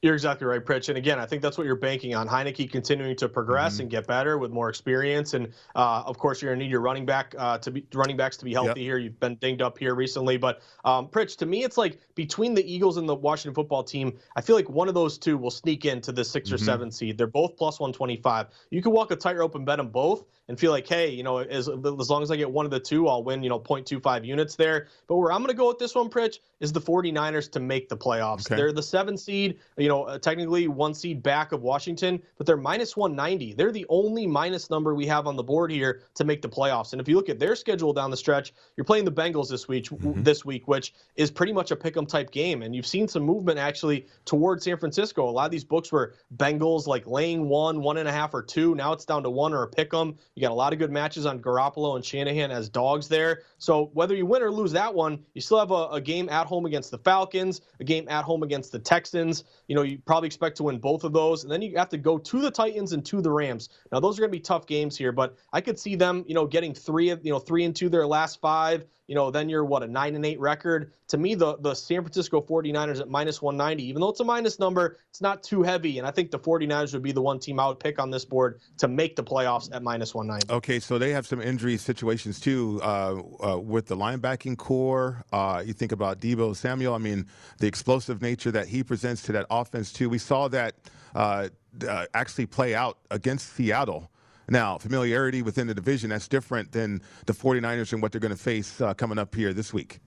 You're 0.03 0.15
exactly 0.15 0.49
right, 0.49 0.65
Pritch. 0.65 0.89
And 0.89 0.99
again, 0.99 1.21
I 1.21 1.27
think 1.27 1.43
that's 1.43 1.57
what 1.57 1.65
you're 1.65 1.77
banking 1.77 2.13
on. 2.17 2.27
Heinicke 2.27 2.69
continuing 2.73 3.15
to 3.17 3.29
progress 3.29 3.75
mm-hmm. 3.75 3.83
and 3.83 3.91
get 3.91 4.09
better 4.09 4.37
with 4.37 4.51
more 4.51 4.69
experience. 4.69 5.35
And 5.35 5.53
uh, 5.77 6.03
of 6.05 6.19
course, 6.19 6.43
you're 6.43 6.51
going 6.51 6.59
to 6.59 6.65
need 6.65 6.73
your 6.73 6.81
running 6.81 7.07
back 7.07 7.37
uh, 7.39 7.59
to 7.59 7.71
be 7.71 7.87
running 7.95 8.17
backs 8.17 8.37
to 8.39 8.45
be 8.45 8.53
healthy 8.53 8.69
yep. 8.71 8.77
here. 8.79 8.99
You've 8.99 9.21
been 9.21 9.37
dinged 9.37 9.63
up 9.63 9.79
here 9.79 9.95
recently, 9.95 10.37
but 10.39 10.61
um, 10.85 11.07
Pritch, 11.07 11.37
to 11.37 11.47
me, 11.47 11.63
it's 11.63 11.79
like 11.79 12.01
between 12.17 12.53
the 12.53 12.69
Eagles 12.69 12.97
and 12.97 13.09
the 13.09 13.15
Washington 13.15 13.55
football 13.55 13.85
team, 13.85 14.19
I 14.35 14.41
feel 14.41 14.57
like 14.57 14.69
one 14.69 14.89
of 14.89 14.95
those 14.95 15.19
two 15.19 15.39
will 15.39 15.53
sneak 15.53 15.85
into 15.85 16.11
the 16.11 16.25
6 16.25 16.49
mm-hmm. 16.49 16.55
or 16.57 16.59
seven 16.59 16.91
seed. 16.91 17.17
They're 17.17 17.29
both 17.29 17.57
plus 17.57 17.79
125. 17.79 18.49
You 18.71 18.83
can 18.83 18.91
walk 18.91 19.13
a 19.13 19.17
tightrope 19.17 19.55
and 19.55 19.65
bet 19.65 19.77
them 19.77 19.91
both 19.91 20.25
and 20.49 20.59
feel 20.59 20.73
like, 20.73 20.87
hey, 20.87 21.09
you 21.11 21.23
know, 21.23 21.39
as, 21.39 21.69
as 21.69 22.11
long 22.11 22.23
as 22.23 22.31
I 22.31 22.37
get 22.37 22.51
one 22.51 22.65
of 22.65 22.71
the 22.71 22.81
two, 22.81 23.09
I'll 23.09 23.23
win, 23.23 23.43
you 23.43 23.49
know, 23.49 23.61
0.25 23.61 24.25
units 24.27 24.57
there. 24.57 24.89
But 25.07 25.17
where 25.17 25.33
I'm 25.33 25.39
going 25.39 25.51
to 25.51 25.57
go 25.57 25.69
with 25.69 25.79
this 25.79 25.95
one, 25.95 26.11
Pritch, 26.11 26.39
is 26.61 26.73
the 26.73 26.81
49ers 26.81 27.51
to 27.53 27.61
make 27.61 27.89
the 27.89 27.97
playoffs. 27.97 28.47
Okay. 28.47 28.57
They're 28.57 28.73
the 28.73 28.83
seven 28.83 29.17
seed, 29.17 29.59
you 29.77 29.89
know, 29.89 30.05
uh, 30.05 30.19
technically 30.19 30.69
one 30.69 30.95
seed 30.95 31.23
back 31.23 31.53
of 31.53 31.63
Washington, 31.63 32.21
but 32.39 32.47
they're 32.47 32.57
minus 32.57 32.97
190. 32.97 33.55
They're 33.55 33.73
the 33.73 33.87
only 33.89 34.27
minus 34.27 34.69
number 34.69 34.95
we 34.95 35.07
have 35.07 35.27
on 35.27 35.37
the 35.37 35.43
board 35.43 35.71
here 35.71 36.03
to 36.15 36.25
make 36.25 36.43
the 36.43 36.49
playoffs. 36.49 36.93
And 36.93 37.01
if 37.01 37.09
you 37.09 37.17
look 37.17 37.29
at 37.29 37.39
their 37.39 37.55
schedule 37.55 37.93
down 37.93 38.11
the 38.11 38.17
stretch, 38.17 38.53
you're 38.77 38.85
playing 38.85 39.05
the 39.05 39.13
Bengals 39.13 39.49
this 39.49 39.69
week, 39.69 39.85
mm-hmm. 39.85 40.23
this 40.23 40.45
week, 40.45 40.67
which 40.67 40.93
is 41.17 41.31
pretty 41.31 41.53
much 41.53 41.71
a 41.71 41.77
pick'em 41.77 42.09
type 42.09 42.31
game. 42.31 42.63
And 42.63 42.75
you've 42.75 42.87
seen 42.87 43.07
some 43.07 43.23
movement 43.23 43.59
actually 43.59 44.07
towards 44.25 44.65
San 44.65 44.77
Francisco. 44.77 45.29
A 45.29 45.31
lot 45.31 45.45
of 45.45 45.51
these 45.53 45.65
books 45.65 45.93
were 45.93 46.15
Bengals 46.37 46.87
like 46.87 47.07
laying 47.07 47.49
one, 47.49 47.81
one 47.81 47.97
and 47.97 48.09
a 48.09 48.13
half, 48.13 48.35
or 48.35 48.43
two. 48.43 48.75
Now 48.75 48.93
it's 48.93 49.05
down 49.05 49.23
to 49.23 49.31
one 49.31 49.53
or 49.53 49.63
a 49.63 49.71
pick'em. 49.71 50.17
You 50.35 50.41
got 50.41 50.51
a 50.51 50.55
lot 50.55 50.73
of 50.73 50.79
good 50.79 50.91
matches 50.91 51.27
on 51.27 51.41
Garoppolo 51.41 51.97
and 51.97 52.05
Shanahan 52.05 52.51
as 52.51 52.71
dogs 52.71 53.07
there. 53.07 53.43
So 53.59 53.91
whether 53.93 54.15
you 54.15 54.25
win 54.25 54.43
or 54.43 54.51
lose 54.51 54.73
that 54.73 54.95
one, 54.95 55.23
you 55.35 55.43
still 55.43 55.59
have 55.59 55.71
a, 55.71 55.89
a 55.89 56.01
game 56.01 56.31
at 56.31 56.47
home 56.47 56.65
against 56.65 56.91
the 56.91 56.99
Falcons, 56.99 57.61
a 57.81 57.85
game 57.85 58.09
at 58.09 58.25
home 58.25 58.43
against 58.43 58.73
the 58.73 58.79
Texans. 58.79 59.45
You 59.69 59.77
know, 59.77 59.83
you 59.83 59.99
probably 59.99 60.29
expect 60.29 60.57
to 60.57 60.63
win 60.63 60.79
both 60.79 61.05
of 61.05 61.13
those. 61.13 61.43
And 61.43 61.53
then 61.53 61.61
you 61.61 61.77
have 61.77 61.91
to 61.91 61.99
go 61.99 62.17
to 62.17 62.41
the 62.41 62.51
Titans 62.51 62.93
and 62.93 63.05
to 63.07 63.21
the 63.21 63.31
Rams. 63.31 63.69
Now 63.93 64.01
those 64.01 64.19
are 64.19 64.23
going 64.23 64.31
to 64.31 64.37
be 64.37 64.41
tough 64.41 64.67
games 64.67 64.97
here, 64.97 65.13
but 65.13 65.37
I 65.53 65.61
could 65.61 65.79
see 65.79 65.97
them, 65.97 66.25
you 66.27 66.35
know, 66.35 66.47
getting 66.47 66.73
three, 66.73 67.11
of, 67.11 67.25
you 67.25 67.31
know, 67.31 67.39
three 67.39 67.65
and 67.65 67.77
two 67.77 67.91
their 67.91 68.07
last 68.07 68.41
five 68.41 68.87
you 69.13 69.17
know, 69.17 69.31
then 69.31 69.51
you're 69.51 69.63
what 69.63 69.83
a 69.83 69.87
nine 69.87 70.15
and 70.15 70.25
eight 70.25 70.41
record. 70.41 70.95
To 71.09 71.19
me, 71.19 71.35
the 71.35 71.59
the 71.59 71.75
San 71.75 72.01
Francisco 72.01 72.41
49ers 72.41 72.99
at 72.99 73.11
minus 73.11 73.43
190, 73.43 73.87
even 73.87 74.01
though 74.01 74.09
it's 74.09 74.21
a 74.21 74.25
minus 74.25 74.59
number, 74.59 74.97
it's 75.11 75.21
not 75.21 75.43
too 75.43 75.63
heavy. 75.63 75.99
And 75.99 76.07
I 76.07 76.11
think 76.11 76.31
the 76.31 76.39
49ers 76.39 76.95
would 76.95 77.03
be 77.03 77.13
the 77.13 77.21
one 77.21 77.39
team 77.39 77.61
I 77.61 77.69
would 77.69 77.79
pick 77.79 77.99
on 77.99 78.11
this 78.11 78.25
board 78.25 78.61
to 78.79 78.89
make 78.89 79.15
the 79.15 79.23
playoffs 79.23 79.69
at 79.71 79.83
minus 79.83 80.15
190. 80.15 80.51
Okay, 80.55 80.81
so 80.81 80.97
they 80.97 81.11
have 81.11 81.27
some 81.27 81.43
injury 81.43 81.77
situations 81.77 82.41
too 82.41 82.81
uh, 82.83 83.21
uh, 83.47 83.59
with 83.59 83.85
the 83.85 83.97
linebacking 83.99 84.57
corps. 84.57 85.23
Uh, 85.31 85.63
you 85.63 85.75
think 85.75 85.93
about 85.93 86.19
Deebo 86.19 86.57
Samuel. 86.57 86.95
I 86.95 86.99
mean, 86.99 87.27
the 87.59 87.67
explosive 87.67 88.23
nature 88.23 88.51
that 88.53 88.67
he 88.67 88.83
presents 88.83 89.21
to 89.25 89.33
that 89.33 89.45
offense 89.51 89.93
too. 89.93 90.09
We 90.09 90.17
saw 90.17 90.49
that 90.49 90.75
uh, 91.15 91.51
uh, 91.87 92.07
actually 92.15 92.47
play 92.47 92.75
out 92.75 92.97
against 93.11 93.53
Seattle. 93.55 94.11
Now, 94.53 94.77
familiarity 94.77 95.41
within 95.41 95.67
the 95.67 95.73
division, 95.73 96.11
that's 96.11 96.29
different 96.29 96.73
than 96.73 97.01
the 97.25 97.33
49ers 97.33 97.95
and 97.95 98.03
what 98.03 98.13
they're 98.13 98.21
going 98.21 98.37
to 98.37 98.39
face 98.39 98.83
uh, 98.83 98.93
coming 98.93 99.17
up 99.17 99.35
here 99.35 99.55
this 99.55 99.73
week. 99.73 99.99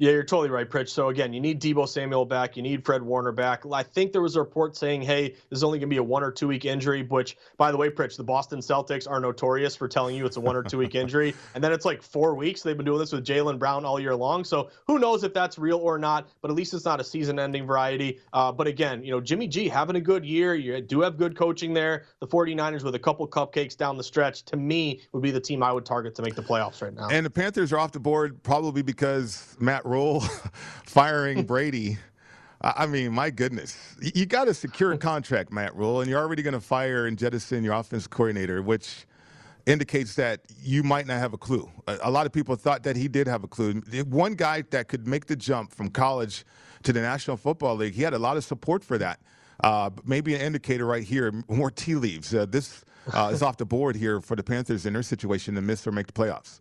Yeah, 0.00 0.12
you're 0.12 0.22
totally 0.22 0.48
right, 0.48 0.68
Pritch. 0.70 0.90
So 0.90 1.08
again, 1.08 1.32
you 1.32 1.40
need 1.40 1.60
Deebo 1.60 1.88
Samuel 1.88 2.24
back. 2.24 2.56
You 2.56 2.62
need 2.62 2.84
Fred 2.84 3.02
Warner 3.02 3.32
back. 3.32 3.64
I 3.72 3.82
think 3.82 4.12
there 4.12 4.22
was 4.22 4.36
a 4.36 4.40
report 4.40 4.76
saying, 4.76 5.02
"Hey, 5.02 5.30
this 5.50 5.56
is 5.56 5.64
only 5.64 5.80
going 5.80 5.88
to 5.88 5.92
be 5.92 5.96
a 5.96 6.02
one 6.02 6.22
or 6.22 6.30
two 6.30 6.46
week 6.46 6.64
injury." 6.64 7.02
Which, 7.02 7.36
by 7.56 7.72
the 7.72 7.76
way, 7.76 7.90
Pritch, 7.90 8.16
the 8.16 8.22
Boston 8.22 8.60
Celtics 8.60 9.10
are 9.10 9.18
notorious 9.18 9.74
for 9.74 9.88
telling 9.88 10.14
you 10.14 10.24
it's 10.24 10.36
a 10.36 10.40
one 10.40 10.54
or 10.54 10.62
two 10.62 10.78
week 10.78 10.94
injury, 10.94 11.34
and 11.56 11.64
then 11.64 11.72
it's 11.72 11.84
like 11.84 12.00
four 12.00 12.36
weeks. 12.36 12.62
They've 12.62 12.76
been 12.76 12.86
doing 12.86 13.00
this 13.00 13.10
with 13.10 13.26
Jaylen 13.26 13.58
Brown 13.58 13.84
all 13.84 13.98
year 13.98 14.14
long. 14.14 14.44
So 14.44 14.70
who 14.86 15.00
knows 15.00 15.24
if 15.24 15.34
that's 15.34 15.58
real 15.58 15.78
or 15.78 15.98
not? 15.98 16.28
But 16.42 16.52
at 16.52 16.56
least 16.56 16.74
it's 16.74 16.84
not 16.84 17.00
a 17.00 17.04
season-ending 17.04 17.66
variety. 17.66 18.20
Uh, 18.32 18.52
but 18.52 18.68
again, 18.68 19.02
you 19.02 19.10
know, 19.10 19.20
Jimmy 19.20 19.48
G 19.48 19.68
having 19.68 19.96
a 19.96 20.00
good 20.00 20.24
year. 20.24 20.54
You 20.54 20.80
do 20.80 21.00
have 21.00 21.18
good 21.18 21.36
coaching 21.36 21.74
there. 21.74 22.04
The 22.20 22.26
49ers 22.28 22.84
with 22.84 22.94
a 22.94 23.00
couple 23.00 23.26
cupcakes 23.26 23.76
down 23.76 23.96
the 23.96 24.04
stretch, 24.04 24.44
to 24.44 24.56
me, 24.56 25.00
would 25.10 25.24
be 25.24 25.32
the 25.32 25.40
team 25.40 25.64
I 25.64 25.72
would 25.72 25.84
target 25.84 26.14
to 26.14 26.22
make 26.22 26.36
the 26.36 26.42
playoffs 26.42 26.82
right 26.82 26.94
now. 26.94 27.08
And 27.08 27.26
the 27.26 27.30
Panthers 27.30 27.72
are 27.72 27.80
off 27.80 27.90
the 27.90 27.98
board 27.98 28.40
probably 28.44 28.82
because 28.82 29.56
Matt 29.58 29.87
Rhule. 29.88 30.20
firing 30.86 31.44
Brady. 31.44 31.98
I 32.60 32.86
mean, 32.86 33.12
my 33.12 33.30
goodness. 33.30 33.76
You 34.00 34.26
got 34.26 34.48
a 34.48 34.54
secure 34.54 34.96
contract, 34.98 35.52
Matt 35.52 35.76
Rhule, 35.76 36.00
and 36.00 36.10
you're 36.10 36.20
already 36.20 36.42
going 36.42 36.54
to 36.54 36.60
fire 36.60 37.06
and 37.06 37.16
jettison 37.16 37.62
your 37.62 37.74
offense 37.74 38.06
coordinator, 38.06 38.62
which 38.62 39.06
indicates 39.66 40.14
that 40.16 40.40
you 40.60 40.82
might 40.82 41.06
not 41.06 41.18
have 41.18 41.34
a 41.34 41.38
clue. 41.38 41.70
A 41.86 42.10
lot 42.10 42.26
of 42.26 42.32
people 42.32 42.56
thought 42.56 42.82
that 42.82 42.96
he 42.96 43.06
did 43.06 43.26
have 43.28 43.44
a 43.44 43.48
clue. 43.48 43.74
One 44.08 44.34
guy 44.34 44.62
that 44.70 44.88
could 44.88 45.06
make 45.06 45.26
the 45.26 45.36
jump 45.36 45.72
from 45.72 45.90
college 45.90 46.44
to 46.84 46.92
the 46.92 47.00
National 47.00 47.36
Football 47.36 47.76
League, 47.76 47.94
he 47.94 48.02
had 48.02 48.14
a 48.14 48.18
lot 48.18 48.36
of 48.36 48.44
support 48.44 48.82
for 48.82 48.98
that. 48.98 49.20
Uh, 49.62 49.90
maybe 50.04 50.34
an 50.34 50.40
indicator 50.40 50.86
right 50.86 51.02
here, 51.02 51.32
more 51.48 51.70
tea 51.70 51.96
leaves. 51.96 52.34
Uh, 52.34 52.46
this 52.46 52.84
uh, 53.12 53.30
is 53.32 53.42
off 53.42 53.56
the 53.56 53.66
board 53.66 53.96
here 53.96 54.20
for 54.20 54.36
the 54.36 54.42
Panthers 54.42 54.86
in 54.86 54.92
their 54.92 55.02
situation 55.02 55.54
to 55.54 55.60
miss 55.60 55.86
or 55.86 55.92
make 55.92 56.06
the 56.06 56.12
playoffs. 56.12 56.60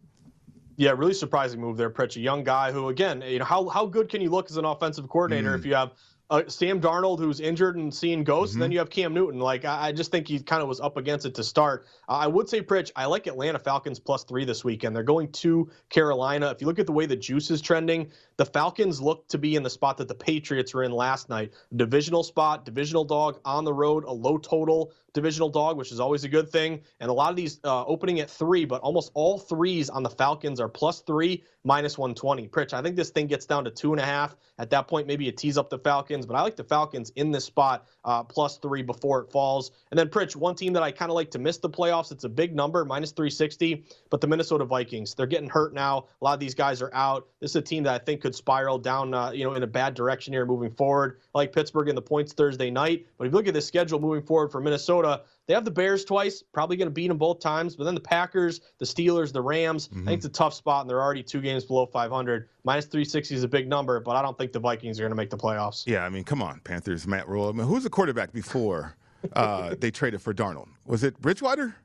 Yeah, 0.78 0.92
really 0.92 1.16
surprising 1.16 1.60
move 1.60 1.76
there, 1.76 1.90
Pritch. 1.90 2.16
A 2.18 2.20
young 2.20 2.44
guy 2.44 2.72
who, 2.72 2.90
again, 2.90 3.24
you 3.24 3.40
know, 3.40 3.46
how 3.46 3.68
how 3.68 3.86
good 3.86 4.10
can 4.10 4.22
you 4.22 4.30
look 4.30 4.50
as 4.50 4.58
an 4.58 4.66
offensive 4.66 5.10
coordinator 5.10 5.52
mm. 5.52 5.60
if 5.60 5.66
you 5.66 5.74
have 5.74 5.92
uh, 6.30 6.44
Sam 6.48 6.82
Darnold, 6.82 7.20
who's 7.20 7.40
injured 7.40 7.78
and 7.78 7.94
seeing 7.94 8.24
ghosts, 8.24 8.54
mm-hmm. 8.54 8.58
and 8.58 8.64
then 8.64 8.72
you 8.72 8.80
have 8.80 8.90
Cam 8.90 9.14
Newton. 9.14 9.40
Like, 9.40 9.64
I, 9.66 9.88
I 9.88 9.92
just 9.92 10.12
think 10.12 10.28
he 10.28 10.40
kind 10.40 10.62
of 10.62 10.68
was 10.68 10.82
up 10.82 10.98
against 10.98 11.26
it 11.26 11.36
to 11.36 11.44
start. 11.44 11.86
Uh, 12.10 12.14
I 12.14 12.28
would 12.28 12.50
say, 12.50 12.62
Pritch, 12.62 12.92
I 12.96 13.06
like 13.06 13.28
Atlanta 13.28 13.60
Falcons 13.60 14.00
plus 14.00 14.24
three 14.24 14.44
this 14.44 14.64
weekend. 14.64 14.96
They're 14.96 15.04
going 15.04 15.32
to 15.34 15.70
Carolina. 15.90 16.52
If 16.52 16.62
you 16.62 16.68
look 16.68 16.80
at 16.80 16.86
the 16.86 16.92
way 16.92 17.06
the 17.06 17.16
juice 17.16 17.50
is 17.50 17.62
trending, 17.62 18.12
the 18.36 18.46
Falcons 18.46 19.02
look 19.02 19.28
to 19.30 19.38
be 19.38 19.56
in 19.56 19.64
the 19.64 19.70
spot 19.70 19.98
that 19.98 20.08
the 20.08 20.16
Patriots 20.16 20.74
were 20.74 20.84
in 20.84 20.92
last 20.92 21.30
night. 21.30 21.54
Divisional 21.76 22.24
spot, 22.24 22.66
divisional 22.66 23.06
dog 23.06 23.40
on 23.46 23.64
the 23.64 23.74
road, 23.74 24.04
a 24.04 24.12
low 24.12 24.38
total 24.38 24.92
divisional 25.14 25.50
dog, 25.50 25.78
which 25.78 25.92
is 25.92 26.00
always 26.00 26.24
a 26.24 26.30
good 26.30 26.50
thing. 26.50 26.82
And 27.00 27.10
a 27.10 27.14
lot 27.14 27.30
of 27.32 27.36
these 27.36 27.60
uh, 27.64 27.86
opening 27.86 28.20
at 28.20 28.30
three, 28.30 28.66
but 28.66 28.82
almost 28.82 29.12
all 29.14 29.40
threes 29.40 29.90
on 29.90 30.04
the 30.04 30.10
Falcons 30.10 30.60
are 30.60 30.70
plus 30.70 31.02
three, 31.02 31.44
minus 31.64 31.98
120. 31.98 32.48
Pritch, 32.48 32.74
I 32.74 32.82
think 32.82 32.96
this 32.96 33.10
thing 33.10 33.28
gets 33.28 33.46
down 33.46 33.64
to 33.66 33.72
two 33.72 33.94
and 33.94 34.02
a 34.02 34.06
half. 34.06 34.36
At 34.58 34.70
that 34.72 34.88
point, 34.88 35.08
maybe 35.08 35.26
you 35.26 35.32
tease 35.32 35.58
up 35.58 35.70
the 35.70 35.80
Falcons, 35.80 36.17
but 36.26 36.36
I 36.36 36.42
like 36.42 36.56
the 36.56 36.64
Falcons 36.64 37.12
in 37.16 37.32
this 37.32 37.46
spot, 37.46 37.88
uh, 38.06 38.24
plus 38.24 38.58
three 38.58 38.82
before 38.82 39.22
it 39.22 39.32
falls. 39.32 39.72
And 39.92 39.98
then, 39.98 40.10
Pritch, 40.10 40.36
one 40.36 40.56
team 40.56 40.74
that 40.74 40.84
I 40.84 40.92
kind 40.92 41.12
of 41.12 41.16
like 41.16 41.32
to 41.32 41.40
miss 41.40 41.58
the 41.58 41.70
playoffs, 41.70 42.12
it's 42.12 42.24
a 42.24 42.30
big 42.30 42.56
number, 42.56 42.84
minus 42.86 43.12
360, 43.12 43.84
but 44.10 44.22
the 44.22 44.28
Minnesota 44.28 44.66
Vikings. 44.66 45.14
They're 45.14 45.28
getting 45.28 45.50
hurt 45.50 45.74
now. 45.74 46.06
A 46.22 46.24
lot 46.24 46.34
of 46.34 46.40
these 46.40 46.56
guys 46.56 46.82
are 46.82 46.94
out. 46.94 47.28
This 47.40 47.52
is 47.52 47.56
a 47.58 47.62
team 47.62 47.84
that 47.84 48.02
I 48.02 48.04
think 48.04 48.22
could 48.22 48.36
spiral 48.36 48.78
down, 48.78 49.14
uh, 49.14 49.32
you 49.32 49.44
know, 49.44 49.54
in 49.54 49.64
a 49.64 49.68
bad 49.68 49.94
direction 49.94 50.34
here 50.34 50.46
moving 50.46 50.72
forward. 50.72 51.20
I 51.36 51.40
like 51.40 51.54
Pittsburgh 51.54 51.90
in 51.90 51.96
the 51.96 52.02
points 52.02 52.34
Thursday 52.34 52.72
night, 52.72 53.06
but 53.18 53.28
if 53.28 53.32
you 53.32 53.38
look 53.38 53.48
at 53.48 53.54
the 53.54 53.62
schedule 53.62 54.00
moving 54.00 54.24
forward 54.24 54.52
for 54.52 54.62
Minnesota, 54.62 55.22
they 55.48 55.54
have 55.54 55.66
the 55.66 55.72
Bears 55.72 56.04
twice, 56.06 56.44
probably 56.54 56.76
going 56.76 56.88
to 56.88 56.94
beat 56.94 57.08
them 57.08 57.18
both 57.18 57.40
times. 57.40 57.76
But 57.76 57.86
then 57.86 57.96
the 57.96 58.02
Packers, 58.02 58.62
the 58.80 58.86
Steelers, 58.86 59.32
the 59.32 59.42
Rams. 59.42 59.88
Mm-hmm. 59.88 60.02
I 60.02 60.06
think 60.12 60.18
it's 60.18 60.26
a 60.26 60.30
tough 60.30 60.54
spot, 60.54 60.82
and 60.82 60.90
they're 60.90 61.02
already 61.02 61.24
two 61.24 61.42
games 61.42 61.64
below 61.64 61.86
500. 61.86 62.50
Minus 62.66 62.86
360 62.86 63.36
is 63.36 63.44
a 63.44 63.48
big 63.48 63.68
number, 63.68 64.00
but 64.02 64.16
I 64.16 64.22
don't 64.22 64.38
think 64.38 64.52
the 64.52 64.60
Vikings 64.60 65.00
are 65.00 65.04
going 65.04 65.12
to 65.12 65.16
make 65.16 65.30
the 65.30 65.38
playoffs. 65.38 65.88
Yeah, 65.88 66.06
I 66.06 66.10
mean, 66.10 66.26
come 66.26 66.42
on, 66.42 66.60
Panthers, 66.66 67.08
Matt 67.08 67.28
Rhule. 67.28 67.48
I 67.48 67.54
mean, 67.54 67.66
who's 67.66 67.84
the 67.84 67.90
quarterback 67.90 68.34
before 68.34 68.96
uh, 69.34 69.76
they 69.80 69.90
traded 69.90 70.22
for 70.22 70.34
Darnold? 70.34 70.68
Was 70.86 71.04
it 71.04 71.20
Bridgewater? 71.22 71.76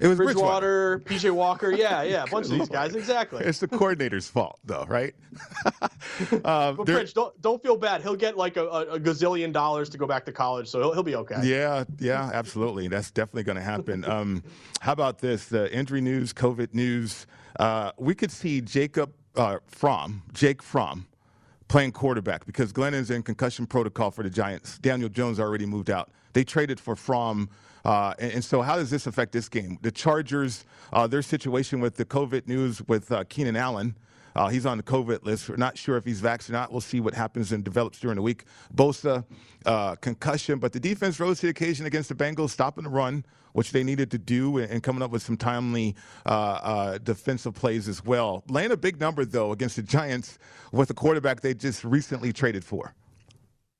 It 0.00 0.06
was 0.06 0.16
Bridgewater, 0.16 0.98
Bridgewater. 0.98 1.28
PJ 1.28 1.34
Walker. 1.34 1.72
Yeah, 1.72 2.02
yeah, 2.02 2.22
a 2.22 2.26
bunch 2.28 2.46
of 2.46 2.52
these 2.52 2.68
guys. 2.68 2.94
Exactly. 2.94 3.44
It's 3.44 3.58
the 3.58 3.66
coordinator's 3.66 4.28
fault, 4.28 4.60
though, 4.64 4.84
right? 4.88 5.12
um, 6.44 6.76
but 6.76 6.86
Pritch, 6.86 7.14
don't 7.14 7.40
don't 7.42 7.60
feel 7.60 7.76
bad. 7.76 8.02
He'll 8.02 8.14
get 8.14 8.36
like 8.36 8.56
a, 8.56 8.66
a, 8.68 9.00
gazillion 9.00 9.52
dollars 9.52 9.88
to 9.90 9.98
go 9.98 10.06
back 10.06 10.24
to 10.26 10.32
college, 10.32 10.68
so 10.68 10.78
he'll, 10.80 10.92
he'll 10.92 11.02
be 11.02 11.16
okay. 11.16 11.40
Yeah, 11.42 11.82
yeah, 11.98 12.30
absolutely. 12.32 12.86
That's 12.86 13.10
definitely 13.10 13.42
going 13.42 13.56
to 13.56 13.62
happen. 13.62 14.04
Um, 14.18 14.42
how 14.80 14.92
about 14.92 15.18
this? 15.18 15.46
The 15.46 15.70
injury 15.74 16.00
news, 16.00 16.32
COVID 16.32 16.72
news. 16.72 17.26
Uh, 17.60 17.92
we 17.98 18.14
could 18.14 18.30
see 18.30 18.62
Jacob 18.62 19.12
uh, 19.36 19.58
Fromm, 19.66 20.22
Jake 20.32 20.62
Fromm, 20.62 21.06
playing 21.68 21.92
quarterback 21.92 22.46
because 22.46 22.72
Glennon's 22.72 23.10
in 23.10 23.22
concussion 23.22 23.66
protocol 23.66 24.10
for 24.10 24.22
the 24.22 24.30
Giants. 24.30 24.78
Daniel 24.78 25.08
Jones 25.08 25.38
already 25.38 25.66
moved 25.66 25.90
out. 25.90 26.10
They 26.32 26.44
traded 26.44 26.80
for 26.80 26.96
Fromm 26.96 27.48
uh, 27.84 28.14
and, 28.18 28.32
and, 28.32 28.44
so, 28.44 28.60
how 28.60 28.76
does 28.76 28.90
this 28.90 29.06
affect 29.06 29.32
this 29.32 29.48
game? 29.48 29.78
The 29.82 29.90
Chargers, 29.90 30.64
uh, 30.92 31.06
their 31.06 31.22
situation 31.22 31.80
with 31.80 31.96
the 31.96 32.04
COVID 32.04 32.46
news 32.46 32.82
with 32.88 33.10
uh, 33.12 33.24
Keenan 33.28 33.56
Allen. 33.56 33.94
Uh, 34.38 34.46
he's 34.46 34.64
on 34.66 34.76
the 34.76 34.84
COVID 34.84 35.24
list. 35.24 35.48
We're 35.48 35.56
not 35.56 35.76
sure 35.76 35.96
if 35.96 36.04
he's 36.04 36.20
vaccinated 36.20 36.54
or 36.54 36.60
not. 36.60 36.70
We'll 36.70 36.80
see 36.80 37.00
what 37.00 37.12
happens 37.12 37.50
and 37.50 37.64
develops 37.64 37.98
during 37.98 38.14
the 38.14 38.22
week. 38.22 38.44
Bosa, 38.72 39.24
uh, 39.66 39.96
concussion, 39.96 40.60
but 40.60 40.72
the 40.72 40.78
defense 40.78 41.18
rose 41.18 41.40
to 41.40 41.46
the 41.46 41.50
occasion 41.50 41.86
against 41.86 42.08
the 42.08 42.14
Bengals, 42.14 42.50
stopping 42.50 42.84
the 42.84 42.90
run, 42.90 43.24
which 43.54 43.72
they 43.72 43.82
needed 43.82 44.12
to 44.12 44.18
do, 44.18 44.58
and, 44.58 44.80
coming 44.80 45.02
up 45.02 45.10
with 45.10 45.22
some 45.22 45.36
timely 45.36 45.96
uh, 46.24 46.98
defensive 46.98 47.52
plays 47.52 47.88
as 47.88 48.04
well. 48.04 48.44
Laying 48.48 48.70
a 48.70 48.76
big 48.76 49.00
number, 49.00 49.24
though, 49.24 49.50
against 49.50 49.74
the 49.74 49.82
Giants 49.82 50.38
with 50.70 50.88
a 50.90 50.94
quarterback 50.94 51.40
they 51.40 51.52
just 51.52 51.82
recently 51.82 52.32
traded 52.32 52.64
for. 52.64 52.94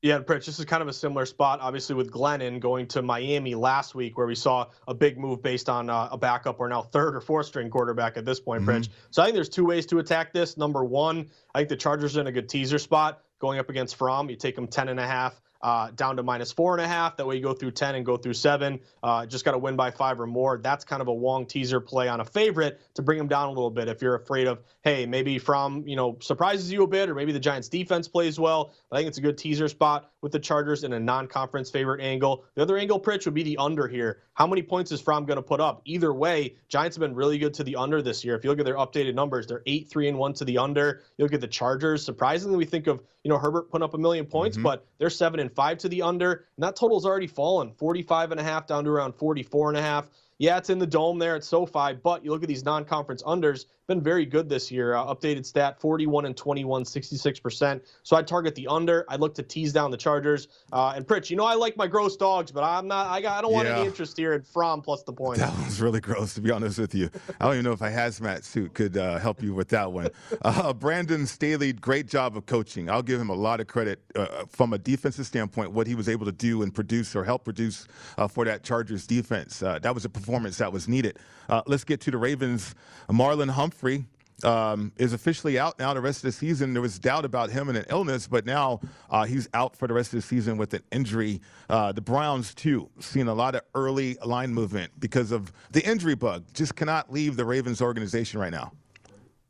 Yeah, 0.01 0.15
and 0.15 0.25
Pritch, 0.25 0.47
this 0.47 0.61
is 0.61 0.65
kind 0.65 0.81
of 0.81 0.87
a 0.87 0.93
similar 0.93 1.27
spot, 1.27 1.59
obviously, 1.61 1.97
with 1.97 2.13
Glennon 2.13 2.61
going 2.61 2.87
to 2.89 3.03
Miami 3.03 3.57
last 3.57 3.97
week, 3.97 4.17
where 4.17 4.29
we 4.29 4.37
saw 4.37 4.67
a 4.87 4.95
big 4.95 5.19
move 5.19 5.43
based 5.43 5.69
on 5.69 5.91
uh, 5.91 6.09
a 6.13 6.17
backup 6.17 6.61
or 6.61 6.69
now 6.69 6.83
third 6.83 7.17
or 7.17 7.21
fourth 7.21 7.47
string 7.47 7.69
quarterback 7.69 8.17
at 8.17 8.25
this 8.25 8.39
point, 8.39 8.63
mm-hmm. 8.63 8.71
Pritch. 8.71 8.89
So 9.11 9.23
I 9.23 9.27
think 9.27 9.35
there's 9.35 9.49
two 9.49 9.65
ways 9.65 9.87
to 9.87 9.99
attack 9.99 10.33
this. 10.33 10.57
Number 10.57 10.85
one, 10.85 11.29
I 11.53 11.59
think 11.59 11.71
the 11.71 11.77
Chargers 11.77 12.17
are 12.17 12.21
in 12.21 12.29
a 12.29 12.33
good 12.33 12.49
teaser 12.49 12.79
spot 12.79 13.25
going 13.41 13.59
up 13.59 13.71
against 13.71 13.97
Fromm. 13.97 14.31
You 14.31 14.37
take 14.37 14.55
them 14.55 14.69
10 14.69 14.89
and 14.89 15.01
a 15.01 15.07
half 15.07 15.41
uh, 15.61 15.91
down 15.93 16.17
to 16.17 16.23
minus 16.23 16.53
four 16.53 16.75
and 16.75 16.85
a 16.85 16.89
half. 16.89 17.17
That 17.17 17.27
way 17.27 17.37
you 17.37 17.43
go 17.43 17.53
through 17.53 17.73
10 17.73 17.95
and 17.97 18.07
go 18.07 18.17
through 18.17 18.35
seven. 18.35 18.81
Uh, 19.03 19.27
just 19.27 19.45
got 19.45 19.53
to 19.53 19.59
win 19.59 19.77
by 19.77 19.91
five 19.91 20.21
or 20.21 20.27
more. 20.27 20.59
That's 20.59 20.85
kind 20.85 21.03
of 21.03 21.09
a 21.09 21.13
Wong 21.13 21.47
teaser 21.47 21.81
play 21.81 22.09
on 22.09 22.21
a 22.21 22.25
favorite 22.25 22.81
to 22.95 23.03
bring 23.03 23.19
them 23.19 23.29
down 23.29 23.47
a 23.47 23.51
little 23.51 23.71
bit. 23.71 23.89
If 23.89 24.03
you're 24.03 24.15
afraid 24.15 24.47
of, 24.47 24.61
hey, 24.83 25.07
maybe 25.07 25.39
Fromm, 25.39 25.87
you 25.87 25.97
know, 25.97 26.17
surprises 26.21 26.73
you 26.73 26.83
a 26.83 26.87
bit, 26.87 27.09
or 27.09 27.15
maybe 27.15 27.33
the 27.33 27.41
Giants 27.41 27.69
defense 27.69 28.09
plays 28.09 28.39
well. 28.39 28.73
I 28.93 28.97
think 28.97 29.09
it's 29.09 29.19
a 29.19 29.23
good 29.23 29.39
teaser 29.39 29.69
spot 29.69 30.11
with 30.23 30.33
the 30.33 30.39
Chargers 30.39 30.85
in 30.85 30.93
a 30.93 31.01
non-conference 31.01 31.71
favorite 31.71 32.01
angle. 32.01 32.45
The 32.55 32.63
other 32.63 32.77
angle, 32.77 33.01
Pritch, 33.01 33.25
would 33.25 33.35
be 33.35 33.43
the 33.43 33.57
under 33.59 33.87
here. 33.87 34.23
How 34.35 34.47
many 34.47 34.63
points 34.63 34.93
is 34.93 35.01
Fromm 35.01 35.27
going 35.27 35.37
to 35.37 35.43
put 35.43 35.61
up? 35.61 35.83
Either 35.85 36.13
way, 36.13 36.57
Giants 36.69 36.97
have 36.97 37.01
been 37.01 37.15
really 37.15 37.39
good 37.39 37.55
to 37.55 37.65
the 37.65 37.77
under 37.77 38.03
this 38.03 38.25
year. 38.25 38.37
If 38.37 38.45
you 38.45 38.51
look 38.51 38.61
at 38.61 38.65
their 38.65 38.77
updated 38.77 39.15
numbers, 39.15 39.47
they're 39.47 39.63
eight, 39.67 39.89
three, 39.89 40.09
and 40.09 40.19
one 40.19 40.33
to 40.35 40.45
the 40.45 40.59
under. 40.59 41.03
You 41.17 41.25
look 41.25 41.35
at 41.35 41.41
the 41.41 41.49
Chargers. 41.49 42.05
Surprisingly, 42.05 42.57
we 42.57 42.65
think 42.65 42.87
of 42.87 43.03
you 43.29 43.35
know 43.35 43.39
Herbert 43.39 43.71
putting 43.71 43.85
up 43.85 43.93
a 43.93 43.99
million 43.99 44.25
points, 44.25 44.57
mm-hmm. 44.57 44.65
but 44.65 44.87
they're 44.97 45.11
seven 45.11 45.39
and 45.39 45.53
five 45.53 45.77
to 45.79 45.91
the 45.91 46.01
under, 46.01 46.47
and 46.57 46.65
that 46.65 46.77
total's 46.77 47.05
already 47.05 47.27
fallen 47.27 47.73
45 47.77 48.31
and 48.31 48.41
a 48.41 48.43
half 48.43 48.67
down 48.67 48.85
to 48.85 48.91
around 48.91 49.17
44 49.17 49.69
and 49.69 49.77
a 49.77 49.83
half. 49.83 50.09
Yeah, 50.39 50.57
it's 50.57 50.71
in 50.71 50.79
the 50.79 50.87
dome 50.87 51.19
there 51.19 51.35
at 51.35 51.45
SoFi, 51.45 51.95
but 52.03 52.25
you 52.25 52.31
look 52.31 52.43
at 52.43 52.49
these 52.49 52.65
non-conference 52.65 53.23
unders, 53.25 53.67
been 53.89 54.01
very 54.03 54.27
good 54.27 54.49
this 54.49 54.71
year. 54.71 54.95
Uh, 54.95 55.07
updated 55.07 55.45
stat 55.45 55.81
41 55.81 56.27
and 56.27 56.37
21, 56.37 56.85
66%. 56.85 57.81
So 58.03 58.17
I'd 58.17 58.27
target 58.27 58.55
the 58.55 58.69
under. 58.69 59.05
I'd 59.09 59.19
look 59.19 59.35
to 59.37 59.43
tease 59.43 59.73
down 59.73 59.91
the 59.91 59.97
Chargers. 59.97 60.49
Uh, 60.73 60.93
and 60.95 61.07
Pritch, 61.07 61.31
you 61.31 61.37
know 61.37 61.47
I 61.47 61.55
like 61.55 61.77
my 61.77 61.87
gross 61.87 62.17
dogs, 62.17 62.53
but 62.53 62.63
I'm 62.63 62.87
not 62.87 63.07
I 63.07 63.23
got 63.23 63.39
I 63.39 63.43
don't 63.43 63.53
want 63.53 63.67
yeah. 63.67 63.79
any 63.79 63.87
interest 63.87 64.17
here 64.17 64.35
in 64.35 64.43
Fromm 64.43 64.83
plus 64.83 65.03
the 65.03 65.13
point. 65.13 65.39
That 65.39 65.57
was 65.65 65.81
really 65.81 66.01
gross 66.01 66.35
to 66.35 66.43
be 66.43 66.51
honest 66.51 66.79
with 66.79 66.95
you. 66.95 67.09
I 67.41 67.47
don't 67.47 67.55
even 67.55 67.65
know 67.65 67.73
if 67.73 67.81
a 67.81 67.91
hazmat 67.91 68.45
suit 68.45 68.75
could 68.75 68.97
uh, 68.99 69.19
help 69.19 69.43
you 69.43 69.55
with 69.55 69.69
that 69.71 69.91
one. 69.91 70.11
Uh, 70.43 70.73
Brandon 70.73 71.27
Staley, 71.27 71.73
great 71.73 72.07
job 72.07 72.37
of 72.37 72.47
coaching. 72.47 72.91
I'll 72.91 73.03
give 73.03 73.21
him 73.21 73.31
a 73.31 73.35
lot 73.35 73.61
of 73.61 73.67
credit 73.67 74.01
uh, 74.15 74.45
from 74.49 74.73
a 74.73 74.79
defensive 74.79 75.27
standpoint, 75.27 75.73
what 75.73 75.87
he 75.87 75.95
was 75.95 76.09
able 76.09 76.27
to 76.27 76.33
do 76.33 76.63
and 76.63 76.75
produce 76.75 77.17
or 77.17 77.25
help 77.25 77.45
produce 77.45 77.87
uh, 78.19 78.29
for 78.29 78.45
that 78.45 78.63
Chargers 78.63 79.07
defense. 79.07 79.61
that 79.61 79.95
was 79.95 80.05
a 80.05 80.09
performance 80.29 80.59
that 80.59 80.73
was 80.73 80.89
needed. 80.89 81.19
let's 81.67 81.85
get 81.85 82.03
to 82.03 82.11
the 82.11 82.19
Ravens. 82.19 82.75
Marlon 83.09 83.49
Humphrey 83.49 83.79
Humphrey 83.79 84.05
um, 84.45 84.93
is 84.99 85.13
officially 85.13 85.59
out 85.59 85.79
now 85.79 85.95
the 85.95 86.01
rest 86.01 86.19
of 86.19 86.23
the 86.25 86.33
season. 86.33 86.73
There 86.73 86.83
was 86.83 86.99
doubt 86.99 87.25
about 87.25 87.51
him 87.51 87.69
and 87.69 87.79
an 87.79 87.87
illness, 87.89 88.27
but 88.27 88.45
now 88.45 88.81
uh, 89.11 89.25
he's 89.25 89.49
out 89.55 89.77
for 89.77 89.89
the 89.89 89.95
rest 89.95 90.13
of 90.13 90.19
the 90.19 90.23
season 90.27 90.57
with 90.57 90.75
an 90.75 90.83
injury. 90.93 91.41
Uh, 91.69 91.93
the 91.93 92.01
Browns, 92.01 92.55
too, 92.55 92.91
seeing 93.01 93.29
a 93.29 93.35
lot 93.35 93.55
of 93.55 93.63
early 93.75 94.17
line 94.25 94.53
movement 94.53 94.93
because 94.99 95.33
of 95.33 95.53
the 95.71 95.85
injury 95.89 96.15
bug. 96.15 96.45
Just 96.55 96.77
cannot 96.77 97.13
leave 97.13 97.37
the 97.37 97.45
Ravens 97.45 97.81
organization 97.81 98.41
right 98.41 98.53
now. 98.53 98.73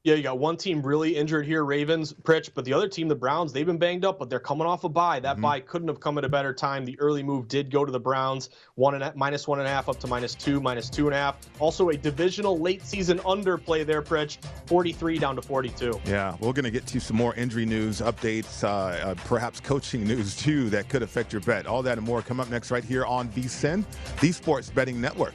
Yeah, 0.04 0.14
you 0.14 0.22
got 0.22 0.38
one 0.38 0.56
team 0.56 0.80
really 0.80 1.16
injured 1.16 1.44
here, 1.44 1.64
Ravens, 1.64 2.12
Pritch, 2.12 2.50
but 2.54 2.64
the 2.64 2.72
other 2.72 2.88
team, 2.88 3.08
the 3.08 3.16
Browns, 3.16 3.52
they've 3.52 3.66
been 3.66 3.78
banged 3.78 4.04
up, 4.04 4.20
but 4.20 4.30
they're 4.30 4.38
coming 4.38 4.64
off 4.64 4.84
a 4.84 4.88
bye. 4.88 5.18
That 5.18 5.34
mm-hmm. 5.34 5.42
bye 5.42 5.60
couldn't 5.60 5.88
have 5.88 5.98
come 5.98 6.18
at 6.18 6.24
a 6.24 6.28
better 6.28 6.54
time. 6.54 6.84
The 6.84 6.98
early 7.00 7.22
move 7.24 7.48
did 7.48 7.68
go 7.68 7.84
to 7.84 7.90
the 7.90 7.98
Browns, 7.98 8.50
one 8.76 9.00
and 9.00 9.16
minus 9.16 9.48
one 9.48 9.58
and 9.58 9.66
a 9.66 9.70
half 9.70 9.88
up 9.88 9.98
to 10.00 10.06
minus 10.06 10.36
two, 10.36 10.60
minus 10.60 10.88
two 10.88 11.08
and 11.08 11.14
a 11.14 11.18
half. 11.18 11.36
Also 11.58 11.88
a 11.88 11.96
divisional 11.96 12.58
late 12.58 12.84
season 12.84 13.18
underplay 13.20 13.84
there, 13.84 14.00
Pritch, 14.00 14.38
43 14.66 15.18
down 15.18 15.34
to 15.34 15.42
42. 15.42 16.00
Yeah, 16.06 16.36
we're 16.38 16.52
going 16.52 16.64
to 16.64 16.70
get 16.70 16.86
to 16.86 17.00
some 17.00 17.16
more 17.16 17.34
injury 17.34 17.66
news 17.66 18.00
updates, 18.00 18.62
uh, 18.62 18.68
uh, 18.68 19.14
perhaps 19.24 19.58
coaching 19.58 20.04
news 20.06 20.36
too 20.36 20.70
that 20.70 20.88
could 20.88 21.02
affect 21.02 21.32
your 21.32 21.42
bet. 21.42 21.66
All 21.66 21.82
that 21.82 21.98
and 21.98 22.06
more 22.06 22.22
come 22.22 22.38
up 22.38 22.48
next 22.50 22.70
right 22.70 22.84
here 22.84 23.04
on 23.04 23.28
VSIN, 23.30 23.84
the 24.20 24.30
Sports 24.30 24.70
Betting 24.70 25.00
Network. 25.00 25.34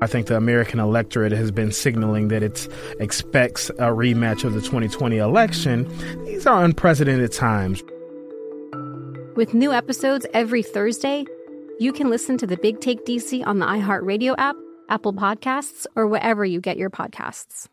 I 0.00 0.06
think 0.06 0.26
the 0.26 0.36
American 0.36 0.80
electorate 0.80 1.32
has 1.32 1.50
been 1.50 1.72
signaling 1.72 2.28
that 2.28 2.42
it 2.42 2.68
expects 3.00 3.70
a 3.70 3.90
rematch 3.90 4.44
of 4.44 4.54
the 4.54 4.60
2020 4.60 5.18
election. 5.18 5.86
These 6.24 6.46
are 6.46 6.64
unprecedented 6.64 7.32
times. 7.32 7.82
With 9.36 9.54
new 9.54 9.72
episodes 9.72 10.26
every 10.34 10.62
Thursday, 10.62 11.24
you 11.78 11.92
can 11.92 12.10
listen 12.10 12.38
to 12.38 12.46
the 12.46 12.56
Big 12.56 12.80
Take 12.80 13.04
DC 13.04 13.46
on 13.46 13.58
the 13.58 13.66
iHeartRadio 13.66 14.34
app 14.38 14.56
Apple 14.90 15.12
Podcasts, 15.12 15.86
or 15.94 16.06
wherever 16.08 16.44
you 16.44 16.60
get 16.60 16.76
your 16.76 16.90
podcasts. 16.90 17.68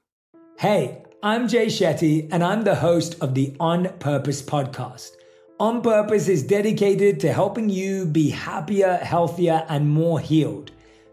Hey, 0.57 1.03
I'm 1.23 1.47
Jay 1.47 1.65
Shetty, 1.65 2.29
and 2.31 2.43
I'm 2.43 2.63
the 2.63 2.75
host 2.75 3.17
of 3.21 3.33
the 3.33 3.55
On 3.59 3.89
Purpose 3.99 4.41
podcast. 4.41 5.11
On 5.59 5.81
Purpose 5.81 6.27
is 6.27 6.43
dedicated 6.43 7.19
to 7.21 7.33
helping 7.33 7.69
you 7.69 8.05
be 8.05 8.29
happier, 8.29 8.97
healthier, 8.97 9.65
and 9.67 9.89
more 9.89 10.19
healed. 10.19 10.71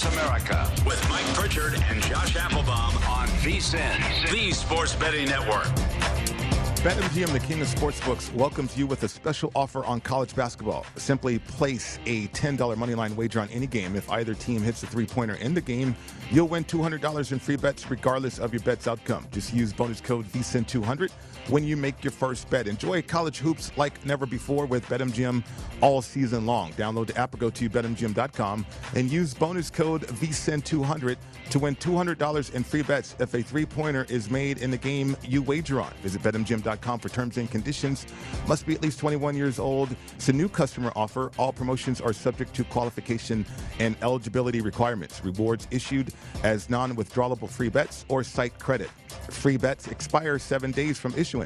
Across 0.00 0.14
America 0.14 0.72
with 0.86 1.08
Mike 1.10 1.24
Pritchard 1.34 1.74
and 1.74 2.02
Josh 2.02 2.36
Applebaum 2.36 2.96
on 3.08 3.28
VSIN, 3.42 4.30
the 4.30 4.52
Sports 4.52 4.94
Betting 4.94 5.26
Network. 5.26 5.66
BetMGM, 6.80 7.30
the 7.32 7.40
king 7.40 7.60
of 7.60 7.66
sportsbooks, 7.66 8.32
welcomes 8.32 8.78
you 8.78 8.86
with 8.86 9.02
a 9.02 9.08
special 9.08 9.52
offer 9.54 9.84
on 9.84 10.00
college 10.00 10.34
basketball. 10.34 10.86
Simply 10.96 11.38
place 11.38 11.98
a 12.06 12.28
$10 12.28 12.56
moneyline 12.56 13.14
wager 13.14 13.40
on 13.40 13.50
any 13.50 13.66
game. 13.66 13.94
If 13.94 14.10
either 14.10 14.32
team 14.32 14.62
hits 14.62 14.82
a 14.82 14.86
three 14.86 15.04
pointer 15.04 15.34
in 15.34 15.52
the 15.52 15.60
game, 15.60 15.94
you'll 16.30 16.48
win 16.48 16.64
$200 16.64 17.32
in 17.32 17.38
free 17.38 17.56
bets 17.56 17.90
regardless 17.90 18.38
of 18.38 18.54
your 18.54 18.62
bet's 18.62 18.88
outcome. 18.88 19.26
Just 19.30 19.52
use 19.52 19.74
bonus 19.74 20.00
code 20.00 20.24
VSIN200 20.26 21.10
when 21.50 21.64
you 21.64 21.76
make 21.76 22.02
your 22.04 22.12
first 22.12 22.48
bet. 22.48 22.66
Enjoy 22.66 23.02
college 23.02 23.38
hoops 23.38 23.72
like 23.76 24.04
never 24.06 24.24
before 24.24 24.66
with 24.66 24.86
BetMGM 24.86 25.44
all 25.80 26.00
season 26.00 26.46
long. 26.46 26.72
Download 26.72 27.08
the 27.08 27.16
app 27.18 27.34
or 27.34 27.38
go 27.38 27.50
to 27.50 27.68
BetMGM.com 27.68 28.64
and 28.94 29.10
use 29.10 29.34
bonus 29.34 29.70
code 29.70 30.02
VSIN200 30.02 31.16
to 31.50 31.58
win 31.58 31.74
$200 31.76 32.54
in 32.54 32.62
free 32.62 32.82
bets 32.82 33.16
if 33.18 33.34
a 33.34 33.42
three 33.42 33.66
pointer 33.66 34.06
is 34.08 34.30
made 34.30 34.58
in 34.58 34.70
the 34.70 34.76
game 34.76 35.16
you 35.22 35.42
wager 35.42 35.80
on. 35.80 35.92
Visit 36.02 36.22
BetMGM.com 36.22 37.00
for 37.00 37.08
terms 37.08 37.36
and 37.36 37.50
conditions. 37.50 38.06
Must 38.46 38.64
be 38.66 38.74
at 38.74 38.82
least 38.82 39.00
21 39.00 39.36
years 39.36 39.58
old. 39.58 39.94
It's 40.14 40.28
a 40.28 40.32
new 40.32 40.48
customer 40.48 40.92
offer. 40.94 41.32
All 41.36 41.52
promotions 41.52 42.00
are 42.00 42.12
subject 42.12 42.54
to 42.54 42.64
qualification 42.64 43.44
and 43.78 43.96
eligibility 44.02 44.60
requirements. 44.60 45.24
Rewards 45.24 45.66
issued 45.70 46.12
as 46.44 46.70
non 46.70 46.94
withdrawable 46.94 47.48
free 47.48 47.68
bets 47.68 48.04
or 48.08 48.22
site 48.22 48.56
credit. 48.58 48.90
Free 49.30 49.56
bets 49.56 49.88
expire 49.88 50.38
seven 50.38 50.70
days 50.70 50.98
from 50.98 51.14
issuance. 51.16 51.39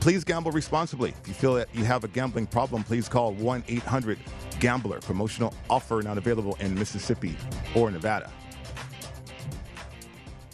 Please 0.00 0.24
gamble 0.24 0.50
responsibly. 0.50 1.10
If 1.22 1.28
you 1.28 1.34
feel 1.34 1.54
that 1.54 1.68
you 1.74 1.84
have 1.84 2.04
a 2.04 2.08
gambling 2.08 2.46
problem, 2.46 2.82
please 2.82 3.08
call 3.08 3.32
1 3.34 3.64
800 3.68 4.18
Gambler. 4.58 5.00
Promotional 5.00 5.54
offer 5.70 6.02
not 6.02 6.18
available 6.18 6.56
in 6.60 6.74
Mississippi 6.74 7.36
or 7.74 7.90
Nevada. 7.90 8.30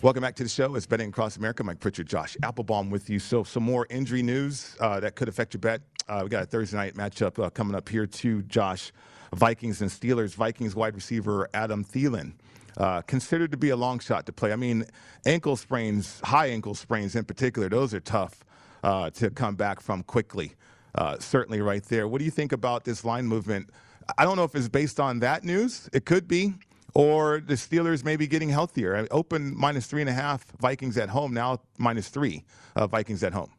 Welcome 0.00 0.22
back 0.22 0.36
to 0.36 0.44
the 0.44 0.48
show. 0.48 0.76
It's 0.76 0.86
Betting 0.86 1.08
Across 1.08 1.38
America. 1.38 1.64
Mike 1.64 1.80
Pritchard, 1.80 2.06
Josh 2.06 2.36
Applebaum 2.42 2.88
with 2.88 3.10
you. 3.10 3.18
So, 3.18 3.42
some 3.42 3.64
more 3.64 3.86
injury 3.90 4.22
news 4.22 4.76
uh, 4.80 5.00
that 5.00 5.16
could 5.16 5.28
affect 5.28 5.54
your 5.54 5.60
bet. 5.60 5.80
Uh, 6.08 6.20
we 6.22 6.30
got 6.30 6.44
a 6.44 6.46
Thursday 6.46 6.76
night 6.76 6.94
matchup 6.94 7.42
uh, 7.42 7.50
coming 7.50 7.74
up 7.74 7.88
here, 7.88 8.06
too, 8.06 8.42
Josh. 8.42 8.92
Vikings 9.34 9.82
and 9.82 9.90
Steelers. 9.90 10.34
Vikings 10.34 10.76
wide 10.76 10.94
receiver 10.94 11.50
Adam 11.52 11.84
Thielen. 11.84 12.34
Uh, 12.76 13.02
considered 13.02 13.50
to 13.50 13.56
be 13.56 13.70
a 13.70 13.76
long 13.76 13.98
shot 13.98 14.24
to 14.26 14.32
play. 14.32 14.52
I 14.52 14.56
mean, 14.56 14.84
ankle 15.26 15.56
sprains, 15.56 16.20
high 16.22 16.46
ankle 16.46 16.76
sprains 16.76 17.16
in 17.16 17.24
particular, 17.24 17.68
those 17.68 17.92
are 17.92 17.98
tough 17.98 18.44
uh, 18.82 19.10
to 19.10 19.30
come 19.30 19.56
back 19.56 19.80
from 19.80 20.02
quickly. 20.02 20.52
Uh, 20.94 21.18
certainly, 21.18 21.60
right 21.60 21.84
there. 21.84 22.08
What 22.08 22.18
do 22.18 22.24
you 22.24 22.30
think 22.30 22.52
about 22.52 22.84
this 22.84 23.04
line 23.04 23.26
movement? 23.26 23.70
I 24.16 24.24
don't 24.24 24.36
know 24.36 24.44
if 24.44 24.54
it's 24.54 24.68
based 24.68 24.98
on 24.98 25.20
that 25.20 25.44
news. 25.44 25.88
It 25.92 26.04
could 26.06 26.26
be 26.26 26.54
or 26.94 27.40
the 27.40 27.54
Steelers 27.54 28.04
maybe 28.04 28.26
getting 28.26 28.48
healthier. 28.48 29.06
Open 29.10 29.56
minus 29.56 29.86
three 29.86 30.00
and 30.00 30.10
a 30.10 30.12
half 30.12 30.44
Vikings 30.60 30.96
at 30.96 31.08
home, 31.08 31.34
now 31.34 31.60
minus 31.78 32.08
three 32.08 32.44
uh, 32.74 32.86
Vikings 32.86 33.22
at 33.22 33.32
home. 33.32 33.50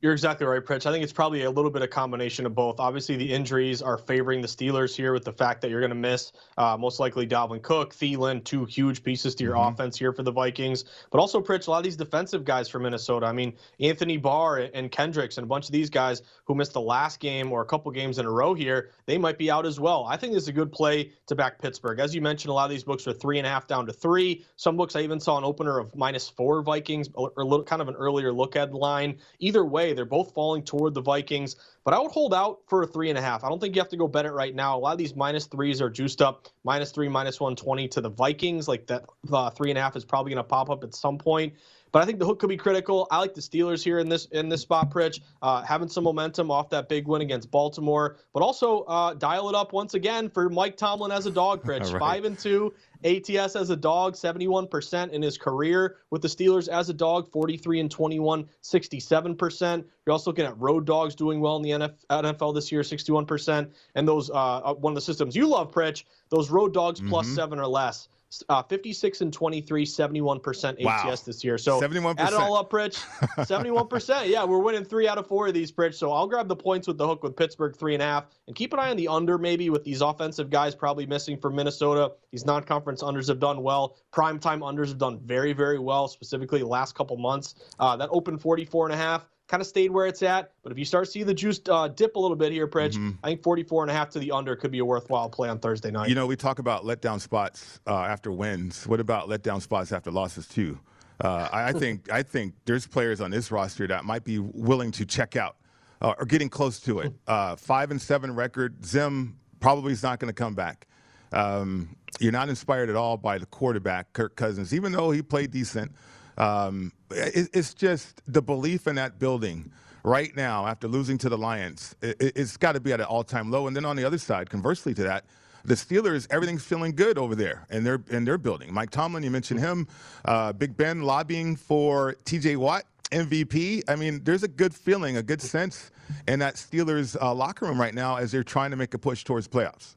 You're 0.00 0.12
exactly 0.12 0.46
right, 0.46 0.64
Pritch. 0.64 0.86
I 0.86 0.92
think 0.92 1.02
it's 1.02 1.12
probably 1.12 1.42
a 1.42 1.50
little 1.50 1.72
bit 1.72 1.82
of 1.82 1.90
combination 1.90 2.46
of 2.46 2.54
both. 2.54 2.78
Obviously, 2.78 3.16
the 3.16 3.32
injuries 3.32 3.82
are 3.82 3.98
favoring 3.98 4.40
the 4.40 4.46
Steelers 4.46 4.94
here 4.94 5.12
with 5.12 5.24
the 5.24 5.32
fact 5.32 5.60
that 5.62 5.70
you're 5.70 5.80
going 5.80 5.90
to 5.90 5.96
miss 5.96 6.30
uh, 6.56 6.76
most 6.78 7.00
likely 7.00 7.26
Dalvin 7.26 7.60
Cook, 7.60 7.92
Thielen, 7.92 8.44
two 8.44 8.64
huge 8.64 9.02
pieces 9.02 9.34
to 9.34 9.42
your 9.42 9.56
mm-hmm. 9.56 9.74
offense 9.74 9.98
here 9.98 10.12
for 10.12 10.22
the 10.22 10.30
Vikings. 10.30 10.84
But 11.10 11.18
also, 11.18 11.40
Pritch, 11.40 11.66
a 11.66 11.72
lot 11.72 11.78
of 11.78 11.82
these 11.82 11.96
defensive 11.96 12.44
guys 12.44 12.68
from 12.68 12.82
Minnesota. 12.82 13.26
I 13.26 13.32
mean, 13.32 13.54
Anthony 13.80 14.18
Barr 14.18 14.58
and 14.72 14.88
Kendricks 14.88 15.36
and 15.36 15.44
a 15.44 15.48
bunch 15.48 15.66
of 15.66 15.72
these 15.72 15.90
guys 15.90 16.22
who 16.44 16.54
missed 16.54 16.74
the 16.74 16.80
last 16.80 17.18
game 17.18 17.50
or 17.50 17.62
a 17.62 17.66
couple 17.66 17.90
games 17.90 18.20
in 18.20 18.26
a 18.26 18.30
row 18.30 18.54
here, 18.54 18.90
they 19.06 19.18
might 19.18 19.36
be 19.36 19.50
out 19.50 19.66
as 19.66 19.80
well. 19.80 20.04
I 20.08 20.16
think 20.16 20.32
this 20.32 20.44
is 20.44 20.48
a 20.48 20.52
good 20.52 20.70
play 20.70 21.10
to 21.26 21.34
back 21.34 21.58
Pittsburgh. 21.58 21.98
As 21.98 22.14
you 22.14 22.20
mentioned, 22.20 22.50
a 22.50 22.54
lot 22.54 22.66
of 22.66 22.70
these 22.70 22.84
books 22.84 23.08
are 23.08 23.12
three 23.12 23.38
and 23.38 23.46
a 23.48 23.50
half 23.50 23.66
down 23.66 23.84
to 23.86 23.92
three. 23.92 24.44
Some 24.54 24.76
books 24.76 24.94
I 24.94 25.00
even 25.00 25.18
saw 25.18 25.38
an 25.38 25.44
opener 25.44 25.80
of 25.80 25.96
minus 25.96 26.28
four 26.28 26.62
Vikings 26.62 27.08
or 27.14 27.32
a 27.36 27.44
little 27.44 27.64
kind 27.64 27.82
of 27.82 27.88
an 27.88 27.96
earlier 27.96 28.32
look 28.32 28.54
at 28.54 28.72
line. 28.72 29.18
Either 29.40 29.64
way, 29.64 29.87
they're 29.92 30.04
both 30.04 30.34
falling 30.34 30.62
toward 30.62 30.94
the 30.94 31.00
Vikings, 31.00 31.56
but 31.84 31.94
I 31.94 31.98
would 31.98 32.10
hold 32.10 32.34
out 32.34 32.60
for 32.68 32.82
a 32.82 32.86
three 32.86 33.08
and 33.08 33.18
a 33.18 33.22
half. 33.22 33.44
I 33.44 33.48
don't 33.48 33.60
think 33.60 33.74
you 33.74 33.80
have 33.80 33.88
to 33.90 33.96
go 33.96 34.08
bet 34.08 34.26
it 34.26 34.32
right 34.32 34.54
now. 34.54 34.76
A 34.76 34.80
lot 34.80 34.92
of 34.92 34.98
these 34.98 35.14
minus 35.16 35.46
threes 35.46 35.80
are 35.80 35.90
juiced 35.90 36.22
up, 36.22 36.48
minus 36.64 36.90
three, 36.90 37.08
minus 37.08 37.40
120 37.40 37.88
to 37.88 38.00
the 38.00 38.10
Vikings. 38.10 38.68
Like 38.68 38.86
that 38.86 39.04
uh, 39.32 39.50
three 39.50 39.70
and 39.70 39.78
a 39.78 39.82
half 39.82 39.96
is 39.96 40.04
probably 40.04 40.30
going 40.32 40.42
to 40.42 40.48
pop 40.48 40.70
up 40.70 40.84
at 40.84 40.94
some 40.94 41.18
point. 41.18 41.54
But 41.92 42.02
I 42.02 42.06
think 42.06 42.18
the 42.18 42.26
hook 42.26 42.38
could 42.38 42.48
be 42.48 42.56
critical. 42.56 43.06
I 43.10 43.18
like 43.18 43.34
the 43.34 43.40
Steelers 43.40 43.82
here 43.82 43.98
in 43.98 44.08
this 44.08 44.26
in 44.26 44.48
this 44.48 44.62
spot, 44.62 44.90
Pritch, 44.90 45.20
uh, 45.42 45.62
having 45.62 45.88
some 45.88 46.04
momentum 46.04 46.50
off 46.50 46.68
that 46.70 46.88
big 46.88 47.06
win 47.06 47.22
against 47.22 47.50
Baltimore, 47.50 48.18
but 48.32 48.42
also 48.42 48.82
uh, 48.82 49.14
dial 49.14 49.48
it 49.48 49.54
up 49.54 49.72
once 49.72 49.94
again 49.94 50.28
for 50.28 50.48
Mike 50.50 50.76
Tomlin 50.76 51.10
as 51.10 51.26
a 51.26 51.30
dog, 51.30 51.62
Pritch. 51.64 51.92
right. 51.92 51.98
Five 51.98 52.24
and 52.24 52.38
two, 52.38 52.74
ATS 53.04 53.56
as 53.56 53.70
a 53.70 53.76
dog, 53.76 54.14
71% 54.14 55.10
in 55.10 55.22
his 55.22 55.38
career 55.38 55.96
with 56.10 56.22
the 56.22 56.28
Steelers 56.28 56.68
as 56.68 56.88
a 56.88 56.94
dog, 56.94 57.30
43 57.30 57.80
and 57.80 57.90
21, 57.90 58.48
67%. 58.62 59.84
You're 60.08 60.14
also 60.14 60.30
looking 60.30 60.46
at 60.46 60.58
road 60.58 60.86
dogs 60.86 61.14
doing 61.14 61.38
well 61.38 61.56
in 61.56 61.62
the 61.62 61.92
NFL 62.08 62.54
this 62.54 62.72
year, 62.72 62.80
61%. 62.80 63.70
And 63.94 64.08
those, 64.08 64.30
uh, 64.30 64.32
uh, 64.32 64.72
one 64.72 64.92
of 64.92 64.94
the 64.94 65.02
systems 65.02 65.36
you 65.36 65.46
love, 65.46 65.70
Pritch, 65.70 66.04
those 66.30 66.48
road 66.50 66.72
dogs 66.72 66.98
mm-hmm. 66.98 67.10
plus 67.10 67.26
seven 67.28 67.58
or 67.58 67.66
less 67.66 68.08
uh, 68.48 68.62
56 68.62 69.20
and 69.22 69.32
23, 69.32 69.84
71% 69.84 70.70
ATS 70.70 70.84
wow. 70.84 71.14
this 71.24 71.42
year. 71.42 71.56
So 71.58 71.80
71%. 71.80 72.18
add 72.18 72.32
it 72.32 72.34
all 72.34 72.56
up, 72.56 72.70
Pritch. 72.70 72.96
71%. 73.38 74.28
Yeah, 74.28 74.44
we're 74.44 74.58
winning 74.58 74.84
three 74.84 75.08
out 75.08 75.18
of 75.18 75.26
four 75.26 75.48
of 75.48 75.54
these, 75.54 75.72
Pritch. 75.72 75.94
So 75.94 76.12
I'll 76.12 76.26
grab 76.26 76.48
the 76.48 76.56
points 76.56 76.86
with 76.86 76.98
the 76.98 77.06
hook 77.06 77.22
with 77.22 77.36
Pittsburgh 77.36 77.76
three 77.76 77.94
and 77.94 78.02
a 78.02 78.06
half 78.06 78.26
and 78.46 78.54
keep 78.54 78.72
an 78.72 78.78
eye 78.78 78.90
on 78.90 78.96
the 78.96 79.08
under 79.08 79.38
maybe 79.38 79.70
with 79.70 79.84
these 79.84 80.00
offensive 80.00 80.50
guys 80.50 80.74
probably 80.74 81.06
missing 81.06 81.38
from 81.38 81.54
Minnesota. 81.54 82.12
These 82.30 82.44
non 82.44 82.64
conference 82.64 83.02
unders 83.02 83.28
have 83.28 83.40
done 83.40 83.62
well. 83.62 83.96
Primetime 84.12 84.60
unders 84.60 84.88
have 84.88 84.98
done 84.98 85.18
very, 85.20 85.52
very 85.52 85.78
well, 85.78 86.08
specifically 86.08 86.60
the 86.60 86.66
last 86.66 86.94
couple 86.94 87.16
months. 87.16 87.54
Uh, 87.78 87.96
that 87.96 88.08
opened 88.12 88.40
44 88.40 88.86
and 88.86 88.94
a 88.94 88.96
half 88.96 89.26
kind 89.48 89.60
of 89.60 89.66
stayed 89.66 89.90
where 89.90 90.06
it's 90.06 90.22
at. 90.22 90.52
But 90.62 90.72
if 90.72 90.78
you 90.78 90.84
start 90.84 91.08
seeing 91.08 91.26
the 91.26 91.34
juice 91.34 91.60
uh, 91.68 91.88
dip 91.88 92.16
a 92.16 92.18
little 92.18 92.36
bit 92.36 92.52
here, 92.52 92.68
Pritch, 92.68 92.92
mm-hmm. 92.92 93.12
I 93.24 93.28
think 93.28 93.42
44 93.42 93.84
and 93.84 93.90
a 93.90 93.94
half 93.94 94.10
to 94.10 94.18
the 94.18 94.30
under 94.30 94.54
could 94.54 94.70
be 94.70 94.78
a 94.78 94.84
worthwhile 94.84 95.28
play 95.28 95.48
on 95.48 95.58
Thursday 95.58 95.90
night. 95.90 96.08
You 96.08 96.14
know, 96.14 96.26
we 96.26 96.36
talk 96.36 96.58
about 96.58 96.84
letdown 96.84 97.20
spots 97.20 97.80
uh, 97.86 97.96
after 97.96 98.30
wins. 98.30 98.86
What 98.86 99.00
about 99.00 99.28
letdown 99.28 99.60
spots 99.60 99.90
after 99.90 100.10
losses 100.10 100.46
too? 100.46 100.78
Uh, 101.20 101.48
I, 101.50 101.68
I, 101.68 101.72
think 101.78 102.12
I 102.12 102.22
think 102.22 102.54
there's 102.66 102.86
players 102.86 103.20
on 103.20 103.30
this 103.30 103.50
roster 103.50 103.86
that 103.88 104.04
might 104.04 104.24
be 104.24 104.38
willing 104.38 104.92
to 104.92 105.06
check 105.06 105.34
out 105.34 105.56
uh, 106.00 106.14
or 106.18 106.26
getting 106.26 106.48
close 106.48 106.78
to 106.80 107.00
it. 107.00 107.12
Uh, 107.26 107.56
five 107.56 107.90
and 107.90 108.00
seven 108.00 108.34
record. 108.34 108.84
Zim 108.86 109.36
probably 109.60 109.92
is 109.92 110.02
not 110.02 110.18
going 110.18 110.28
to 110.28 110.34
come 110.34 110.54
back. 110.54 110.86
Um, 111.32 111.94
you're 112.20 112.32
not 112.32 112.48
inspired 112.48 112.88
at 112.88 112.96
all 112.96 113.18
by 113.18 113.36
the 113.36 113.44
quarterback, 113.44 114.14
Kirk 114.14 114.34
Cousins, 114.34 114.72
even 114.72 114.92
though 114.92 115.10
he 115.10 115.20
played 115.20 115.50
decent. 115.50 115.92
Um, 116.38 116.92
it, 117.10 117.50
it's 117.52 117.74
just 117.74 118.22
the 118.26 118.40
belief 118.40 118.86
in 118.86 118.94
that 118.94 119.18
building 119.18 119.70
right 120.04 120.34
now 120.34 120.66
after 120.66 120.88
losing 120.88 121.18
to 121.18 121.28
the 121.28 121.36
Lions. 121.36 121.94
It, 122.00 122.36
has 122.36 122.56
got 122.56 122.72
to 122.72 122.80
be 122.80 122.92
at 122.92 123.00
an 123.00 123.06
all-time 123.06 123.50
low. 123.50 123.66
And 123.66 123.76
then 123.76 123.84
on 123.84 123.96
the 123.96 124.04
other 124.04 124.18
side, 124.18 124.48
conversely 124.48 124.94
to 124.94 125.02
that, 125.02 125.24
the 125.64 125.74
Steelers, 125.74 126.26
everything's 126.30 126.64
feeling 126.64 126.94
good 126.94 127.18
over 127.18 127.34
there 127.34 127.66
in 127.70 127.84
their 127.84 128.00
in 128.08 128.24
their 128.24 128.38
building. 128.38 128.72
Mike 128.72 128.90
Tomlin, 128.90 129.22
you 129.22 129.30
mentioned 129.30 129.60
him. 129.60 129.86
Uh, 130.24 130.52
Big 130.52 130.76
Ben 130.76 131.02
lobbying 131.02 131.56
for 131.56 132.14
T.J. 132.24 132.56
Watt 132.56 132.84
MVP. 133.10 133.82
I 133.88 133.96
mean, 133.96 134.22
there's 134.24 134.44
a 134.44 134.48
good 134.48 134.72
feeling, 134.72 135.16
a 135.16 135.22
good 135.22 135.42
sense 135.42 135.90
in 136.26 136.38
that 136.38 136.54
Steelers 136.54 137.20
uh, 137.20 137.34
locker 137.34 137.66
room 137.66 137.80
right 137.80 137.94
now 137.94 138.16
as 138.16 138.32
they're 138.32 138.44
trying 138.44 138.70
to 138.70 138.76
make 138.76 138.94
a 138.94 138.98
push 138.98 139.24
towards 139.24 139.48
playoffs. 139.48 139.96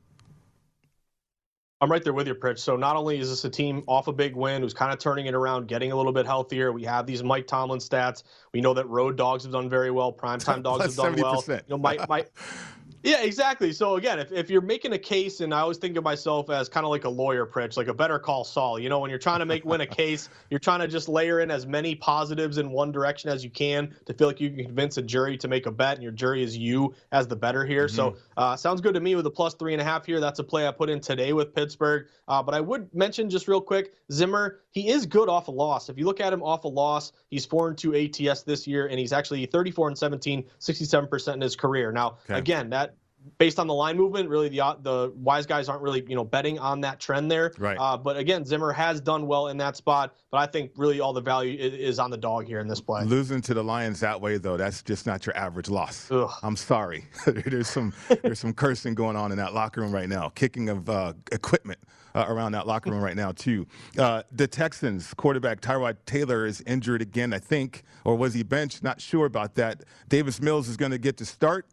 I'm 1.82 1.91
right 1.91 2.03
there 2.03 2.13
with 2.13 2.27
you, 2.27 2.36
Pritch. 2.36 2.59
So 2.59 2.75
not 2.75 2.95
only 2.95 3.19
is 3.19 3.29
this 3.29 3.43
a 3.43 3.49
team 3.49 3.84
off 3.88 4.07
a 4.07 4.13
big 4.13 4.36
win 4.36 4.61
who's 4.61 4.73
kind 4.73 4.93
of 4.93 4.99
turning 4.99 5.25
it 5.25 5.34
around, 5.34 5.67
getting 5.67 5.91
a 5.91 5.95
little 5.95 6.11
bit 6.11 6.27
healthier. 6.27 6.71
We 6.71 6.84
have 6.84 7.07
these 7.07 7.23
Mike 7.23 7.47
Tomlin 7.47 7.79
stats. 7.79 8.21
We 8.53 8.61
know 8.61 8.75
that 8.75 8.88
road 8.88 9.17
dogs 9.17 9.43
have 9.43 9.51
done 9.51 9.67
very 9.67 9.89
well. 9.89 10.13
Primetime 10.13 10.61
dogs 10.63 10.86
have 10.86 10.95
done 10.95 11.15
70%. 11.15 11.21
well. 11.23 11.43
You 11.47 11.61
know, 11.69 11.77
Mike, 11.79 12.07
Mike, 12.07 12.32
yeah, 13.04 13.22
exactly. 13.22 13.74
So 13.74 13.95
again, 13.95 14.20
if, 14.20 14.32
if 14.32 14.49
you're 14.49 14.62
making 14.62 14.93
a 14.93 14.97
case, 14.97 15.41
and 15.41 15.54
I 15.54 15.62
always 15.62 15.78
think 15.78 15.97
of 15.97 16.04
myself 16.04 16.49
as 16.49 16.70
kind 16.70 16.86
of 16.86 16.89
like 16.89 17.06
a 17.06 17.10
lawyer, 17.10 17.45
Pritch, 17.45 17.78
like 17.78 17.88
a 17.88 17.93
better 17.93 18.20
call 18.20 18.43
Saul. 18.43 18.80
You 18.80 18.89
know, 18.89 18.99
when 18.99 19.10
you're 19.10 19.20
trying 19.20 19.39
to 19.39 19.45
make 19.45 19.66
win 19.66 19.82
a 19.82 19.88
case, 19.88 20.30
you're 20.49 20.60
trying 20.60 20.80
to 20.82 20.88
just 20.88 21.10
layer 21.10 21.39
in 21.39 21.49
as 21.49 21.66
many 21.66 21.95
positives 21.95 22.58
in 22.58 22.70
one 22.70 22.91
direction 22.91 23.30
as 23.30 23.43
you 23.43 23.49
can 23.49 23.93
to 24.06 24.14
feel 24.14 24.28
like 24.28 24.39
you 24.39 24.49
can 24.52 24.66
convince 24.66 24.97
a 24.97 25.02
jury 25.02 25.38
to 25.38 25.47
make 25.47 25.66
a 25.66 25.72
bet, 25.72 25.95
and 25.95 26.04
your 26.04 26.12
jury 26.12 26.43
is 26.43 26.58
you 26.58 26.93
as 27.12 27.28
the 27.28 27.36
bettor 27.36 27.66
here. 27.66 27.88
Mm-hmm. 27.88 27.95
So 27.95 28.18
uh, 28.38 28.56
sounds 28.56 28.82
good 28.82 28.93
to 28.93 28.99
me 29.02 29.16
with 29.16 29.26
a 29.26 29.32
plus 29.32 29.56
three 29.56 29.74
and 29.74 29.82
a 29.82 29.86
half 29.86 30.06
here. 30.06 30.20
That's 30.20 30.39
a 30.39 30.43
play 30.43 30.68
I 30.68 30.72
put 30.72 30.89
in 30.89 30.99
today 30.99 31.34
with 31.34 31.56
Pittsburgh. 31.56 32.08
Uh, 32.28 32.43
but 32.43 32.54
I 32.54 32.62
would 32.62 32.93
mention 32.93 33.30
just 33.30 33.47
real 33.47 33.62
quick, 33.62 33.93
Zimmer, 34.12 34.62
he 34.72 34.89
is 34.89 35.05
good 35.05 35.30
off 35.30 35.47
a 35.47 35.51
loss. 35.51 35.89
If 35.89 35.97
you 35.97 36.05
look 36.05 36.19
at 36.19 36.34
him 36.34 36.41
off 36.41 36.63
a 36.63 36.67
loss, 36.67 37.11
he's 37.30 37.45
four 37.45 37.67
and 37.67 37.78
two 37.78 37.95
ATS 37.95 38.43
this 38.43 38.65
year, 38.65 38.88
and 38.88 38.97
he's 38.97 39.13
actually 39.13 39.45
34 39.45 39.89
and 39.89 39.97
17, 39.97 40.45
67 40.59 41.09
percent 41.09 41.36
in 41.36 41.41
his 41.41 41.55
career. 41.55 41.91
Now, 41.91 42.17
okay. 42.26 42.39
again, 42.39 42.69
that 42.72 42.95
based 43.38 43.59
on 43.59 43.67
the 43.67 43.74
line 43.74 43.97
movement, 43.97 44.30
really 44.30 44.49
the 44.49 44.78
the 44.82 45.11
wise 45.15 45.45
guys 45.45 45.69
aren't 45.69 45.82
really 45.82 46.03
you 46.07 46.15
know 46.15 46.24
betting 46.24 46.59
on 46.59 46.82
that 46.82 46.99
trend 46.99 47.30
there. 47.30 47.51
Right. 47.57 47.78
Uh, 47.80 47.97
but 47.97 48.17
again, 48.17 48.45
Zimmer 48.45 48.72
has 48.72 49.01
done 49.01 49.28
well 49.28 49.47
in 49.47 49.57
that 49.57 49.76
spot. 49.76 50.15
But 50.32 50.38
I 50.38 50.45
think 50.45 50.72
really 50.76 50.99
all 50.99 51.13
the 51.13 51.22
value 51.22 51.57
is, 51.59 51.99
on 51.99 52.09
the 52.09 52.17
dog 52.17 52.45
here 52.45 52.59
in 52.59 52.67
this 52.67 52.80
play. 52.80 53.03
Losing 53.03 53.41
to 53.41 53.53
the 53.53 53.63
Lions 53.63 53.99
that 53.99 54.19
way 54.19 54.38
though, 54.38 54.57
that's 54.57 54.82
just 54.82 55.05
not 55.05 55.26
your 55.26 55.36
average 55.36 55.69
loss. 55.69 56.09
Ugh. 56.11 56.32
I'm 56.41 56.55
sorry. 56.55 57.05
there's 57.26 57.67
some 57.67 57.93
there's 58.22 58.39
some 58.39 58.53
cursing 58.53 58.95
going 58.95 59.15
on 59.15 59.32
in 59.32 59.38
that 59.38 59.53
locker 59.53 59.82
room 59.82 59.91
right 59.91 60.09
now. 60.09 60.30
Kicking 60.30 60.69
of 60.69 60.89
uh, 60.89 61.13
equipment. 61.32 61.80
Uh, 62.13 62.26
around 62.28 62.51
that 62.51 62.67
locker 62.67 62.91
room 62.91 63.01
right 63.01 63.15
now, 63.15 63.32
too. 63.32 63.65
Uh, 63.97 64.22
the 64.34 64.45
Texans 64.45 65.13
quarterback 65.13 65.61
Tyrod 65.61 65.95
Taylor 66.05 66.45
is 66.45 66.61
injured 66.67 67.01
again, 67.01 67.34
I 67.34 67.39
think, 67.39 67.84
or 68.03 68.17
was 68.17 68.34
he 68.34 68.43
benched? 68.43 68.84
Not 68.84 68.99
sure 68.99 69.26
about 69.26 69.55
that. 69.55 69.86
Davis 70.09 70.41
Mills 70.41 70.67
is 70.67 70.76
going 70.76 70.91
to 70.91 70.97
get 70.97 71.15
to 71.19 71.26
start. 71.26 71.67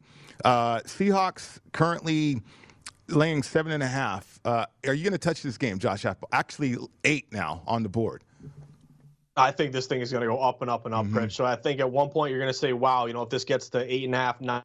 Uh, 0.45 0.81
Seahawks 0.81 1.59
currently 1.73 2.43
laying 3.09 3.43
seven 3.43 3.73
and 3.73 3.83
a 3.83 3.89
half. 3.89 4.41
Uh, 4.45 4.67
are 4.87 4.95
you 4.95 5.03
going 5.03 5.13
to 5.13 5.19
touch 5.19 5.43
this 5.43 5.59
game, 5.59 5.79
Josh 5.79 6.05
Apple? 6.05 6.29
Actually, 6.33 6.77
eight 7.05 7.33
now 7.33 7.63
on 7.67 7.83
the 7.83 7.89
board. 7.89 8.25
I 9.37 9.53
think 9.53 9.73
this 9.73 9.87
thing 9.87 10.01
is 10.01 10.11
going 10.11 10.23
to 10.23 10.29
go 10.29 10.41
up 10.41 10.63
and 10.63 10.71
up 10.71 10.85
and 10.85 10.95
up, 10.95 11.07
mm-hmm. 11.07 11.19
Pritch. 11.19 11.33
So 11.33 11.45
I 11.45 11.55
think 11.55 11.81
at 11.81 11.91
one 11.91 12.09
point 12.09 12.31
you're 12.31 12.41
going 12.41 12.53
to 12.53 12.59
say, 12.59 12.73
wow, 12.73 13.07
you 13.07 13.13
know, 13.13 13.23
if 13.23 13.31
this 13.31 13.45
gets 13.45 13.69
to 13.71 13.93
eight 13.93 14.05
and 14.05 14.15
a 14.15 14.19
half, 14.19 14.41
nine, 14.41 14.63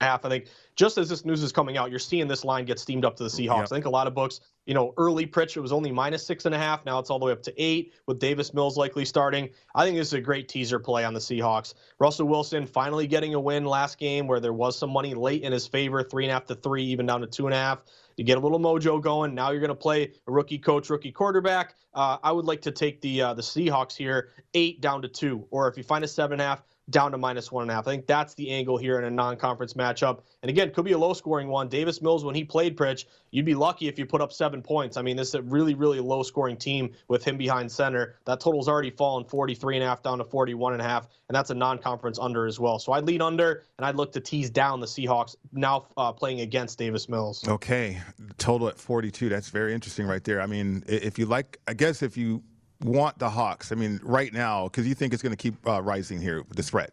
half. 0.00 0.24
I 0.24 0.28
think 0.28 0.46
just 0.76 0.98
as 0.98 1.08
this 1.08 1.24
news 1.24 1.42
is 1.42 1.52
coming 1.52 1.76
out, 1.76 1.90
you're 1.90 1.98
seeing 1.98 2.28
this 2.28 2.44
line 2.44 2.64
get 2.64 2.78
steamed 2.78 3.04
up 3.04 3.16
to 3.16 3.22
the 3.22 3.28
Seahawks. 3.28 3.56
Yep. 3.58 3.72
I 3.72 3.74
think 3.76 3.84
a 3.86 3.90
lot 3.90 4.06
of 4.06 4.14
books, 4.14 4.40
you 4.66 4.74
know, 4.74 4.94
early 4.96 5.26
Pritch, 5.26 5.56
it 5.56 5.60
was 5.60 5.72
only 5.72 5.90
minus 5.90 6.24
six 6.24 6.44
and 6.44 6.54
a 6.54 6.58
half. 6.58 6.84
Now 6.84 6.98
it's 6.98 7.10
all 7.10 7.18
the 7.18 7.26
way 7.26 7.32
up 7.32 7.42
to 7.44 7.62
eight 7.62 7.92
with 8.06 8.18
Davis 8.18 8.52
Mills 8.54 8.76
likely 8.76 9.04
starting. 9.04 9.50
I 9.74 9.84
think 9.84 9.96
this 9.96 10.08
is 10.08 10.12
a 10.14 10.20
great 10.20 10.48
teaser 10.48 10.78
play 10.78 11.04
on 11.04 11.14
the 11.14 11.20
Seahawks. 11.20 11.74
Russell 11.98 12.28
Wilson 12.28 12.66
finally 12.66 13.06
getting 13.06 13.34
a 13.34 13.40
win 13.40 13.64
last 13.64 13.98
game 13.98 14.26
where 14.26 14.40
there 14.40 14.52
was 14.52 14.78
some 14.78 14.90
money 14.90 15.14
late 15.14 15.42
in 15.42 15.52
his 15.52 15.66
favor, 15.66 16.02
three 16.02 16.24
and 16.24 16.30
a 16.30 16.34
half 16.34 16.46
to 16.46 16.54
three, 16.54 16.84
even 16.84 17.06
down 17.06 17.20
to 17.20 17.26
two 17.26 17.46
and 17.46 17.54
a 17.54 17.58
half. 17.58 17.80
You 18.16 18.24
get 18.24 18.36
a 18.36 18.40
little 18.40 18.60
mojo 18.60 19.00
going. 19.00 19.34
Now 19.34 19.50
you're 19.50 19.60
going 19.60 19.70
to 19.70 19.74
play 19.74 20.12
a 20.26 20.30
rookie 20.30 20.58
coach, 20.58 20.90
rookie 20.90 21.12
quarterback. 21.12 21.74
Uh, 21.94 22.18
I 22.22 22.32
would 22.32 22.44
like 22.44 22.60
to 22.62 22.70
take 22.70 23.00
the 23.00 23.22
uh, 23.22 23.34
the 23.34 23.42
Seahawks 23.42 23.96
here, 23.96 24.28
eight 24.52 24.80
down 24.80 25.02
to 25.02 25.08
two, 25.08 25.46
or 25.50 25.68
if 25.68 25.76
you 25.76 25.82
find 25.82 26.04
a 26.04 26.08
seven 26.08 26.34
and 26.34 26.42
a 26.42 26.44
half, 26.44 26.62
down 26.90 27.12
to 27.12 27.18
minus 27.18 27.52
one 27.52 27.62
and 27.62 27.70
a 27.70 27.74
half. 27.74 27.86
I 27.86 27.92
think 27.92 28.06
that's 28.06 28.34
the 28.34 28.50
angle 28.50 28.76
here 28.76 28.98
in 28.98 29.04
a 29.04 29.10
non-conference 29.10 29.74
matchup. 29.74 30.20
And 30.42 30.50
again, 30.50 30.70
could 30.72 30.84
be 30.84 30.92
a 30.92 30.98
low-scoring 30.98 31.48
one. 31.48 31.68
Davis 31.68 32.02
Mills, 32.02 32.24
when 32.24 32.34
he 32.34 32.44
played 32.44 32.76
Pritch, 32.76 33.04
you'd 33.30 33.44
be 33.44 33.54
lucky 33.54 33.88
if 33.88 33.98
you 33.98 34.06
put 34.06 34.20
up 34.20 34.32
seven 34.32 34.62
points. 34.62 34.96
I 34.96 35.02
mean, 35.02 35.16
this 35.16 35.28
is 35.28 35.34
a 35.34 35.42
really, 35.42 35.74
really 35.74 36.00
low-scoring 36.00 36.56
team 36.56 36.92
with 37.08 37.24
him 37.24 37.36
behind 37.36 37.70
center. 37.70 38.16
That 38.24 38.40
total's 38.40 38.68
already 38.68 38.90
fallen 38.90 39.24
43 39.24 39.76
and 39.76 39.84
a 39.84 39.88
half 39.88 40.02
down 40.02 40.18
to 40.18 40.24
41 40.24 40.72
and 40.72 40.82
a 40.82 40.84
half, 40.84 41.08
and 41.28 41.36
that's 41.36 41.50
a 41.50 41.54
non-conference 41.54 42.18
under 42.18 42.46
as 42.46 42.58
well. 42.58 42.78
So 42.78 42.92
I'd 42.92 43.04
lead 43.04 43.22
under, 43.22 43.64
and 43.78 43.86
I'd 43.86 43.96
look 43.96 44.12
to 44.12 44.20
tease 44.20 44.50
down 44.50 44.80
the 44.80 44.86
Seahawks 44.86 45.36
now 45.52 45.86
uh, 45.96 46.12
playing 46.12 46.40
against 46.40 46.78
Davis 46.78 47.08
Mills. 47.08 47.46
Okay, 47.46 48.00
total 48.38 48.68
at 48.68 48.78
42. 48.78 49.28
That's 49.28 49.50
very 49.50 49.74
interesting 49.74 50.06
right 50.06 50.24
there. 50.24 50.40
I 50.40 50.46
mean, 50.46 50.82
if 50.86 51.18
you 51.18 51.26
like, 51.26 51.58
I 51.68 51.74
guess 51.74 52.02
if 52.02 52.16
you 52.16 52.42
want 52.84 53.18
the 53.18 53.30
Hawks? 53.30 53.72
I 53.72 53.74
mean, 53.74 54.00
right 54.02 54.32
now, 54.32 54.64
because 54.64 54.86
you 54.86 54.94
think 54.94 55.12
it's 55.12 55.22
going 55.22 55.36
to 55.36 55.42
keep 55.42 55.54
uh, 55.66 55.82
rising 55.82 56.20
here, 56.20 56.44
the 56.54 56.62
spread. 56.62 56.90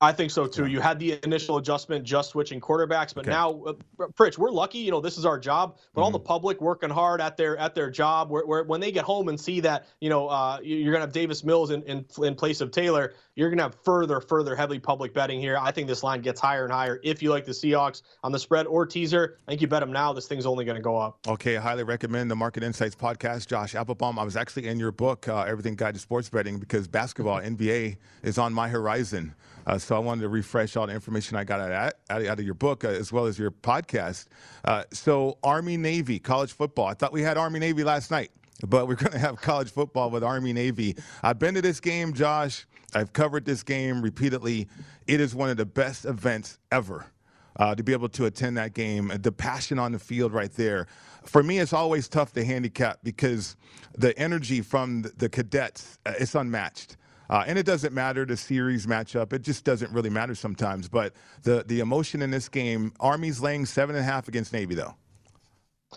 I 0.00 0.12
think 0.12 0.30
so 0.30 0.46
too. 0.46 0.66
You 0.66 0.80
had 0.80 1.00
the 1.00 1.18
initial 1.24 1.56
adjustment 1.56 2.04
just 2.04 2.30
switching 2.30 2.60
quarterbacks, 2.60 3.12
but 3.12 3.24
okay. 3.24 3.30
now, 3.30 3.62
uh, 3.64 3.72
Pritch, 4.14 4.38
we're 4.38 4.50
lucky. 4.50 4.78
You 4.78 4.92
know, 4.92 5.00
this 5.00 5.18
is 5.18 5.26
our 5.26 5.38
job. 5.38 5.76
But 5.76 5.80
mm-hmm. 5.80 6.04
all 6.04 6.10
the 6.12 6.20
public 6.20 6.60
working 6.60 6.90
hard 6.90 7.20
at 7.20 7.36
their 7.36 7.56
at 7.56 7.74
their 7.74 7.90
job, 7.90 8.30
where, 8.30 8.46
where 8.46 8.62
when 8.62 8.80
they 8.80 8.92
get 8.92 9.04
home 9.04 9.28
and 9.28 9.40
see 9.40 9.58
that 9.60 9.86
you 10.00 10.08
know 10.08 10.28
uh, 10.28 10.60
you're 10.62 10.92
gonna 10.92 11.04
have 11.04 11.12
Davis 11.12 11.42
Mills 11.42 11.70
in, 11.70 11.82
in 11.82 12.04
in 12.22 12.36
place 12.36 12.60
of 12.60 12.70
Taylor, 12.70 13.14
you're 13.34 13.50
gonna 13.50 13.62
have 13.62 13.74
further 13.84 14.20
further 14.20 14.54
heavy 14.54 14.78
public 14.78 15.12
betting 15.12 15.40
here. 15.40 15.58
I 15.60 15.72
think 15.72 15.88
this 15.88 16.04
line 16.04 16.20
gets 16.20 16.40
higher 16.40 16.62
and 16.62 16.72
higher. 16.72 17.00
If 17.02 17.20
you 17.20 17.30
like 17.30 17.44
the 17.44 17.52
Seahawks 17.52 18.02
on 18.22 18.30
the 18.30 18.38
spread 18.38 18.66
or 18.66 18.86
teaser, 18.86 19.38
I 19.48 19.52
think 19.52 19.62
you 19.62 19.66
bet 19.66 19.80
them 19.80 19.92
now. 19.92 20.12
This 20.12 20.28
thing's 20.28 20.46
only 20.46 20.64
gonna 20.64 20.80
go 20.80 20.96
up. 20.96 21.18
Okay, 21.26 21.56
I 21.56 21.60
highly 21.60 21.82
recommend 21.82 22.30
the 22.30 22.36
Market 22.36 22.62
Insights 22.62 22.94
podcast. 22.94 23.48
Josh 23.48 23.74
Applebaum. 23.74 24.16
I 24.16 24.22
was 24.22 24.36
actually 24.36 24.68
in 24.68 24.78
your 24.78 24.92
book, 24.92 25.26
uh, 25.26 25.40
Everything 25.42 25.74
Guide 25.74 25.94
to 25.94 26.00
Sports 26.00 26.28
Betting, 26.28 26.60
because 26.60 26.86
basketball 26.86 27.40
NBA 27.40 27.96
is 28.22 28.38
on 28.38 28.52
my 28.52 28.68
horizon. 28.68 29.34
Uh, 29.66 29.76
so 29.88 29.96
I 29.96 30.00
wanted 30.00 30.20
to 30.20 30.28
refresh 30.28 30.76
all 30.76 30.86
the 30.86 30.92
information 30.92 31.38
I 31.38 31.44
got 31.44 31.60
out, 31.60 31.94
out, 32.10 32.26
out 32.26 32.38
of 32.38 32.44
your 32.44 32.52
book 32.52 32.84
uh, 32.84 32.88
as 32.88 33.10
well 33.10 33.24
as 33.24 33.38
your 33.38 33.50
podcast. 33.50 34.26
Uh, 34.66 34.84
so 34.92 35.38
Army 35.42 35.78
Navy 35.78 36.18
college 36.18 36.52
football. 36.52 36.88
I 36.88 36.92
thought 36.92 37.10
we 37.10 37.22
had 37.22 37.38
Army 37.38 37.58
Navy 37.58 37.84
last 37.84 38.10
night, 38.10 38.30
but 38.66 38.86
we're 38.86 38.96
going 38.96 39.12
to 39.12 39.18
have 39.18 39.40
college 39.40 39.70
football 39.70 40.10
with 40.10 40.22
Army 40.22 40.52
Navy. 40.52 40.94
I've 41.22 41.38
been 41.38 41.54
to 41.54 41.62
this 41.62 41.80
game, 41.80 42.12
Josh. 42.12 42.66
I've 42.94 43.14
covered 43.14 43.46
this 43.46 43.62
game 43.62 44.02
repeatedly. 44.02 44.68
It 45.06 45.22
is 45.22 45.34
one 45.34 45.48
of 45.48 45.56
the 45.56 45.64
best 45.64 46.04
events 46.04 46.58
ever. 46.70 47.06
Uh, 47.56 47.74
to 47.74 47.82
be 47.82 47.92
able 47.92 48.10
to 48.10 48.26
attend 48.26 48.58
that 48.58 48.74
game, 48.74 49.10
the 49.22 49.32
passion 49.32 49.78
on 49.78 49.92
the 49.92 49.98
field 49.98 50.34
right 50.34 50.52
there. 50.52 50.86
For 51.24 51.42
me, 51.42 51.60
it's 51.60 51.72
always 51.72 52.08
tough 52.08 52.34
to 52.34 52.44
handicap 52.44 52.98
because 53.02 53.56
the 53.96 54.16
energy 54.18 54.60
from 54.60 55.06
the, 55.16 55.30
cadets, 55.30 55.98
uh, 56.04 56.12
it's 56.20 56.34
unmatched. 56.34 56.97
Uh, 57.30 57.44
and 57.46 57.58
it 57.58 57.66
doesn't 57.66 57.92
matter 57.92 58.24
the 58.24 58.36
series 58.36 58.86
matchup; 58.86 59.32
it 59.32 59.42
just 59.42 59.64
doesn't 59.64 59.92
really 59.92 60.10
matter 60.10 60.34
sometimes. 60.34 60.88
But 60.88 61.12
the 61.42 61.64
the 61.66 61.80
emotion 61.80 62.22
in 62.22 62.30
this 62.30 62.48
game, 62.48 62.92
Army's 63.00 63.40
laying 63.40 63.66
seven 63.66 63.96
and 63.96 64.02
a 64.02 64.06
half 64.10 64.28
against 64.28 64.52
Navy, 64.52 64.74
though. 64.74 64.94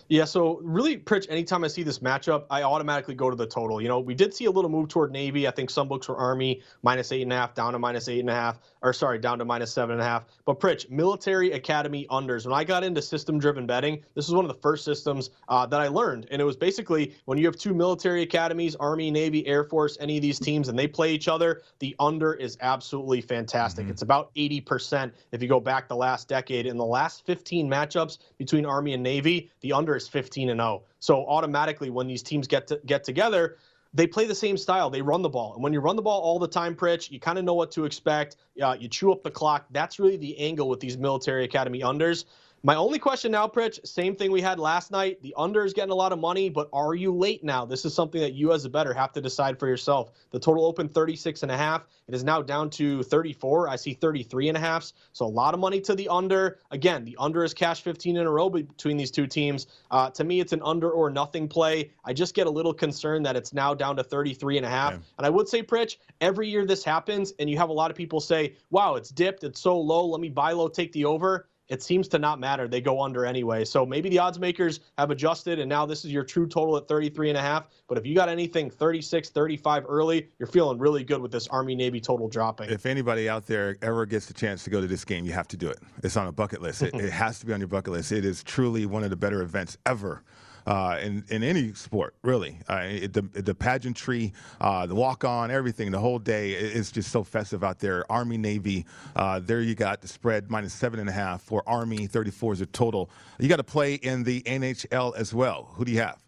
Yeah, 0.07 0.23
so 0.23 0.59
really, 0.63 0.97
Pritch, 0.97 1.25
anytime 1.29 1.65
I 1.65 1.67
see 1.67 1.83
this 1.83 1.99
matchup, 1.99 2.45
I 2.49 2.63
automatically 2.63 3.13
go 3.13 3.29
to 3.29 3.35
the 3.35 3.45
total. 3.45 3.81
You 3.81 3.89
know, 3.89 3.99
we 3.99 4.13
did 4.13 4.33
see 4.33 4.45
a 4.45 4.51
little 4.51 4.69
move 4.69 4.87
toward 4.87 5.11
Navy. 5.11 5.47
I 5.47 5.51
think 5.51 5.69
some 5.69 5.89
books 5.89 6.07
were 6.07 6.15
Army 6.15 6.61
minus 6.81 7.11
eight 7.11 7.23
and 7.23 7.33
a 7.33 7.35
half, 7.35 7.53
down 7.53 7.73
to 7.73 7.79
minus 7.79 8.07
eight 8.07 8.21
and 8.21 8.29
a 8.29 8.33
half, 8.33 8.59
or 8.81 8.93
sorry, 8.93 9.19
down 9.19 9.39
to 9.39 9.45
minus 9.45 9.73
seven 9.73 9.93
and 9.93 10.01
a 10.01 10.05
half. 10.05 10.25
But 10.45 10.61
Pritch, 10.61 10.89
military 10.89 11.51
academy 11.51 12.07
unders. 12.09 12.45
When 12.45 12.53
I 12.53 12.63
got 12.63 12.85
into 12.85 13.01
system 13.01 13.37
driven 13.37 13.65
betting, 13.65 14.01
this 14.15 14.27
was 14.27 14.33
one 14.33 14.45
of 14.45 14.49
the 14.49 14.61
first 14.61 14.85
systems 14.85 15.29
uh, 15.49 15.65
that 15.65 15.81
I 15.81 15.89
learned. 15.89 16.27
And 16.31 16.41
it 16.41 16.45
was 16.45 16.55
basically 16.55 17.13
when 17.25 17.37
you 17.37 17.45
have 17.45 17.57
two 17.57 17.73
military 17.73 18.21
academies, 18.21 18.75
Army, 18.75 19.11
Navy, 19.11 19.45
Air 19.45 19.65
Force, 19.65 19.97
any 19.99 20.17
of 20.17 20.21
these 20.21 20.39
teams, 20.39 20.69
and 20.69 20.79
they 20.79 20.87
play 20.87 21.13
each 21.13 21.27
other, 21.27 21.63
the 21.79 21.95
under 21.99 22.33
is 22.33 22.57
absolutely 22.61 23.19
fantastic. 23.19 23.83
Mm-hmm. 23.83 23.91
It's 23.91 24.03
about 24.03 24.33
80% 24.35 25.11
if 25.33 25.41
you 25.41 25.49
go 25.49 25.59
back 25.59 25.89
the 25.89 25.95
last 25.97 26.29
decade. 26.29 26.65
In 26.65 26.77
the 26.77 26.85
last 26.85 27.25
15 27.25 27.69
matchups 27.69 28.19
between 28.37 28.65
Army 28.65 28.93
and 28.93 29.03
Navy, 29.03 29.51
the 29.59 29.73
under 29.73 29.80
is 29.89 30.07
15 30.07 30.49
and 30.49 30.59
0. 30.59 30.83
So 30.99 31.25
automatically, 31.27 31.89
when 31.89 32.07
these 32.07 32.23
teams 32.23 32.47
get 32.47 32.67
to, 32.67 32.79
get 32.85 33.03
together, 33.03 33.57
they 33.93 34.07
play 34.07 34.25
the 34.25 34.35
same 34.35 34.57
style. 34.57 34.89
They 34.89 35.01
run 35.01 35.21
the 35.21 35.29
ball, 35.29 35.53
and 35.53 35.63
when 35.63 35.73
you 35.73 35.79
run 35.79 35.95
the 35.95 36.01
ball 36.01 36.21
all 36.21 36.39
the 36.39 36.47
time, 36.47 36.75
Pritch, 36.75 37.11
you 37.11 37.19
kind 37.19 37.37
of 37.37 37.43
know 37.43 37.53
what 37.53 37.71
to 37.71 37.85
expect. 37.85 38.37
Uh, 38.61 38.75
you 38.79 38.87
chew 38.87 39.11
up 39.11 39.23
the 39.23 39.31
clock. 39.31 39.65
That's 39.71 39.99
really 39.99 40.17
the 40.17 40.37
angle 40.39 40.69
with 40.69 40.79
these 40.79 40.97
military 40.97 41.43
academy 41.43 41.81
unders. 41.81 42.25
My 42.63 42.75
only 42.75 42.99
question 42.99 43.31
now, 43.31 43.47
Pritch, 43.47 43.85
same 43.87 44.15
thing 44.15 44.31
we 44.31 44.39
had 44.39 44.59
last 44.59 44.91
night. 44.91 45.19
The 45.23 45.33
under 45.35 45.65
is 45.65 45.73
getting 45.73 45.91
a 45.91 45.95
lot 45.95 46.11
of 46.11 46.19
money, 46.19 46.47
but 46.47 46.69
are 46.71 46.93
you 46.93 47.11
late 47.11 47.43
now? 47.43 47.65
This 47.65 47.85
is 47.85 47.93
something 47.95 48.21
that 48.21 48.33
you 48.33 48.53
as 48.53 48.65
a 48.65 48.69
bettor 48.69 48.93
have 48.93 49.11
to 49.13 49.21
decide 49.21 49.57
for 49.57 49.67
yourself. 49.67 50.11
The 50.29 50.39
total 50.39 50.65
opened 50.65 50.93
36 50.93 51.41
and 51.41 51.51
a 51.51 51.57
half. 51.57 51.87
It 52.07 52.13
is 52.13 52.23
now 52.23 52.43
down 52.43 52.69
to 52.71 53.01
34. 53.01 53.67
I 53.67 53.77
see 53.77 53.95
33 53.95 54.49
and 54.49 54.57
a 54.57 54.59
half. 54.59 54.93
So 55.11 55.25
a 55.25 55.27
lot 55.27 55.55
of 55.55 55.59
money 55.59 55.81
to 55.81 55.95
the 55.95 56.07
under. 56.09 56.59
Again, 56.69 57.03
the 57.03 57.15
under 57.19 57.43
is 57.43 57.51
cash 57.51 57.81
15 57.81 58.17
in 58.17 58.27
a 58.27 58.29
row 58.29 58.47
between 58.47 58.95
these 58.95 59.09
two 59.09 59.25
teams. 59.25 59.65
Uh, 59.89 60.11
to 60.11 60.23
me, 60.23 60.39
it's 60.39 60.53
an 60.53 60.61
under 60.63 60.91
or 60.91 61.09
nothing 61.09 61.47
play. 61.47 61.89
I 62.05 62.13
just 62.13 62.35
get 62.35 62.45
a 62.45 62.51
little 62.51 62.75
concerned 62.75 63.25
that 63.25 63.35
it's 63.35 63.53
now 63.53 63.73
down 63.73 63.95
to 63.95 64.03
33 64.03 64.57
and 64.57 64.67
a 64.67 64.69
half. 64.69 64.93
Okay. 64.93 65.01
And 65.17 65.25
I 65.25 65.31
would 65.31 65.47
say, 65.47 65.63
Pritch, 65.63 65.97
every 66.19 66.47
year 66.47 66.67
this 66.67 66.83
happens, 66.83 67.33
and 67.39 67.49
you 67.49 67.57
have 67.57 67.69
a 67.69 67.73
lot 67.73 67.89
of 67.89 67.97
people 67.97 68.19
say, 68.19 68.55
wow, 68.69 68.95
it's 68.95 69.09
dipped. 69.09 69.43
It's 69.43 69.61
so 69.61 69.79
low. 69.79 70.05
Let 70.05 70.21
me 70.21 70.29
buy 70.29 70.51
low, 70.51 70.67
take 70.67 70.91
the 70.91 71.05
over 71.05 71.47
it 71.71 71.81
seems 71.81 72.09
to 72.09 72.19
not 72.19 72.37
matter. 72.39 72.67
They 72.67 72.81
go 72.81 73.01
under 73.01 73.25
anyway. 73.25 73.63
So 73.63 73.85
maybe 73.85 74.09
the 74.09 74.19
odds 74.19 74.37
makers 74.37 74.81
have 74.97 75.09
adjusted 75.09 75.57
and 75.57 75.69
now 75.69 75.85
this 75.85 76.03
is 76.03 76.11
your 76.11 76.25
true 76.25 76.45
total 76.45 76.75
at 76.75 76.85
33 76.85 77.29
and 77.29 77.37
a 77.37 77.41
half. 77.41 77.67
But 77.87 77.97
if 77.97 78.05
you 78.05 78.13
got 78.13 78.27
anything 78.27 78.69
36, 78.69 79.29
35 79.29 79.85
early, 79.87 80.29
you're 80.37 80.47
feeling 80.47 80.77
really 80.77 81.05
good 81.05 81.21
with 81.21 81.31
this 81.31 81.47
Army 81.47 81.73
Navy 81.73 82.01
total 82.01 82.27
dropping. 82.27 82.69
If 82.69 82.85
anybody 82.85 83.29
out 83.29 83.47
there 83.47 83.77
ever 83.81 84.05
gets 84.05 84.25
the 84.25 84.33
chance 84.33 84.65
to 84.65 84.69
go 84.69 84.81
to 84.81 84.87
this 84.87 85.05
game, 85.05 85.23
you 85.23 85.31
have 85.31 85.47
to 85.47 85.57
do 85.57 85.69
it. 85.69 85.79
It's 86.03 86.17
on 86.17 86.27
a 86.27 86.31
bucket 86.31 86.61
list. 86.61 86.81
it, 86.81 86.93
it 86.93 87.09
has 87.11 87.39
to 87.39 87.45
be 87.45 87.53
on 87.53 87.61
your 87.61 87.69
bucket 87.69 87.93
list. 87.93 88.11
It 88.11 88.25
is 88.25 88.43
truly 88.43 88.85
one 88.85 89.05
of 89.05 89.09
the 89.09 89.15
better 89.15 89.41
events 89.41 89.77
ever 89.85 90.23
uh, 90.65 90.99
in 91.01 91.23
in 91.29 91.43
any 91.43 91.73
sport, 91.73 92.15
really. 92.23 92.59
Uh, 92.69 92.83
it, 92.87 93.13
the 93.13 93.21
the 93.21 93.55
pageantry, 93.55 94.33
uh, 94.59 94.85
the 94.85 94.95
walk 94.95 95.23
on, 95.23 95.51
everything, 95.51 95.91
the 95.91 95.99
whole 95.99 96.19
day 96.19 96.51
is 96.51 96.91
just 96.91 97.11
so 97.11 97.23
festive 97.23 97.63
out 97.63 97.79
there. 97.79 98.09
Army 98.11 98.37
Navy, 98.37 98.85
uh, 99.15 99.39
there 99.39 99.61
you 99.61 99.75
got 99.75 100.01
the 100.01 100.07
spread 100.07 100.49
minus 100.49 100.73
seven 100.73 100.99
and 100.99 101.09
a 101.09 101.13
half 101.13 101.41
for 101.41 101.63
Army. 101.67 102.07
Thirty 102.07 102.31
four 102.31 102.53
is 102.53 102.61
a 102.61 102.65
total. 102.67 103.09
You 103.39 103.49
got 103.49 103.57
to 103.57 103.63
play 103.63 103.95
in 103.95 104.23
the 104.23 104.41
NHL 104.41 105.15
as 105.15 105.33
well. 105.33 105.69
Who 105.75 105.85
do 105.85 105.91
you 105.91 105.99
have? 105.99 106.19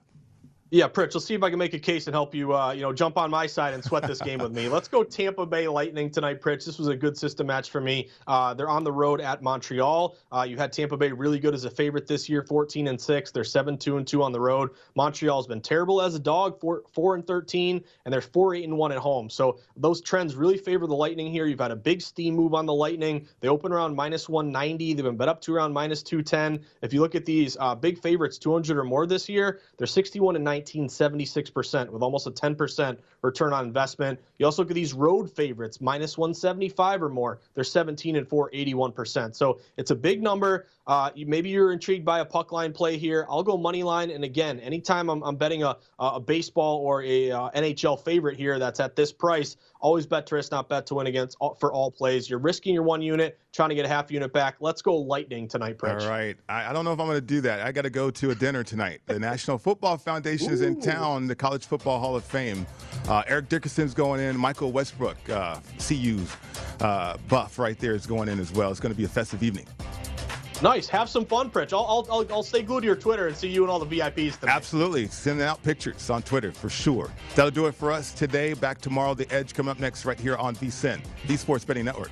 Yeah, 0.73 0.87
Pritch, 0.87 1.13
let's 1.13 1.27
see 1.27 1.35
if 1.35 1.43
I 1.43 1.51
can 1.51 1.59
make 1.59 1.75
a 1.75 1.79
case 1.79 2.07
and 2.07 2.15
help 2.15 2.33
you, 2.33 2.55
uh, 2.55 2.71
you 2.71 2.81
know, 2.81 2.91
jump 2.91 3.15
on 3.15 3.29
my 3.29 3.45
side 3.45 3.75
and 3.75 3.83
sweat 3.83 4.07
this 4.07 4.19
game 4.19 4.39
with 4.39 4.51
me. 4.51 4.67
Let's 4.73 4.87
go 4.87 5.03
Tampa 5.03 5.45
Bay 5.45 5.67
Lightning 5.67 6.09
tonight, 6.09 6.41
Pritch. 6.41 6.65
This 6.65 6.79
was 6.79 6.87
a 6.87 6.95
good 6.95 7.15
system 7.15 7.45
match 7.45 7.69
for 7.69 7.79
me. 7.79 8.09
Uh, 8.25 8.55
they're 8.55 8.71
on 8.71 8.83
the 8.83 8.91
road 8.91 9.21
at 9.21 9.43
Montreal. 9.43 10.15
Uh, 10.31 10.47
you 10.49 10.57
had 10.57 10.73
Tampa 10.73 10.97
Bay 10.97 11.11
really 11.11 11.37
good 11.37 11.53
as 11.53 11.65
a 11.65 11.69
favorite 11.69 12.07
this 12.07 12.27
year, 12.27 12.41
14 12.41 12.87
and 12.87 12.99
6. 12.99 13.29
They're 13.29 13.43
7 13.43 13.77
2 13.77 13.97
and 13.97 14.07
2 14.07 14.23
on 14.23 14.31
the 14.31 14.39
road. 14.39 14.71
Montreal's 14.95 15.45
been 15.45 15.61
terrible 15.61 16.01
as 16.01 16.15
a 16.15 16.19
dog, 16.19 16.59
4, 16.59 16.81
4 16.91 17.15
and 17.17 17.27
13, 17.27 17.83
and 18.05 18.11
they're 18.11 18.19
4 18.19 18.55
8 18.55 18.63
and 18.63 18.75
1 18.75 18.91
at 18.93 18.97
home. 18.97 19.29
So 19.29 19.59
those 19.77 20.01
trends 20.01 20.33
really 20.33 20.57
favor 20.57 20.87
the 20.87 20.95
Lightning 20.95 21.31
here. 21.31 21.45
You've 21.45 21.59
had 21.59 21.69
a 21.69 21.75
big 21.75 22.01
steam 22.01 22.33
move 22.33 22.55
on 22.55 22.65
the 22.65 22.73
Lightning. 22.73 23.27
They 23.41 23.47
open 23.47 23.71
around 23.71 23.95
minus 23.95 24.27
190. 24.27 24.95
They've 24.95 25.05
been 25.05 25.17
bet 25.17 25.29
up 25.29 25.39
to 25.41 25.53
around 25.53 25.71
minus 25.71 26.01
210. 26.01 26.65
If 26.81 26.93
you 26.93 27.01
look 27.01 27.13
at 27.13 27.25
these 27.25 27.57
uh, 27.59 27.75
big 27.75 28.01
favorites, 28.01 28.39
200 28.39 28.75
or 28.75 28.83
more 28.83 29.05
this 29.05 29.29
year, 29.29 29.59
they're 29.77 29.85
61 29.85 30.35
and 30.35 30.43
19, 30.43 30.62
76 30.67 31.43
6% 31.51 31.89
with 31.89 32.01
almost 32.01 32.27
a 32.27 32.31
10% 32.31 32.97
return 33.21 33.53
on 33.53 33.65
investment. 33.65 34.19
You 34.37 34.45
also 34.45 34.61
look 34.61 34.71
at 34.71 34.75
these 34.75 34.93
road 34.93 35.29
favorites, 35.29 35.81
minus 35.81 36.17
175 36.17 37.03
or 37.03 37.09
more. 37.09 37.39
They're 37.53 37.63
17 37.63 38.15
and 38.15 38.27
4, 38.27 38.51
81%. 38.51 39.35
So 39.35 39.59
it's 39.77 39.91
a 39.91 39.95
big 39.95 40.21
number. 40.21 40.67
Uh, 40.85 41.09
maybe 41.15 41.49
you're 41.49 41.71
intrigued 41.71 42.03
by 42.03 42.19
a 42.19 42.25
puck 42.25 42.51
line 42.51 42.73
play 42.73 42.97
here. 42.97 43.25
I'll 43.29 43.43
go 43.43 43.57
money 43.57 43.83
line. 43.83 44.11
And 44.11 44.23
again, 44.23 44.59
anytime 44.59 45.09
I'm, 45.09 45.23
I'm 45.23 45.37
betting 45.37 45.63
a, 45.63 45.77
a 45.99 46.19
baseball 46.19 46.79
or 46.79 47.01
a 47.03 47.31
uh, 47.31 47.49
NHL 47.51 48.03
favorite 48.03 48.37
here 48.37 48.59
that's 48.59 48.81
at 48.81 48.95
this 48.95 49.11
price, 49.11 49.55
always 49.79 50.05
bet 50.05 50.27
to 50.27 50.35
risk, 50.35 50.51
not 50.51 50.67
bet 50.67 50.85
to 50.87 50.95
win 50.95 51.07
against 51.07 51.37
all, 51.39 51.55
for 51.55 51.71
all 51.71 51.89
plays. 51.89 52.29
You're 52.29 52.39
risking 52.39 52.73
your 52.73 52.83
one 52.83 53.01
unit, 53.01 53.39
trying 53.53 53.69
to 53.69 53.75
get 53.75 53.85
a 53.85 53.87
half 53.87 54.11
unit 54.11 54.33
back. 54.33 54.55
Let's 54.59 54.81
go 54.81 54.97
Lightning 54.97 55.47
tonight, 55.47 55.77
Pritch. 55.77 56.01
All 56.01 56.09
right. 56.09 56.35
I, 56.49 56.69
I 56.69 56.73
don't 56.73 56.83
know 56.83 56.91
if 56.91 56.99
I'm 56.99 57.07
going 57.07 57.17
to 57.17 57.21
do 57.21 57.39
that. 57.41 57.61
I 57.61 57.71
got 57.71 57.83
to 57.83 57.89
go 57.89 58.11
to 58.11 58.31
a 58.31 58.35
dinner 58.35 58.63
tonight. 58.63 58.99
The 59.05 59.19
National 59.19 59.57
Football 59.57 59.97
Foundation 59.97 60.51
is 60.51 60.61
in 60.61 60.81
town, 60.81 61.27
the 61.27 61.35
College 61.35 61.65
Football 61.65 61.99
Hall 61.99 62.15
of 62.17 62.25
Fame. 62.25 62.65
Uh, 63.07 63.23
Eric 63.27 63.47
Dickerson's 63.47 63.93
going 63.93 64.19
in. 64.19 64.37
Michael 64.37 64.73
Westbrook, 64.73 65.17
uh, 65.29 65.59
CU's 65.77 66.35
uh, 66.81 67.17
buff 67.29 67.57
right 67.57 67.79
there, 67.79 67.93
is 67.93 68.05
going 68.05 68.27
in 68.27 68.39
as 68.39 68.51
well. 68.51 68.69
It's 68.69 68.81
going 68.81 68.93
to 68.93 68.97
be 68.97 69.05
a 69.05 69.09
festive 69.09 69.43
evening. 69.43 69.65
Nice. 70.63 70.87
Have 70.87 71.09
some 71.09 71.25
fun, 71.25 71.51
Pritch. 71.51 71.73
I'll, 71.73 72.07
I'll, 72.09 72.25
I'll, 72.31 72.41
stay 72.41 72.61
glued 72.61 72.81
to 72.81 72.87
your 72.87 72.95
Twitter 72.95 73.27
and 73.27 73.35
see 73.35 73.49
you 73.49 73.63
and 73.63 73.69
all 73.69 73.79
the 73.79 73.97
VIPs 73.99 74.39
tonight. 74.39 74.55
Absolutely. 74.55 75.07
Sending 75.07 75.45
out 75.45 75.61
pictures 75.61 76.09
on 76.09 76.21
Twitter 76.21 76.53
for 76.53 76.69
sure. 76.69 77.11
That'll 77.35 77.51
do 77.51 77.65
it 77.65 77.75
for 77.75 77.91
us 77.91 78.13
today. 78.13 78.53
Back 78.53 78.79
tomorrow. 78.79 79.13
The 79.13 79.29
Edge 79.29 79.53
coming 79.53 79.69
up 79.69 79.79
next 79.79 80.05
right 80.05 80.17
here 80.17 80.37
on 80.37 80.55
VSIN, 80.55 81.01
the 81.27 81.35
Sports 81.35 81.65
Betting 81.65 81.83
Network. 81.83 82.11